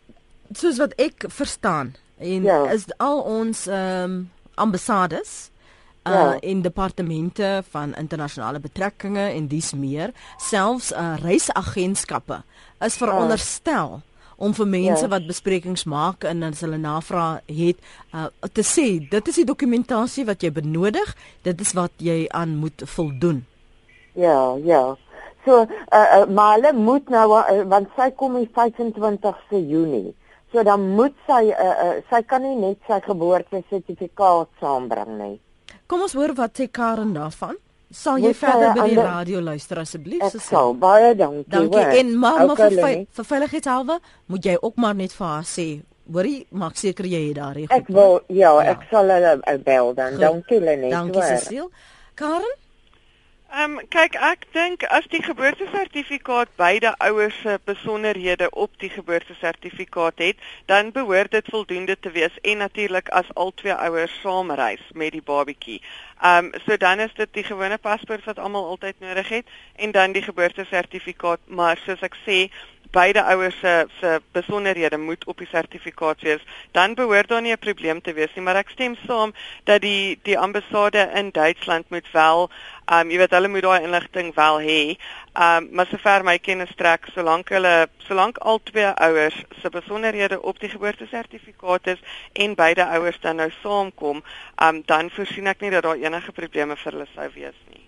soos 0.53 0.77
wat 0.83 0.93
ek 1.01 1.25
verstaan 1.33 1.95
en 2.21 2.45
ja. 2.45 2.61
is 2.75 2.85
al 3.01 3.23
ons 3.25 3.67
ehm 3.71 4.05
um, 4.05 4.31
ambassades 4.61 5.51
uh 6.05 6.13
ja. 6.13 6.41
in 6.41 6.61
departemente 6.63 7.63
van 7.71 7.95
internasionale 7.95 8.61
betrekkinge 8.61 9.23
en 9.33 9.47
dis 9.49 9.73
meer 9.73 10.13
selfs 10.37 10.91
uh 10.93 11.15
reisagentskappe 11.23 12.43
is 12.85 12.99
veronderstel 13.01 13.91
ja. 13.97 14.01
om 14.37 14.55
vir 14.55 14.67
mense 14.67 15.07
ja. 15.07 15.09
wat 15.09 15.27
besprekings 15.27 15.85
maak 15.85 16.27
en 16.29 16.43
as 16.43 16.61
hulle 16.61 16.79
navraag 16.83 17.41
het 17.47 17.79
uh 18.13 18.29
te 18.53 18.67
sê 18.67 18.87
dit 19.15 19.33
is 19.33 19.41
die 19.41 19.49
dokumentasie 19.49 20.27
wat 20.29 20.43
jy 20.43 20.53
benodig 20.53 21.17
dit 21.49 21.61
is 21.61 21.73
wat 21.79 21.95
jy 21.97 22.27
aan 22.29 22.59
moet 22.61 22.85
voldoen 22.97 23.45
ja 24.13 24.59
ja 24.67 24.85
so 25.45 25.63
uh, 25.63 25.69
uh 25.93 26.27
maar 26.27 26.57
hulle 26.57 26.73
moet 26.73 27.09
nou 27.11 27.29
uh, 27.39 27.63
want 27.71 27.89
sy 27.97 28.11
kom 28.17 28.37
die 28.41 28.51
25ste 28.59 29.63
Junie 29.63 30.15
so 30.53 30.63
dan 30.63 30.91
moet 30.99 31.17
sy 31.27 31.47
uh, 31.53 31.73
uh 31.87 31.95
sy 32.11 32.23
kan 32.23 32.43
nie 32.43 32.57
net 32.57 32.79
sy 32.89 33.01
geboortesertifikaat 33.07 34.53
saambring 34.61 35.17
nie 35.19 35.39
Kom 35.93 36.07
ons 36.07 36.15
hoor 36.17 36.33
wat 36.39 36.57
sê 36.57 36.71
Karen 36.73 37.11
daarvan. 37.13 37.59
Sal 37.93 38.23
jy 38.23 38.31
Moet 38.31 38.39
verder 38.41 38.71
by 38.79 38.85
die 38.89 39.03
radio 39.05 39.41
luister 39.45 39.83
asseblief? 39.83 40.23
Ek 40.25 40.41
sal 40.41 40.73
baie 40.81 41.11
dankie. 41.13 41.45
Dankie 41.53 41.83
hoor. 41.83 41.97
en 42.01 42.13
mamma 42.17 42.55
okay, 42.55 42.71
vir 42.79 42.95
vir 43.19 43.27
veiligheidshalwe 43.29 43.99
moet 44.33 44.49
jy 44.49 44.55
ook 44.57 44.81
maar 44.81 44.97
net 44.97 45.13
vir 45.13 45.27
haar 45.29 45.45
sê, 45.51 45.67
hoorie, 46.09 46.39
maak 46.57 46.81
seker 46.81 47.11
jy 47.13 47.21
het 47.27 47.37
daar 47.37 47.61
reg. 47.61 47.69
Ek 47.77 47.93
wil 47.93 48.23
ja, 48.33 48.55
ja, 48.57 48.73
ek 48.73 48.89
sal 48.89 49.13
hulle 49.13 49.35
bel 49.69 49.93
dan. 50.01 50.17
Goed. 50.17 50.25
Dankie 50.25 50.63
Lenet. 50.65 50.95
Dankie 50.97 51.27
Cecile. 51.29 51.69
Karen? 52.17 52.57
Ehm 53.53 53.73
um, 53.77 53.81
kyk 53.93 54.15
ek 54.27 54.45
dink 54.57 54.85
as 54.97 55.05
die 55.13 55.19
geboortesertifikaat 55.21 56.55
beide 56.57 56.93
ouers 57.07 57.35
se 57.43 57.59
besonderhede 57.69 58.47
op 58.65 58.79
die 58.81 58.89
geboortesertifikaat 58.89 60.23
het, 60.25 60.39
dan 60.73 60.93
behoort 60.97 61.35
dit 61.37 61.51
voldoende 61.53 61.99
te 62.01 62.11
wees 62.15 62.39
en 62.41 62.65
natuurlik 62.65 63.13
as 63.21 63.29
al 63.35 63.53
twee 63.55 63.75
ouers 63.75 64.15
saamreis 64.23 64.87
met 64.97 65.13
die 65.13 65.21
babatjie. 65.27 65.83
Ehm 66.23 66.45
um, 66.45 66.53
so 66.67 66.77
dan 66.77 67.01
is 67.01 67.15
dit 67.15 67.29
die 67.33 67.43
gewone 67.45 67.79
paspoort 67.79 68.25
wat 68.25 68.39
almal 68.39 68.67
altyd 68.67 69.01
nodig 69.01 69.29
het 69.29 69.47
en 69.77 69.91
dan 69.91 70.13
die 70.13 70.23
geboortesertifikaat, 70.23 71.41
maar 71.47 71.81
soos 71.85 72.05
ek 72.07 72.15
sê, 72.27 72.37
beide 72.93 73.23
ouers 73.23 73.59
se 73.61 73.87
se 74.01 74.21
besonderhede 74.33 74.99
moet 74.99 75.25
op 75.25 75.39
die 75.39 75.49
sertifikaat 75.51 76.21
wees, 76.21 76.45
dan 76.71 76.95
behoort 76.95 77.29
daar 77.29 77.43
nie 77.43 77.53
'n 77.53 77.59
probleem 77.59 78.01
te 78.01 78.13
wees 78.13 78.35
nie, 78.35 78.45
maar 78.45 78.57
ek 78.57 78.71
stem 78.71 78.97
saam 79.07 79.35
dat 79.65 79.81
die 79.81 80.19
die 80.23 80.39
ambassade 80.39 81.11
in 81.15 81.31
Duitsland 81.31 81.91
moet 81.91 82.11
wel, 82.13 82.51
ehm 82.85 83.01
um, 83.01 83.11
jy 83.11 83.19
weet 83.19 83.31
hulle 83.31 83.49
moet 83.49 83.63
daai 83.63 83.83
inligting 83.83 84.35
wel 84.35 84.61
hê. 84.61 84.97
Ehm 85.33 85.65
um, 85.65 85.69
maar 85.73 85.87
sover 85.87 86.25
my 86.25 86.39
kennis 86.39 86.69
strek, 86.75 87.07
solank 87.15 87.49
hulle 87.49 87.89
solank 88.07 88.39
al 88.39 88.59
twee 88.63 88.91
ouers 89.07 89.39
se 89.61 89.71
besonderhede 89.73 90.43
op 90.43 90.61
die 90.61 90.69
geboortesertifikaat 90.69 91.87
is 91.87 92.03
en 92.33 92.55
beide 92.55 92.85
ouers 92.87 93.21
dan 93.21 93.41
nou 93.41 93.49
saamkom, 93.63 94.21
ehm 94.57 94.75
um, 94.75 94.83
dan 94.87 95.11
voorsien 95.11 95.49
ek 95.55 95.65
nie 95.65 95.71
dat 95.71 95.89
daar 95.89 96.05
enige 96.05 96.37
probleme 96.37 96.77
vir 96.77 96.93
hulle 96.93 97.09
sou 97.15 97.31
wees 97.39 97.57
nie. 97.71 97.87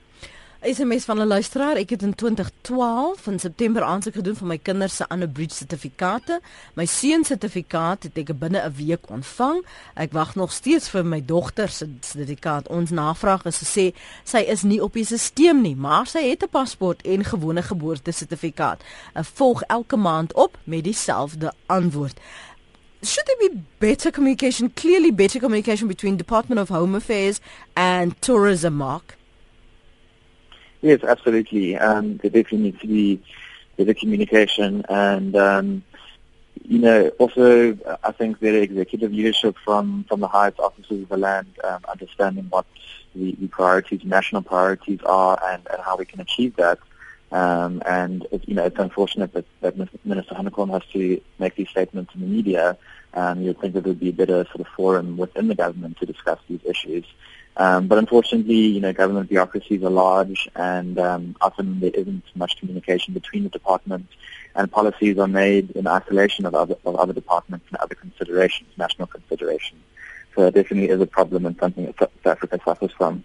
SMS 0.64 1.04
van 1.04 1.18
'n 1.18 1.26
luisteraar. 1.26 1.76
Ek 1.76 1.90
het 1.90 2.02
in 2.02 2.14
2012 2.14 3.26
in 3.26 3.38
September 3.38 3.82
aansoek 3.82 4.14
gedoen 4.14 4.36
vir 4.36 4.46
my 4.46 4.58
kinders 4.58 4.96
se 4.96 5.08
ander 5.08 5.28
bridge 5.28 5.54
sertifikate. 5.54 6.40
My 6.74 6.86
seun 6.86 7.24
se 7.24 7.28
sertifikaat 7.28 8.02
het 8.02 8.16
ek 8.16 8.38
binne 8.38 8.60
'n 8.60 8.74
week 8.76 9.10
ontvang. 9.10 9.66
Ek 9.94 10.12
wag 10.12 10.34
nog 10.34 10.52
steeds 10.52 10.88
vir 10.88 11.06
my 11.06 11.24
dogter 11.24 11.68
se 11.68 11.88
sertifikaat. 12.00 12.68
Ons 12.68 12.90
navraag 12.90 13.44
is 13.44 13.58
gesê 13.58 13.94
sy 14.24 14.38
is 14.38 14.62
nie 14.62 14.82
op 14.82 14.92
die 14.92 15.04
stelsel 15.04 15.54
nie, 15.54 15.76
maar 15.76 16.06
sy 16.06 16.28
het 16.28 16.42
'n 16.42 16.48
paspoort 16.48 17.02
en 17.02 17.24
gewone 17.24 17.62
geboortesertifikaat. 17.62 18.82
Ek 19.12 19.24
volg 19.24 19.62
elke 19.62 19.96
maand 19.96 20.32
op 20.32 20.58
met 20.64 20.84
dieselfde 20.84 21.52
antwoord. 21.66 22.20
Should 23.02 23.26
there 23.26 23.50
be 23.50 23.62
better 23.78 24.10
communication, 24.10 24.72
clearly 24.72 25.14
better 25.14 25.40
communication 25.40 25.88
between 25.88 26.16
Department 26.16 26.60
of 26.60 26.68
Home 26.68 26.96
Affairs 26.96 27.38
and 27.72 28.14
Tourism 28.20 28.72
Mark? 28.72 29.16
Yes, 30.84 31.02
absolutely. 31.02 31.78
Um, 31.78 32.18
there 32.18 32.30
definitely 32.30 32.58
needs 32.58 32.80
to 32.82 32.86
be 32.86 33.22
better 33.78 33.94
communication 33.94 34.84
and, 34.90 35.34
um, 35.34 35.82
you 36.62 36.78
know, 36.78 37.08
also 37.18 37.78
I 38.04 38.12
think 38.12 38.38
better 38.38 38.58
executive 38.58 39.10
leadership 39.10 39.56
from, 39.64 40.04
from 40.10 40.20
the 40.20 40.28
highest 40.28 40.60
offices 40.60 41.04
of 41.04 41.08
the 41.08 41.16
land, 41.16 41.46
um, 41.64 41.80
understanding 41.88 42.48
what 42.50 42.66
the, 43.14 43.34
the 43.40 43.48
priorities, 43.48 44.04
national 44.04 44.42
priorities 44.42 45.00
are 45.06 45.42
and, 45.42 45.66
and 45.72 45.80
how 45.80 45.96
we 45.96 46.04
can 46.04 46.20
achieve 46.20 46.54
that. 46.56 46.78
Um, 47.32 47.82
and 47.86 48.26
it, 48.30 48.46
you 48.46 48.54
know, 48.54 48.66
it's 48.66 48.78
unfortunate 48.78 49.32
that, 49.32 49.46
that 49.62 50.04
Minister 50.04 50.34
Hanekom 50.34 50.70
has 50.70 50.82
to 50.92 51.18
make 51.38 51.56
these 51.56 51.70
statements 51.70 52.14
in 52.14 52.20
the 52.20 52.26
media. 52.26 52.76
Um, 53.14 53.40
you'd 53.40 53.58
think 53.58 53.72
that 53.72 53.84
there 53.84 53.92
would 53.92 54.00
be 54.00 54.10
a 54.10 54.12
better 54.12 54.44
sort 54.44 54.60
of 54.60 54.66
forum 54.76 55.16
within 55.16 55.48
the 55.48 55.54
government 55.54 55.96
to 56.00 56.04
discuss 56.04 56.40
these 56.46 56.60
issues. 56.66 57.06
Um, 57.56 57.86
but 57.86 57.98
unfortunately, 57.98 58.56
you 58.56 58.80
know, 58.80 58.92
government 58.92 59.28
bureaucracies 59.28 59.82
are 59.84 59.90
large, 59.90 60.48
and 60.56 60.98
um, 60.98 61.36
often 61.40 61.78
there 61.78 61.92
isn't 61.94 62.24
much 62.34 62.58
communication 62.58 63.14
between 63.14 63.44
the 63.44 63.48
departments, 63.48 64.12
and 64.56 64.70
policies 64.70 65.18
are 65.18 65.28
made 65.28 65.70
in 65.72 65.86
isolation 65.86 66.46
of 66.46 66.54
other 66.54 66.76
of 66.84 66.96
other 66.96 67.12
departments 67.12 67.66
and 67.70 67.76
other 67.78 67.94
considerations, 67.94 68.70
national 68.76 69.06
considerations. 69.06 69.80
So 70.34 70.46
it 70.48 70.54
definitely 70.54 70.88
is 70.88 71.00
a 71.00 71.06
problem 71.06 71.46
and 71.46 71.56
something 71.58 71.86
that 71.86 71.98
South 71.98 72.26
Africa 72.26 72.58
suffers 72.64 72.90
from. 72.92 73.24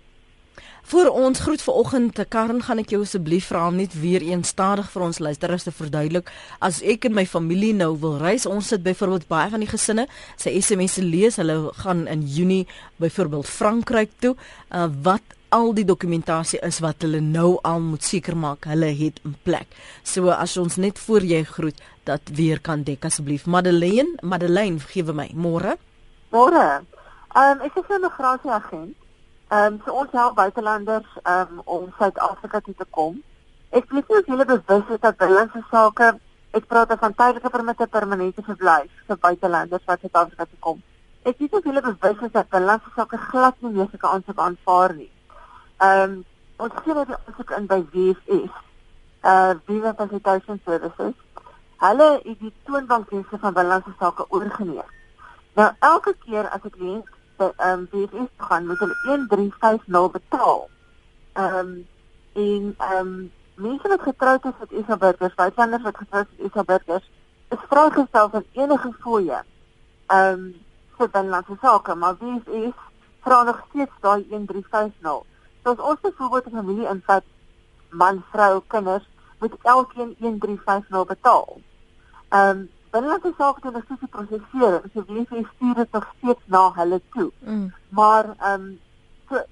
Vir 0.87 1.09
ons 1.11 1.39
groet 1.39 1.61
vanoggend 1.61 2.13
te 2.15 2.23
Karen 2.25 2.61
gaan 2.63 2.79
ek 2.79 2.93
jou 2.93 3.01
asseblief 3.03 3.49
vra 3.51 3.65
om 3.67 3.75
net 3.75 3.93
weer 3.99 4.23
een 4.23 4.43
stadig 4.47 4.87
vir 4.93 5.03
ons 5.03 5.19
luisteraars 5.19 5.65
te 5.67 5.73
verduidelik. 5.75 6.29
As 6.63 6.79
ek 6.81 7.05
en 7.09 7.13
my 7.17 7.25
familie 7.27 7.73
nou 7.75 7.91
wil 7.99 8.15
reis, 8.17 8.45
ons 8.47 8.71
sit 8.71 8.83
byvoorbeeld 8.83 9.27
baie 9.27 9.49
van 9.51 9.59
die 9.59 9.69
gesinne 9.69 10.07
se 10.39 10.53
SMS'e 10.55 11.03
lees, 11.03 11.37
hulle 11.41 11.73
gaan 11.83 12.07
in 12.07 12.23
Junie 12.23 12.67
byvoorbeeld 13.03 13.47
Frankryk 13.47 14.15
toe, 14.23 14.35
uh, 14.71 14.87
wat 15.03 15.35
al 15.49 15.73
die 15.73 15.85
dokumentasie 15.85 16.61
is 16.65 16.79
wat 16.85 17.03
hulle 17.03 17.19
nou 17.25 17.57
al 17.65 17.81
moet 17.83 18.05
seker 18.05 18.37
maak 18.37 18.69
hulle 18.69 18.93
het 18.95 19.19
in 19.25 19.35
plek. 19.43 19.67
So 20.03 20.31
as 20.31 20.55
ons 20.61 20.77
net 20.77 20.99
voor 21.07 21.25
jy 21.25 21.43
groet 21.43 21.83
dat 22.07 22.31
weer 22.37 22.61
kan 22.61 22.85
dek 22.87 23.05
asseblief. 23.05 23.45
Madeleine, 23.45 24.15
Madeleine, 24.21 24.79
vergewe 24.79 25.13
my. 25.13 25.27
Môre. 25.33 25.75
Môre. 26.31 26.65
Ehm 27.35 27.59
um, 27.59 27.65
ek 27.65 27.77
is 27.77 27.89
'n 27.89 28.01
migrasieagent 28.01 28.95
Ehm 29.49 29.73
um, 29.73 29.81
so 29.85 29.93
ons 29.97 30.11
help 30.11 30.35
buitelanders 30.37 31.13
um, 31.25 31.61
om 31.65 31.85
Suid-Afrika 31.97 32.59
toe 32.59 32.73
te 32.77 32.85
kom. 32.97 33.15
Ek 33.73 33.87
weet 33.89 34.11
nie 34.11 34.19
of 34.19 34.27
julle 34.29 34.45
bewus 34.45 34.91
is 34.93 34.99
dat 35.01 35.17
binnelandse 35.17 35.63
sake, 35.71 36.09
ek 36.53 36.67
praat 36.69 36.93
van 37.01 37.15
tydelike 37.17 37.49
permitte 37.49 37.87
permanente 37.89 38.45
verblyf 38.45 39.01
vir 39.07 39.19
buitelanders 39.25 39.89
wat 39.89 40.05
Suid-Afrika 40.05 40.45
toe 40.45 40.61
kom. 40.67 40.85
Ek 41.25 41.41
weet 41.41 41.49
nie 41.49 41.61
of 41.61 41.65
julle 41.71 41.85
bewus 41.87 42.21
is 42.29 42.35
dat 42.37 42.53
binnelandse 42.53 42.93
sake 42.93 43.17
glad 43.25 43.57
nie 43.65 43.73
meer 43.79 43.89
sulke 43.89 44.13
aansoeke 44.13 44.45
aanvaar 44.45 44.97
nie. 45.01 45.11
Ehm 45.81 46.03
um, 46.05 46.17
ons 46.67 46.81
sien 46.85 47.01
dat 47.01 47.09
die 47.09 47.19
aansoek 47.23 47.57
in 47.57 47.69
by 47.73 47.81
WFS, 47.97 48.63
uh 49.25 49.33
eh, 49.33 49.57
Visa 49.65 49.97
Facilitation 49.97 50.61
Services, 50.65 51.15
hulle 51.87 52.09
het 52.21 52.39
die 52.45 52.53
toonbankdienste 52.69 53.41
van 53.41 53.57
binnelandse 53.57 53.97
sake 53.97 54.29
oorgeneem. 54.29 54.97
Nou 55.57 55.71
elke 55.79 56.13
keer 56.25 56.49
as 56.49 56.61
'n 56.61 56.77
kliënt 56.77 57.17
ehm 57.39 57.79
um, 57.79 57.87
BFS 57.91 58.29
gaan 58.37 58.67
moet 58.67 58.79
hulle 58.79 58.97
1350 59.03 60.11
betaal. 60.11 60.69
Ehm 61.33 61.55
um, 61.55 61.87
en 62.33 62.75
ehm 62.77 63.07
um, 63.07 63.31
mense 63.55 63.87
wat 63.87 64.01
getroud 64.01 64.45
is 64.45 64.59
met 64.59 64.71
Isa 64.71 64.97
Burgers, 64.97 65.35
buitlanders 65.35 65.83
wat 65.83 65.97
getroud 65.97 66.27
is 66.31 66.37
met 66.37 66.51
Isa 66.51 66.63
Burgers, 66.63 67.09
is 67.49 67.57
vrygestel 67.69 68.29
van 68.29 68.45
enige 68.51 68.93
fooie. 68.99 69.43
Ehm 70.07 70.33
um, 70.33 70.55
vir 70.97 71.09
binnelandse 71.09 71.57
sake, 71.61 71.95
maar 71.95 72.15
BFS 72.15 72.75
vra 73.23 73.43
nog 73.43 73.63
steeds 73.69 73.95
daai 73.99 74.25
1350. 74.29 75.23
So 75.63 75.71
as 75.71 75.85
ons 75.89 75.99
byvoorbeeld 76.01 76.45
'n 76.45 76.55
familie 76.55 76.87
invat, 76.87 77.23
man, 77.89 78.23
vrou, 78.31 78.61
kinders, 78.67 79.07
moet 79.39 79.55
elkeen 79.61 80.15
1350 80.19 81.05
betaal. 81.05 81.61
Ehm 82.29 82.49
um, 82.49 82.69
binnelandse 82.91 83.33
sake 83.37 83.61
doen 83.61 83.75
'n 83.75 83.83
stukkie 83.85 84.07
prosesering, 84.07 84.91
so 84.93 85.03
wie 85.07 85.25
se 85.29 85.45
stuur 85.55 85.75
dit 85.75 85.91
nog 85.91 86.05
steeds 86.17 86.43
na 86.45 86.71
hulle 86.75 87.01
toe. 87.13 87.31
Mm. 87.39 87.73
Maar 87.89 88.25
ehm 88.25 88.61
um, 88.61 88.79
so 89.29 89.43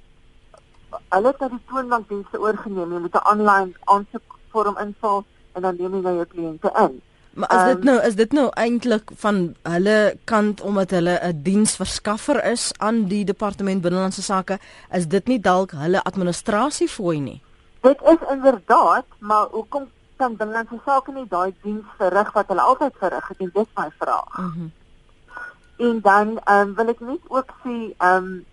hulle 1.09 1.33
het 1.38 1.49
die 1.49 1.61
toonbankdienste 1.69 2.39
oorgeneem, 2.39 2.93
jy 2.93 2.99
moet 2.99 3.15
'n 3.15 3.27
aanlyn 3.31 3.75
aansoekvorm 3.83 4.77
invul 4.77 5.25
en 5.53 5.61
dan 5.61 5.75
neem 5.77 5.93
jy 5.93 6.01
nou 6.01 6.15
jou 6.15 6.25
kliënte 6.25 6.71
in. 6.85 7.01
Maar 7.38 7.49
is 7.55 7.61
um, 7.61 7.75
dit 7.75 7.83
nou 7.83 7.97
is 8.01 8.15
dit 8.15 8.31
nou 8.31 8.47
eintlik 8.53 9.11
van 9.15 9.55
hulle 9.63 10.17
kant 10.23 10.61
omdat 10.61 10.89
hulle 10.89 11.19
'n 11.21 11.41
diensverskaffer 11.41 12.43
is 12.43 12.71
aan 12.77 13.05
die 13.05 13.25
departement 13.25 13.81
binnelandse 13.81 14.21
sake, 14.21 14.59
is 14.91 15.07
dit 15.07 15.27
nie 15.27 15.39
dalk 15.39 15.71
hulle 15.71 16.03
administrasie 16.03 16.88
fooi 16.88 17.19
nie? 17.19 17.41
Dit 17.81 18.01
is 18.01 18.17
inderdaad, 18.29 19.05
maar 19.19 19.45
hoekom 19.51 19.88
kan 20.18 20.36
binnelandse 20.36 20.80
sake 20.86 21.13
nie 21.13 21.28
daai 21.30 21.55
diens 21.61 21.86
verrig 21.97 22.34
wat 22.34 22.47
hulle 22.47 22.61
altyd 22.61 22.99
verrig 22.99 23.28
het 23.28 23.39
en 23.45 23.51
dis 23.53 23.72
my 23.76 23.89
vraag. 24.01 24.38
Mm 24.38 24.72
en 25.78 25.99
dan 26.01 26.39
ehm 26.43 26.68
um, 26.68 26.74
wil 26.76 26.88
ek 26.93 26.99
net 26.99 27.26
ook 27.28 27.49
sê 27.63 27.76
ehm 27.97 28.24
um, 28.28 28.45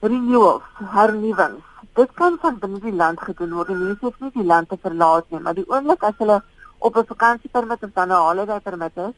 renewals, 0.00 0.62
hernuwings. 0.94 1.64
Dit 1.98 2.12
kan 2.20 2.38
van 2.40 2.58
binne 2.58 2.80
die 2.80 2.94
land 3.00 3.20
gedoen 3.20 3.52
word. 3.52 3.68
Mense 3.68 4.04
hoef 4.04 4.20
nie 4.20 4.30
die 4.34 4.46
land 4.52 4.68
te 4.68 4.78
verlaat 4.80 5.28
nie, 5.30 5.40
maar 5.40 5.54
die 5.54 5.68
oomblik 5.68 6.02
as 6.02 6.16
hulle 6.18 6.38
op 6.78 6.96
'n 6.96 7.06
vakansiepermit 7.10 7.82
of 7.82 7.92
dan 7.94 8.08
'n 8.08 8.24
holiday 8.28 8.60
permit 8.60 8.96
is, 8.96 9.14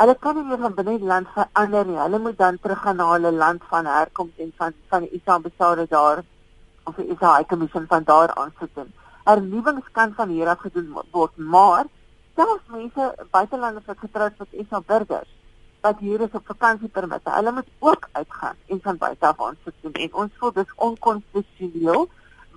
hulle 0.00 0.14
kan 0.14 0.34
nie 0.36 0.44
meer 0.44 0.58
van 0.58 0.74
binne 0.74 0.98
die 0.98 1.10
land 1.12 1.28
verander 1.34 1.86
nie. 1.86 1.98
Hulle 1.98 2.18
moet 2.18 2.38
dan 2.38 2.58
terug 2.58 2.82
gaan 2.82 2.96
na 2.96 3.12
hulle 3.12 3.32
land 3.32 3.62
van 3.68 3.86
herkoms 3.86 4.36
en 4.36 4.52
van 4.56 4.72
van 4.88 5.00
die 5.00 5.10
ISA 5.10 5.32
ambassade 5.34 5.86
daar 5.88 6.22
of 6.84 6.94
die 6.94 7.06
ISA 7.06 7.36
high 7.36 7.48
commission 7.48 7.86
van 7.86 8.04
daar 8.04 8.34
aansoek 8.34 8.74
doen 8.74 8.92
hernuwings 9.24 9.88
kan 9.92 10.14
van 10.14 10.28
hier 10.28 10.48
af 10.48 10.58
gedoen 10.58 10.94
word, 11.10 11.36
maar 11.36 11.84
selfs 12.36 12.66
mense 12.68 13.14
buitelanders 13.30 13.86
wat 13.86 13.98
getroud 13.98 14.32
is 14.32 14.50
met 14.50 14.66
SA 14.68 14.82
burgers 14.86 15.30
wat 15.82 15.98
hier 15.98 16.20
is 16.20 16.34
op 16.38 16.46
vakansiepermitte, 16.46 17.30
hulle 17.30 17.52
moet 17.52 17.70
ook 17.78 18.08
uitgaan 18.12 18.56
en 18.66 18.80
van 18.82 18.96
buite 18.96 19.26
af 19.26 19.40
aansoek 19.40 19.74
doen 19.80 19.92
en 19.92 20.14
ons 20.24 20.36
voel 20.38 20.52
dis 20.52 20.76
onkonstitusioneel 20.76 22.08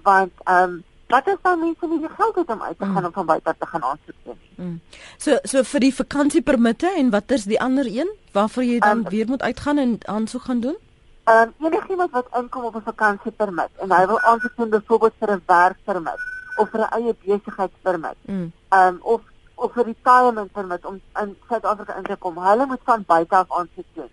want 0.03 0.31
ehm 0.43 0.75
um, 0.75 0.83
wat 1.07 1.27
is 1.27 1.37
dan 1.41 1.59
mense 1.59 1.87
wie 1.89 2.09
geld 2.09 2.35
het 2.35 2.49
om 2.49 2.61
uit 2.61 2.77
te 2.79 2.85
gaan 2.85 3.01
mm. 3.01 3.05
om 3.05 3.13
van 3.13 3.25
buite 3.25 3.55
te 3.59 3.65
gaan 3.65 3.83
aansoek 3.83 4.15
doen. 4.23 4.39
Mm. 4.55 4.79
So 5.17 5.37
so 5.43 5.63
vir 5.63 5.79
die 5.79 5.93
vakansiepermitte 5.95 6.93
en 7.01 7.09
wat 7.09 7.31
is 7.37 7.45
die 7.45 7.59
ander 7.61 7.85
een 7.85 8.09
waarvoor 8.33 8.63
jy 8.63 8.79
dan 8.79 9.05
um, 9.05 9.09
weer 9.09 9.27
moet 9.27 9.41
uitgaan 9.41 9.77
en 9.77 9.97
aansoek 10.01 10.41
gaan 10.49 10.59
doen? 10.59 10.77
Ehm 11.23 11.51
um, 11.59 11.67
enigiemand 11.67 12.11
wat 12.11 12.27
inkom 12.41 12.63
op 12.63 12.75
'n 12.75 12.87
vakansiepermit 12.91 13.69
en 13.85 13.91
hy 13.91 14.05
wil 14.05 14.19
aansoek 14.19 14.55
doen 14.55 14.69
byvoorbeeld 14.69 15.13
vir 15.19 15.35
'n 15.35 15.43
werkpermit 15.45 16.34
of 16.55 16.69
vir 16.69 16.81
'n 16.81 16.93
eie 16.97 17.15
besigheidspermit. 17.25 18.17
Mm. 18.27 18.51
Um 18.69 18.99
of 19.01 19.21
of 19.55 19.73
vir 19.73 19.85
retirement 19.85 20.51
permit 20.51 20.85
om 20.85 21.01
in 21.21 21.37
Suid-Afrika 21.47 21.95
in 21.95 22.03
te 22.03 22.15
kom. 22.15 22.37
Hulle 22.37 22.65
moet 22.65 22.81
van 22.83 23.03
buite 23.07 23.35
af 23.35 23.51
aansoek 23.51 23.85
doen. 23.93 24.09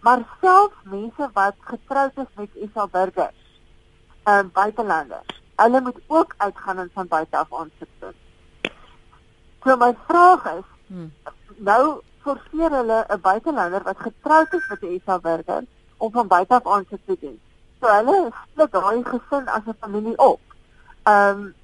Maar 0.00 0.22
selfs 0.40 0.76
mense 0.82 1.30
wat 1.32 1.54
getroud 1.58 2.12
is 2.16 2.32
met 2.36 2.48
SA 2.74 2.86
burgers, 2.86 3.40
um 4.24 4.50
buitelanders, 4.52 5.40
hulle 5.56 5.80
moet 5.80 6.00
ook 6.06 6.34
uitgaan 6.36 6.78
en 6.78 6.90
van 6.94 7.08
buite 7.08 7.36
af 7.36 7.52
aansoek 7.52 7.88
doen. 7.98 8.14
So 9.64 9.76
my 9.76 9.96
vraag 10.06 10.44
is, 10.44 10.64
hmm. 10.86 11.12
nou 11.56 12.00
forceer 12.20 12.70
hulle 12.70 13.04
'n 13.08 13.20
buitelander 13.20 13.82
wat 13.82 13.98
getroud 13.98 14.52
is 14.52 14.68
met 14.68 14.82
'n 14.82 15.00
SA 15.04 15.18
burger 15.18 15.64
om 15.96 16.12
van 16.12 16.26
buite 16.26 16.54
af 16.54 16.66
aansoek 16.66 17.00
te 17.06 17.16
doen. 17.20 17.40
So 17.80 17.86
hulle 17.86 18.32
split 18.42 18.72
daai 18.72 19.04
gesin 19.04 19.48
as 19.48 19.62
'n 19.66 19.76
familie 19.80 20.18
op. 20.18 20.40
Ehm 21.02 21.38
um, 21.38 21.54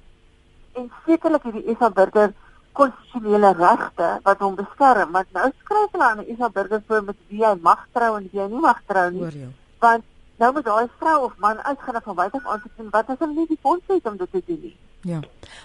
en 0.73 0.91
sekerlik 1.05 1.43
het 1.43 1.53
die 1.53 1.75
SA 1.79 1.89
burger 1.89 2.33
konstitusionele 2.77 3.51
regte 3.57 4.19
wat 4.23 4.39
hom 4.39 4.55
beskerm, 4.55 5.11
maar 5.11 5.25
nou 5.35 5.49
skryf 5.63 5.91
hulle 5.91 6.07
aan 6.09 6.21
'n 6.23 6.35
SA 6.37 6.49
burger 6.49 6.81
voor 6.87 7.03
met 7.03 7.17
wie 7.27 7.45
hy 7.45 7.55
mag 7.61 7.87
trou 7.91 8.17
en 8.17 8.29
wie 8.31 8.41
hy 8.41 8.47
nie 8.47 8.59
mag 8.59 8.81
trou 8.85 9.11
nie. 9.11 9.47
Want 9.79 10.03
nou 10.37 10.53
moet 10.53 10.65
daai 10.65 10.87
vrou 10.99 11.17
of 11.25 11.33
man 11.37 11.63
uitgaan 11.63 12.01
van 12.03 12.15
buite 12.15 12.37
af 12.37 12.51
aan 12.51 12.61
te 12.61 12.69
sien 12.77 12.89
wat 12.89 13.09
as 13.09 13.19
hulle 13.19 13.33
nie 13.33 13.47
die 13.47 13.59
fonds 13.61 13.83
het 13.87 14.05
om 14.05 14.17
dit 14.17 14.31
te 14.31 14.43
doen 14.45 14.59
nie. 14.61 14.77
Ja. 15.01 15.19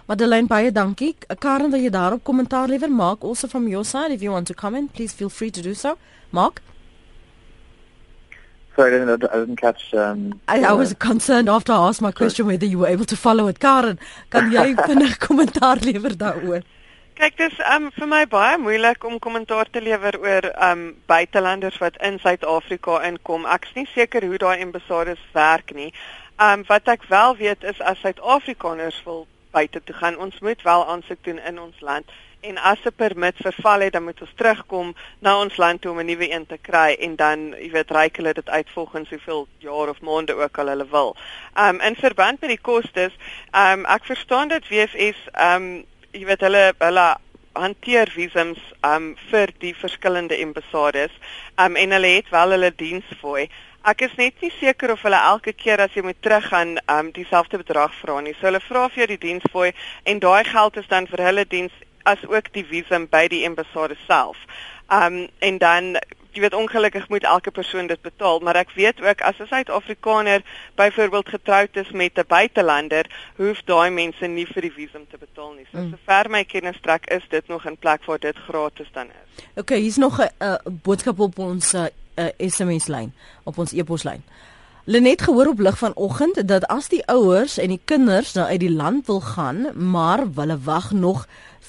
Madeleine 0.07 0.47
baie 0.47 0.73
dankie. 0.73 1.17
Karen 1.39 1.71
wil 1.71 1.81
jy 1.81 1.91
daarop 1.91 2.25
kommentaar 2.25 2.69
lewer 2.69 2.91
maak 2.91 3.25
also 3.25 3.49
from 3.49 3.69
your 3.69 3.85
side 3.85 4.13
if 4.13 4.21
you 4.21 4.33
want 4.33 4.47
to 4.47 4.55
comment 4.55 4.93
please 4.93 5.15
feel 5.15 5.29
free 5.29 5.51
to 5.51 5.61
do 5.61 5.75
so. 5.75 5.97
Mark 6.31 6.63
Sorry, 8.77 8.95
I 8.95 8.99
didn't, 8.99 9.25
I 9.25 9.37
didn't 9.39 9.57
catch. 9.57 9.95
Um, 9.95 10.39
I, 10.49 10.63
I 10.63 10.73
was 10.73 10.93
concerned 10.93 11.49
after 11.49 11.73
I 11.73 11.89
asked 11.89 12.03
my 12.03 12.13
question 12.13 12.45
sorry. 12.45 12.55
whether 12.55 12.67
you 12.67 12.79
were 12.79 12.89
able 12.89 13.07
to 13.07 13.17
follow 13.17 13.47
it. 13.49 13.59
Karen, 13.59 13.99
kan 14.29 14.53
jy 14.53 14.75
vinnig 14.89 15.17
kommentaar 15.19 15.81
lewer 15.81 16.13
daaroor? 16.13 16.61
Kyk, 17.17 17.39
dis 17.39 17.57
um 17.73 17.87
vir 17.97 18.11
my 18.11 18.27
baie 18.29 18.59
moeilik 18.61 19.05
om 19.09 19.17
kommentaar 19.19 19.71
te 19.73 19.81
lewer 19.81 20.19
oor 20.21 20.51
um 20.69 20.83
buitelanders 21.09 21.79
wat 21.81 21.97
in 22.05 22.21
Suid-Afrika 22.21 23.01
inkom. 23.09 23.49
Ek's 23.49 23.73
nie 23.79 23.87
seker 23.95 24.29
hoe 24.29 24.37
daai 24.45 24.61
ambassadeurs 24.61 25.25
werk 25.33 25.73
nie. 25.73 25.89
Um 26.37 26.69
wat 26.69 26.93
ek 26.93 27.09
wel 27.09 27.39
weet 27.41 27.65
is 27.65 27.81
as 27.81 28.05
Suid-Afrikaners 28.05 29.01
wil 29.09 29.25
buite 29.57 29.81
toe 29.89 29.97
gaan, 29.97 30.21
ons 30.21 30.37
moet 30.45 30.61
wel 30.69 30.85
aansoek 30.85 31.25
doen 31.25 31.41
in 31.41 31.57
ons 31.65 31.81
land 31.81 32.13
en 32.49 32.59
as 32.59 32.79
'n 32.85 32.95
permit 32.97 33.37
verval 33.37 33.81
het, 33.81 33.93
dan 33.93 34.05
moet 34.05 34.21
ons 34.21 34.35
terugkom 34.35 34.95
na 35.19 35.39
ons 35.41 35.57
land 35.57 35.81
toe 35.81 35.91
om 35.91 36.01
'n 36.01 36.07
nuwe 36.07 36.31
een 36.31 36.47
te 36.47 36.59
kry 36.59 36.97
en 37.01 37.17
dan, 37.17 37.55
jy 37.59 37.71
weet, 37.71 37.91
reik 37.91 38.17
hulle 38.17 38.33
dit 38.33 38.49
uit 38.49 38.69
volgens 38.71 39.09
hoeveel 39.09 39.49
jaar 39.59 39.89
of 39.89 40.01
maande 40.01 40.35
ook 40.35 40.59
al 40.59 40.67
hulle 40.67 40.87
wil. 40.91 41.17
Um 41.55 41.81
in 41.81 41.97
verband 41.97 42.41
met 42.41 42.51
die 42.51 42.61
kostes, 42.61 43.13
um 43.53 43.85
ek 43.85 44.05
verstaan 44.05 44.49
dit 44.49 44.69
WFS 44.69 45.19
um 45.53 45.85
jy 46.11 46.25
weet 46.25 46.41
hulle 46.41 46.75
hulle 46.79 47.17
hanteer 47.53 48.11
visums 48.13 48.61
um 48.85 49.15
vir 49.31 49.53
die 49.59 49.75
verskillende 49.75 50.37
ambassades 50.43 51.13
um 51.57 51.77
en 51.77 51.91
hulle 51.91 52.13
het 52.19 52.29
wel 52.31 52.51
hulle 52.51 52.73
diensfooi. 52.77 53.49
Ek 53.87 54.03
is 54.03 54.15
net 54.19 54.41
nie 54.43 54.51
seker 54.51 54.91
of 54.93 55.03
hulle 55.07 55.19
elke 55.31 55.53
keer 55.53 55.81
as 55.81 55.95
jy 55.95 56.03
moet 56.03 56.19
teruggaan 56.23 56.77
um 56.91 57.13
dieselfde 57.15 57.61
bedrag 57.63 57.95
vra 58.01 58.21
nie. 58.21 58.35
So 58.35 58.49
hulle 58.49 58.61
vra 58.61 58.89
vir 58.89 59.05
jou 59.05 59.11
die 59.15 59.25
diensfooi 59.29 59.73
en 60.05 60.19
daai 60.19 60.45
geld 60.45 60.77
is 60.77 60.89
dan 60.91 61.07
vir 61.07 61.23
hulle 61.29 61.45
diens 61.47 61.73
as 62.07 62.23
ook 62.29 62.53
die 62.55 62.65
visum 62.65 63.09
by 63.11 63.27
die 63.33 63.43
ambassade 63.47 63.99
self. 64.07 64.39
Um 64.93 65.27
en 65.39 65.59
dan 65.59 65.97
jy 66.37 66.43
weet 66.45 66.55
ongelukkig 66.55 67.09
moet 67.09 67.25
elke 67.25 67.51
persoon 67.51 67.87
dit 67.89 68.01
betaal, 68.05 68.41
maar 68.45 68.59
ek 68.61 68.75
weet 68.77 69.01
ook 69.01 69.23
as 69.25 69.39
'n 69.41 69.49
Suid-Afrikaner 69.49 70.43
byvoorbeeld 70.75 71.29
getroud 71.29 71.77
is 71.77 71.91
met 71.91 72.19
'n 72.19 72.29
buitelander, 72.29 73.07
hoef 73.37 73.63
daai 73.65 73.91
mense 73.91 74.27
nie 74.27 74.47
vir 74.47 74.63
die 74.63 74.73
visum 74.73 75.07
te 75.11 75.19
betaal 75.19 75.53
nie. 75.53 75.67
So 75.73 75.79
mm. 75.79 75.91
sover 75.91 76.31
my 76.31 76.45
kennis 76.45 76.77
strek 76.77 77.11
is 77.11 77.25
dit 77.29 77.49
nog 77.49 77.65
in 77.67 77.77
plek 77.77 78.05
waar 78.05 78.19
dit 78.19 78.37
gratis 78.37 78.89
dan 78.93 79.07
is. 79.07 79.45
Okay, 79.55 79.79
hier's 79.79 79.97
nog 79.97 80.21
'n 80.21 80.29
uh, 80.39 80.55
boodskap 80.65 81.19
op 81.21 81.39
ons 81.39 81.75
uh, 81.75 81.85
uh, 82.15 82.29
SMS 82.39 82.87
lyn, 82.87 83.15
op 83.45 83.59
ons 83.59 83.73
e-poslyn. 83.73 84.23
Lenet 84.85 85.23
gehoor 85.23 85.47
op 85.47 85.59
lig 85.59 85.79
vanoggend 85.79 86.49
dat 86.49 86.67
as 86.67 86.89
die 86.89 87.07
ouers 87.07 87.59
en 87.59 87.69
die 87.69 87.81
kinders 87.85 88.33
nou 88.33 88.47
uit 88.47 88.61
die 88.61 88.71
land 88.71 89.07
wil 89.07 89.21
gaan, 89.21 89.91
maar 89.91 90.23
hulle 90.35 90.59
wag 90.63 90.91
nog 90.91 91.27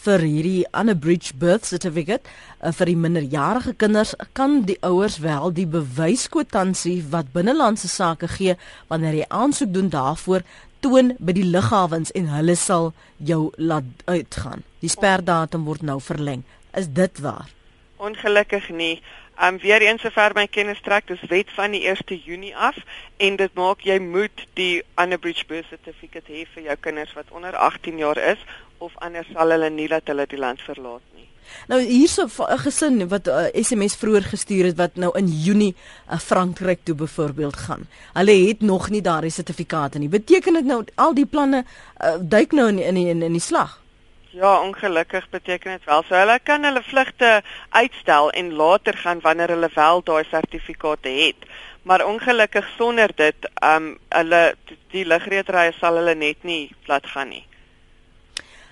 vir 0.08 0.24
hierdie 0.24 0.68
unabridged 0.72 1.36
birth 1.42 1.68
certificate 1.68 2.24
uh, 2.62 2.72
vir 2.72 2.92
die 2.92 3.00
minderjarige 3.04 3.74
kinders 3.82 4.14
kan 4.38 4.62
die 4.70 4.78
ouers 4.88 5.20
wel 5.24 5.52
die 5.52 5.68
bewyskwitansie 5.68 7.02
wat 7.12 7.34
binnelandse 7.36 7.92
sake 7.92 8.30
gee 8.38 8.56
wanneer 8.88 9.20
jy 9.20 9.28
aansoek 9.42 9.74
doen 9.76 9.92
daarvoor 9.92 10.48
toon 10.86 11.16
by 11.20 11.36
die 11.36 11.46
lughawens 11.48 12.14
en 12.16 12.32
hulle 12.32 12.56
sal 12.56 12.92
jou 13.18 13.50
laat 13.58 14.08
uitgaan. 14.08 14.64
Die 14.80 14.92
sperdatum 14.94 15.66
word 15.68 15.84
nou 15.84 16.00
verleng. 16.04 16.46
Is 16.78 16.88
dit 16.88 17.24
waar? 17.26 17.50
Ongelukkig 17.98 18.70
nie. 18.70 19.02
Um 19.42 19.58
weer 19.62 19.84
eens 19.86 20.02
sover 20.02 20.34
my 20.34 20.48
kennis 20.50 20.80
trek, 20.82 21.10
dis 21.10 21.22
wet 21.30 21.50
van 21.54 21.74
die 21.76 21.84
1 21.90 22.22
Junie 22.26 22.56
af 22.56 22.78
en 23.22 23.36
dit 23.38 23.54
maak 23.54 23.84
jy 23.86 24.00
moet 24.02 24.46
die 24.58 24.82
unabridged 24.98 25.50
birth 25.50 25.70
certificate 25.70 26.32
hê 26.32 26.46
vir 26.54 26.72
jou 26.72 26.78
kinders 26.88 27.14
wat 27.18 27.30
onder 27.30 27.58
18 27.58 28.02
jaar 28.02 28.18
is 28.18 28.42
of 28.78 28.94
anders 28.96 29.28
sal 29.34 29.52
hulle 29.52 29.70
nie 29.70 29.88
dat 29.88 30.08
hulle 30.08 30.26
die 30.28 30.40
land 30.40 30.62
verlaat 30.62 31.04
nie. 31.16 31.28
Nou 31.68 31.80
hierso 31.82 32.28
'n 32.28 32.60
gesin 32.60 33.08
wat 33.08 33.28
'n 33.28 33.32
uh, 33.32 33.64
SMS 33.64 33.96
vroeër 33.96 34.24
gestuur 34.24 34.66
het 34.66 34.78
wat 34.78 34.96
nou 34.96 35.12
in 35.18 35.28
Junie 35.28 35.76
uh, 35.76 36.20
Frankryk 36.20 36.80
toe 36.84 36.96
byvoorbeeld 36.96 37.56
gaan. 37.56 37.88
Hulle 38.14 38.48
het 38.48 38.62
nog 38.62 38.90
nie 38.90 39.02
daardie 39.02 39.32
sertifikate 39.32 40.00
nie. 40.00 40.10
Beteken 40.10 40.54
dit 40.54 40.66
nou 40.66 40.86
al 40.96 41.14
die 41.14 41.26
planne 41.26 41.66
uh, 41.66 42.16
duik 42.22 42.52
nou 42.52 42.68
in 42.68 42.80
in 42.80 42.96
in, 42.98 43.22
in 43.22 43.32
die 43.32 43.42
slag? 43.42 43.82
Ja, 44.30 44.62
ongelukkig 44.62 45.30
beteken 45.30 45.72
dit 45.72 45.84
wel. 45.84 46.04
So 46.04 46.16
hulle 46.16 46.40
kan 46.44 46.64
hulle 46.64 46.84
vlugte 46.84 47.42
uitstel 47.70 48.32
en 48.32 48.54
later 48.54 48.98
gaan 48.98 49.20
wanneer 49.22 49.50
hulle 49.50 49.70
wel 49.74 50.04
daai 50.04 50.24
sertifikate 50.30 51.10
het. 51.10 51.36
Maar 51.82 52.06
ongelukkig 52.06 52.68
sonder 52.78 53.10
dit, 53.16 53.50
ehm 53.54 53.76
um, 53.76 53.98
hulle 54.10 54.56
die 54.92 55.06
lugreederye 55.06 55.72
sal 55.80 55.96
hulle 55.96 56.16
net 56.16 56.44
nie 56.44 56.76
plat 56.86 57.06
gaan 57.06 57.30
nie. 57.30 57.47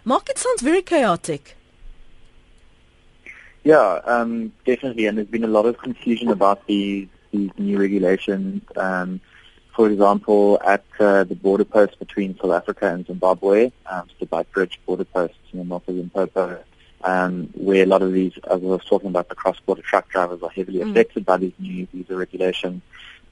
Market 0.07 0.37
sounds 0.37 0.61
very 0.61 0.83
chaotic. 0.83 1.57
Yeah, 3.63 4.01
um, 4.05 4.53
definitely, 4.63 5.07
and 5.07 5.17
there's 5.17 5.27
been 5.27 5.43
a 5.43 5.47
lot 5.47 5.65
of 5.65 5.79
confusion 5.79 6.29
about 6.29 6.67
these 6.67 7.07
these 7.31 7.49
new 7.57 7.79
regulations. 7.79 8.61
Um, 8.75 9.19
for 9.75 9.89
example, 9.89 10.61
at 10.63 10.85
uh, 10.99 11.23
the 11.23 11.35
border 11.35 11.65
post 11.65 11.97
between 11.97 12.37
South 12.37 12.51
Africa 12.51 12.93
and 12.93 13.05
Zimbabwe, 13.07 13.71
um, 13.87 14.07
the 14.19 14.45
Bridge 14.53 14.79
border 14.85 15.03
post 15.03 15.33
in 15.51 15.59
the 15.59 15.65
north 15.65 15.87
of 15.87 15.95
Limpopo, 15.95 16.63
um, 17.03 17.49
where 17.55 17.83
a 17.83 17.87
lot 17.87 18.01
of 18.03 18.13
these, 18.13 18.33
as 18.45 18.61
I 18.61 18.65
was 18.65 18.85
talking 18.85 19.09
about, 19.09 19.27
the 19.27 19.35
cross-border 19.35 19.81
truck 19.81 20.07
drivers 20.07 20.41
are 20.43 20.49
heavily 20.49 20.79
mm. 20.79 20.91
affected 20.91 21.25
by 21.25 21.37
these 21.37 21.51
new 21.59 21.87
visa 21.91 22.15
regulations. 22.15 22.83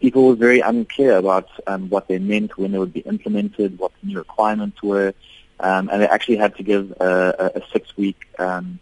People 0.01 0.27
were 0.27 0.35
very 0.35 0.59
unclear 0.59 1.15
about 1.17 1.47
um, 1.65 1.89
what 1.89 2.09
they 2.09 2.19
meant, 2.19 2.57
when 2.57 2.73
they 2.73 2.79
would 2.79 2.91
be 2.91 3.01
implemented, 3.01 3.79
what 3.79 3.91
the 4.01 4.07
new 4.07 4.17
requirements 4.17 4.83
were, 4.83 5.13
um, 5.59 5.89
and 5.89 6.01
they 6.01 6.07
actually 6.07 6.37
had 6.37 6.55
to 6.57 6.63
give 6.63 6.91
a, 6.99 7.51
a, 7.55 7.61
six-week 7.71 8.19
um, 8.39 8.79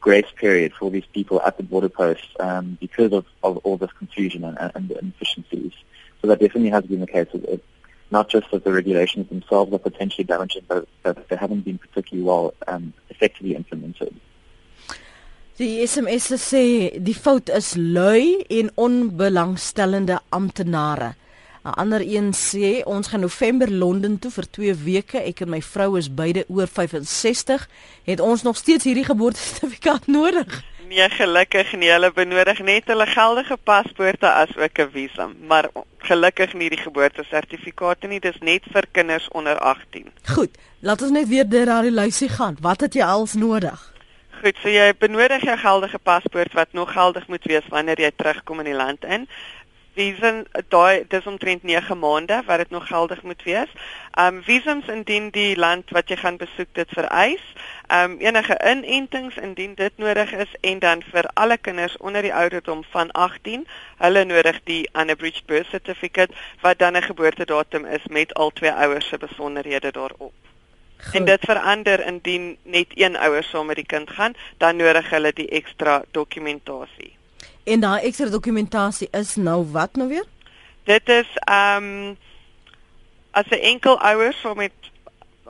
grace 0.00 0.30
period 0.36 0.72
for 0.72 0.90
these 0.90 1.06
people 1.12 1.40
at 1.42 1.56
the 1.56 1.62
border 1.62 1.88
post 1.88 2.26
um, 2.40 2.76
because 2.80 3.12
of, 3.12 3.24
of 3.42 3.58
all 3.58 3.76
this 3.76 3.92
confusion 3.92 4.44
and, 4.44 4.58
and, 4.58 4.72
and 4.74 4.90
inefficiencies. 4.90 5.72
So 6.20 6.28
that 6.28 6.40
definitely 6.40 6.70
has 6.70 6.84
been 6.84 7.00
the 7.00 7.06
case. 7.06 7.28
It, 7.32 7.64
not 8.10 8.28
just 8.28 8.50
that 8.50 8.62
the 8.64 8.72
regulations 8.72 9.28
themselves 9.28 9.72
are 9.72 9.78
potentially 9.78 10.24
damaging, 10.24 10.64
but 10.68 10.86
that 11.02 11.28
they 11.28 11.36
haven't 11.36 11.62
been 11.64 11.78
particularly 11.78 12.24
well 12.24 12.54
um, 12.68 12.92
effectively 13.08 13.54
implemented. 13.56 14.14
Die 15.56 15.82
SMS 15.84 16.32
sê 16.40 16.64
die 16.98 17.14
fout 17.14 17.50
is 17.52 17.74
lui 17.76 18.40
en 18.48 18.70
onbelangstellende 18.74 20.16
amptenare. 20.32 21.12
'n 21.64 21.78
Ander 21.78 22.00
een 22.00 22.32
sê 22.34 22.82
ons 22.84 23.06
gaan 23.08 23.20
November 23.20 23.70
Londen 23.70 24.18
toe 24.18 24.30
vir 24.30 24.50
2 24.50 24.74
weke. 24.74 25.18
Ek 25.18 25.40
en 25.40 25.48
my 25.48 25.62
vrou 25.62 25.98
is 25.98 26.14
beide 26.14 26.44
oor 26.48 26.66
65. 26.66 27.68
Het 28.04 28.20
ons 28.20 28.42
nog 28.42 28.56
steeds 28.56 28.84
hierdie 28.84 29.04
geboortesertifikaat 29.04 30.06
nodig? 30.18 30.62
Nee, 30.88 31.08
gelukkig 31.10 31.72
nie. 31.72 31.90
Hulle 31.90 32.10
benodig 32.12 32.58
net 32.66 32.90
hulle 32.90 33.06
geldige 33.06 33.56
paspoorte 33.56 34.32
as 34.32 34.56
ook 34.56 34.78
'n 34.78 34.90
visum, 34.90 35.36
maar 35.46 35.70
gelukkig 35.98 36.52
nie 36.52 36.68
die 36.68 36.82
geboortesertifikate 36.82 38.06
nie. 38.06 38.20
Dis 38.20 38.38
net 38.40 38.62
vir 38.72 38.84
kinders 38.92 39.28
onder 39.28 39.58
18. 39.58 40.10
Goed, 40.34 40.58
laat 40.80 41.02
ons 41.02 41.10
net 41.10 41.28
weer 41.28 41.48
deur 41.48 41.66
daardie 41.66 41.94
lysie 41.94 42.28
gaan. 42.28 42.56
Wat 42.60 42.80
het 42.80 42.94
jy 42.94 43.02
als 43.02 43.34
nodig? 43.34 43.92
Goed, 44.42 44.56
so 44.62 44.68
jy 44.68 44.92
benodig 44.98 45.42
jou 45.42 45.56
geldige 45.56 45.98
paspoort 45.98 46.52
wat 46.52 46.72
nog 46.72 46.92
geldig 46.92 47.26
moet 47.28 47.44
wees 47.44 47.68
wanneer 47.68 48.00
jy 48.00 48.10
terugkom 48.16 48.58
in 48.58 48.64
die 48.64 48.74
land 48.74 49.04
in 49.04 49.28
visum 49.94 50.42
daai 50.72 51.04
dis 51.08 51.26
omtrent 51.26 51.62
9 51.62 51.98
maande 51.98 52.42
wat 52.46 52.58
dit 52.58 52.70
nog 52.70 52.86
geldig 52.86 53.22
moet 53.22 53.42
wees. 53.42 53.72
Um 54.18 54.42
visums 54.42 54.88
indien 54.88 55.30
die 55.30 55.56
land 55.56 55.90
wat 55.90 56.08
jy 56.08 56.16
gaan 56.16 56.36
besoek 56.40 56.68
dit 56.72 56.88
vereis. 56.96 57.44
Um 57.92 58.16
enige 58.20 58.56
inentings 58.72 59.36
indien 59.36 59.74
dit 59.74 59.92
nodig 59.96 60.32
is 60.32 60.54
en 60.60 60.78
dan 60.78 61.02
vir 61.12 61.28
alle 61.34 61.58
kinders 61.58 61.96
onder 61.96 62.22
die 62.22 62.34
ouderdom 62.34 62.84
van 62.90 63.10
18, 63.10 63.66
hulle 63.98 64.24
nodig 64.24 64.60
die 64.64 64.88
unabridged 64.92 65.46
birth 65.46 65.68
certificate 65.70 66.34
wat 66.60 66.78
dan 66.78 66.96
'n 66.96 67.02
geboortedatum 67.02 67.84
is 67.84 68.06
met 68.06 68.34
al 68.34 68.50
twee 68.50 68.72
ouers 68.72 69.08
se 69.08 69.18
besonderhede 69.18 69.90
daarop. 69.92 70.32
Goed. 71.02 71.14
En 71.14 71.24
dit 71.24 71.40
verander 71.40 72.06
indien 72.06 72.56
net 72.62 72.86
een 72.94 73.16
ouer 73.16 73.42
saam 73.42 73.66
met 73.66 73.76
die 73.76 73.86
kind 73.86 74.10
gaan, 74.10 74.34
dan 74.56 74.76
nodig 74.76 75.10
hulle 75.10 75.32
die 75.32 75.48
ekstra 75.48 76.02
dokumentasie. 76.10 77.21
En 77.64 77.80
daai 77.80 78.02
ekstra 78.02 78.28
dokumentasie 78.28 79.08
is 79.10 79.34
nou 79.36 79.62
wat 79.70 79.94
nou 79.96 80.08
weer? 80.08 80.26
Dit 80.84 81.08
is 81.08 81.28
ehm 81.44 81.84
um, 81.84 82.16
as 83.30 83.48
'n 83.48 83.62
enkel 83.72 84.00
ouer 84.00 84.32
so 84.32 84.54
met 84.54 84.72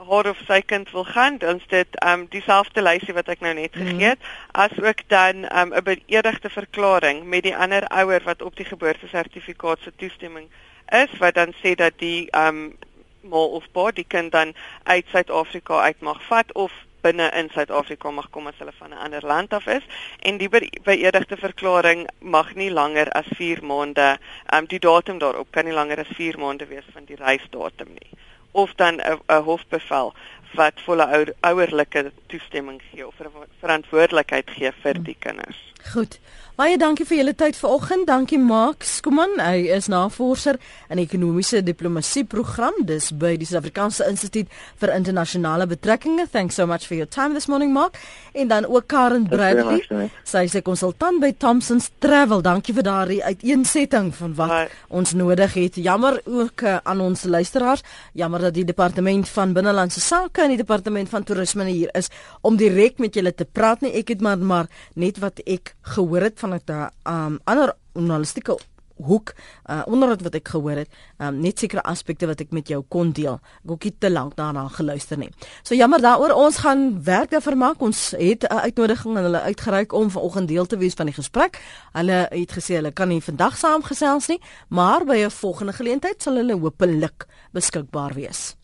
haar 0.08 0.26
of 0.26 0.38
sy 0.46 0.60
kind 0.60 0.90
wil 0.90 1.04
gaan, 1.04 1.38
dan 1.38 1.56
is 1.56 1.66
dit 1.66 1.88
ehm 1.90 2.20
um, 2.20 2.26
dieselfde 2.28 2.82
lysie 2.82 3.14
wat 3.14 3.28
ek 3.28 3.40
nou 3.40 3.54
net 3.54 3.74
mhm. 3.74 3.86
gegee 3.86 4.08
het, 4.08 4.18
mm 4.18 4.24
-hmm. 4.24 4.62
asook 4.64 5.00
dan 5.06 5.44
ehm 5.44 5.72
um, 5.72 5.78
'n 5.78 5.82
beëdigde 5.82 6.50
verklaring 6.50 7.24
met 7.24 7.42
die 7.42 7.56
ander 7.56 7.86
ouer 7.88 8.22
wat 8.24 8.42
op 8.42 8.56
die 8.56 8.64
geboortesertifikaat 8.64 9.78
se 9.82 9.92
toestemming 9.96 10.48
is 10.88 11.18
wat 11.18 11.34
dan 11.34 11.54
sê 11.64 11.74
dat 11.74 11.92
die 11.96 12.30
ehm 12.30 12.46
um, 12.46 12.76
ma 13.20 13.36
of 13.36 13.64
pa 13.72 13.90
die 13.90 14.06
kind 14.08 14.32
dan 14.32 14.54
uit 14.82 15.06
Suid-Afrika 15.08 15.80
uit 15.80 16.00
mag 16.00 16.22
vat 16.22 16.52
of 16.52 16.72
binne 17.02 17.30
in 17.38 17.50
Suid-Afrika 17.54 18.10
mag 18.10 18.30
kom 18.30 18.46
as 18.46 18.58
hulle 18.58 18.72
van 18.78 18.90
'n 18.90 19.02
ander 19.04 19.26
land 19.26 19.52
af 19.52 19.66
is 19.66 19.86
en 20.18 20.38
die 20.38 20.48
beëdigde 20.48 21.36
verklaring 21.36 22.08
mag 22.20 22.54
nie 22.54 22.70
langer 22.70 23.10
as 23.12 23.28
4 23.36 23.64
maande 23.64 24.18
um, 24.54 24.66
die 24.66 24.78
datum 24.78 25.18
daarop 25.18 25.50
kan 25.50 25.64
nie 25.64 25.74
langer 25.74 25.98
as 25.98 26.12
4 26.16 26.38
maande 26.38 26.66
wees 26.66 26.88
van 26.92 27.04
die 27.04 27.16
reisdatum 27.16 27.88
nie 27.88 28.10
of 28.52 28.74
dan 28.74 29.00
'n 29.00 29.42
hofbevel 29.42 30.14
wat 30.54 30.80
volle 30.84 31.34
ouerlike 31.40 32.12
toestemming 32.26 32.82
gee 32.90 33.06
of 33.06 33.14
verantwoordelikheid 33.60 34.50
gee 34.50 34.72
vir 34.82 35.02
die 35.02 35.16
kinders. 35.18 35.72
Goed. 35.92 36.20
Baie 36.52 36.74
dankie 36.76 37.06
vir 37.08 37.16
julle 37.16 37.32
tyd 37.32 37.56
vanoggend. 37.56 38.04
Dankie 38.10 38.36
Max. 38.36 38.98
Kom 39.00 39.16
aan, 39.22 39.38
hy 39.40 39.70
is 39.72 39.86
navorser 39.88 40.58
in 40.92 40.98
ekonomiese 41.00 41.62
diplomatie 41.64 42.26
program 42.28 42.76
dis 42.84 43.06
by 43.16 43.30
die 43.40 43.46
Suid-Afrikaanse 43.48 44.04
Instituut 44.12 44.50
vir 44.82 44.92
Internasionale 44.92 45.64
Betrekkinge. 45.70 46.26
Thanks 46.28 46.60
so 46.60 46.66
much 46.68 46.84
for 46.84 46.98
your 46.98 47.08
time 47.08 47.32
this 47.32 47.48
morning, 47.48 47.72
Mark. 47.72 47.96
En 48.36 48.52
dan 48.52 48.68
ook 48.68 48.84
Karen 48.92 49.24
Bradley. 49.30 50.10
Sy 50.28 50.44
is 50.44 50.54
'n 50.54 50.62
konsultant 50.62 51.20
by 51.20 51.32
Thomson's 51.32 51.88
Travel. 51.98 52.42
Dankie 52.42 52.74
vir 52.74 52.82
daardie 52.82 53.24
uiteensetting 53.24 54.14
van 54.14 54.34
wat 54.34 54.50
Hi. 54.50 54.66
ons 54.88 55.12
nodig 55.14 55.54
het. 55.54 55.74
Jammer 55.76 56.20
ook 56.24 56.60
uh, 56.60 56.76
aan 56.84 57.00
ons 57.00 57.22
luisteraars. 57.24 57.82
Jammer 58.12 58.40
dat 58.40 58.54
die 58.54 58.64
departement 58.64 59.28
van 59.28 59.52
binnelandse 59.52 60.00
sake 60.00 60.42
en 60.42 60.48
die 60.48 60.56
departement 60.60 61.08
van 61.08 61.24
toerisme 61.24 61.64
hier 61.64 61.88
is 61.94 62.10
om 62.42 62.56
direk 62.56 62.98
met 62.98 63.14
julle 63.14 63.34
te 63.34 63.44
praat 63.44 63.80
nie. 63.80 63.92
Ek 63.92 64.08
het 64.08 64.20
maar 64.20 64.38
maar 64.38 64.66
net 64.94 65.18
wat 65.18 65.40
ek 65.46 65.74
gehoor 65.80 66.20
het 66.20 66.41
van 66.42 66.58
'n 66.58 66.90
um, 67.06 67.40
ander 67.44 67.74
journalistieke 67.94 68.58
hoek 69.02 69.32
uh, 69.34 69.82
onderhoud 69.90 70.22
wat 70.26 70.36
ek 70.38 70.52
gehoor 70.54 70.82
het, 70.82 70.90
um, 71.18 71.40
net 71.42 71.62
sekere 71.62 71.82
aspekte 71.88 72.28
wat 72.30 72.42
ek 72.44 72.52
met 72.54 72.70
jou 72.70 72.82
kon 72.92 73.12
deel. 73.16 73.38
Ek 73.64 73.70
het 73.70 73.72
ook 73.72 74.00
te 74.04 74.10
lank 74.10 74.36
daarna 74.38 74.66
geluister 74.72 75.18
nie. 75.18 75.30
So 75.62 75.76
jammer 75.78 76.02
daaroor, 76.02 76.34
ons 76.36 76.62
gaan 76.64 77.02
werk 77.04 77.32
daarvoor 77.34 77.58
maak. 77.58 77.82
Ons 77.82 78.12
het 78.18 78.44
'n 78.44 78.62
uitnodiging 78.68 79.16
aan 79.16 79.28
hulle 79.28 79.40
uitgereik 79.40 79.92
om 79.92 80.10
vanoggend 80.10 80.48
deel 80.48 80.66
te 80.66 80.76
wees 80.76 80.94
van 80.94 81.06
die 81.06 81.14
gesprek. 81.14 81.60
Hulle 81.92 82.26
het 82.30 82.52
gesê 82.52 82.74
hulle 82.74 82.92
kan 82.92 83.08
nie 83.08 83.22
vandag 83.22 83.56
saamgesels 83.56 84.28
nie, 84.28 84.40
maar 84.68 85.04
by 85.04 85.24
'n 85.24 85.30
volgende 85.30 85.72
geleentheid 85.72 86.22
sal 86.22 86.36
hulle 86.36 86.58
hopelik 86.58 87.26
beskikbaar 87.52 88.14
wees. 88.14 88.56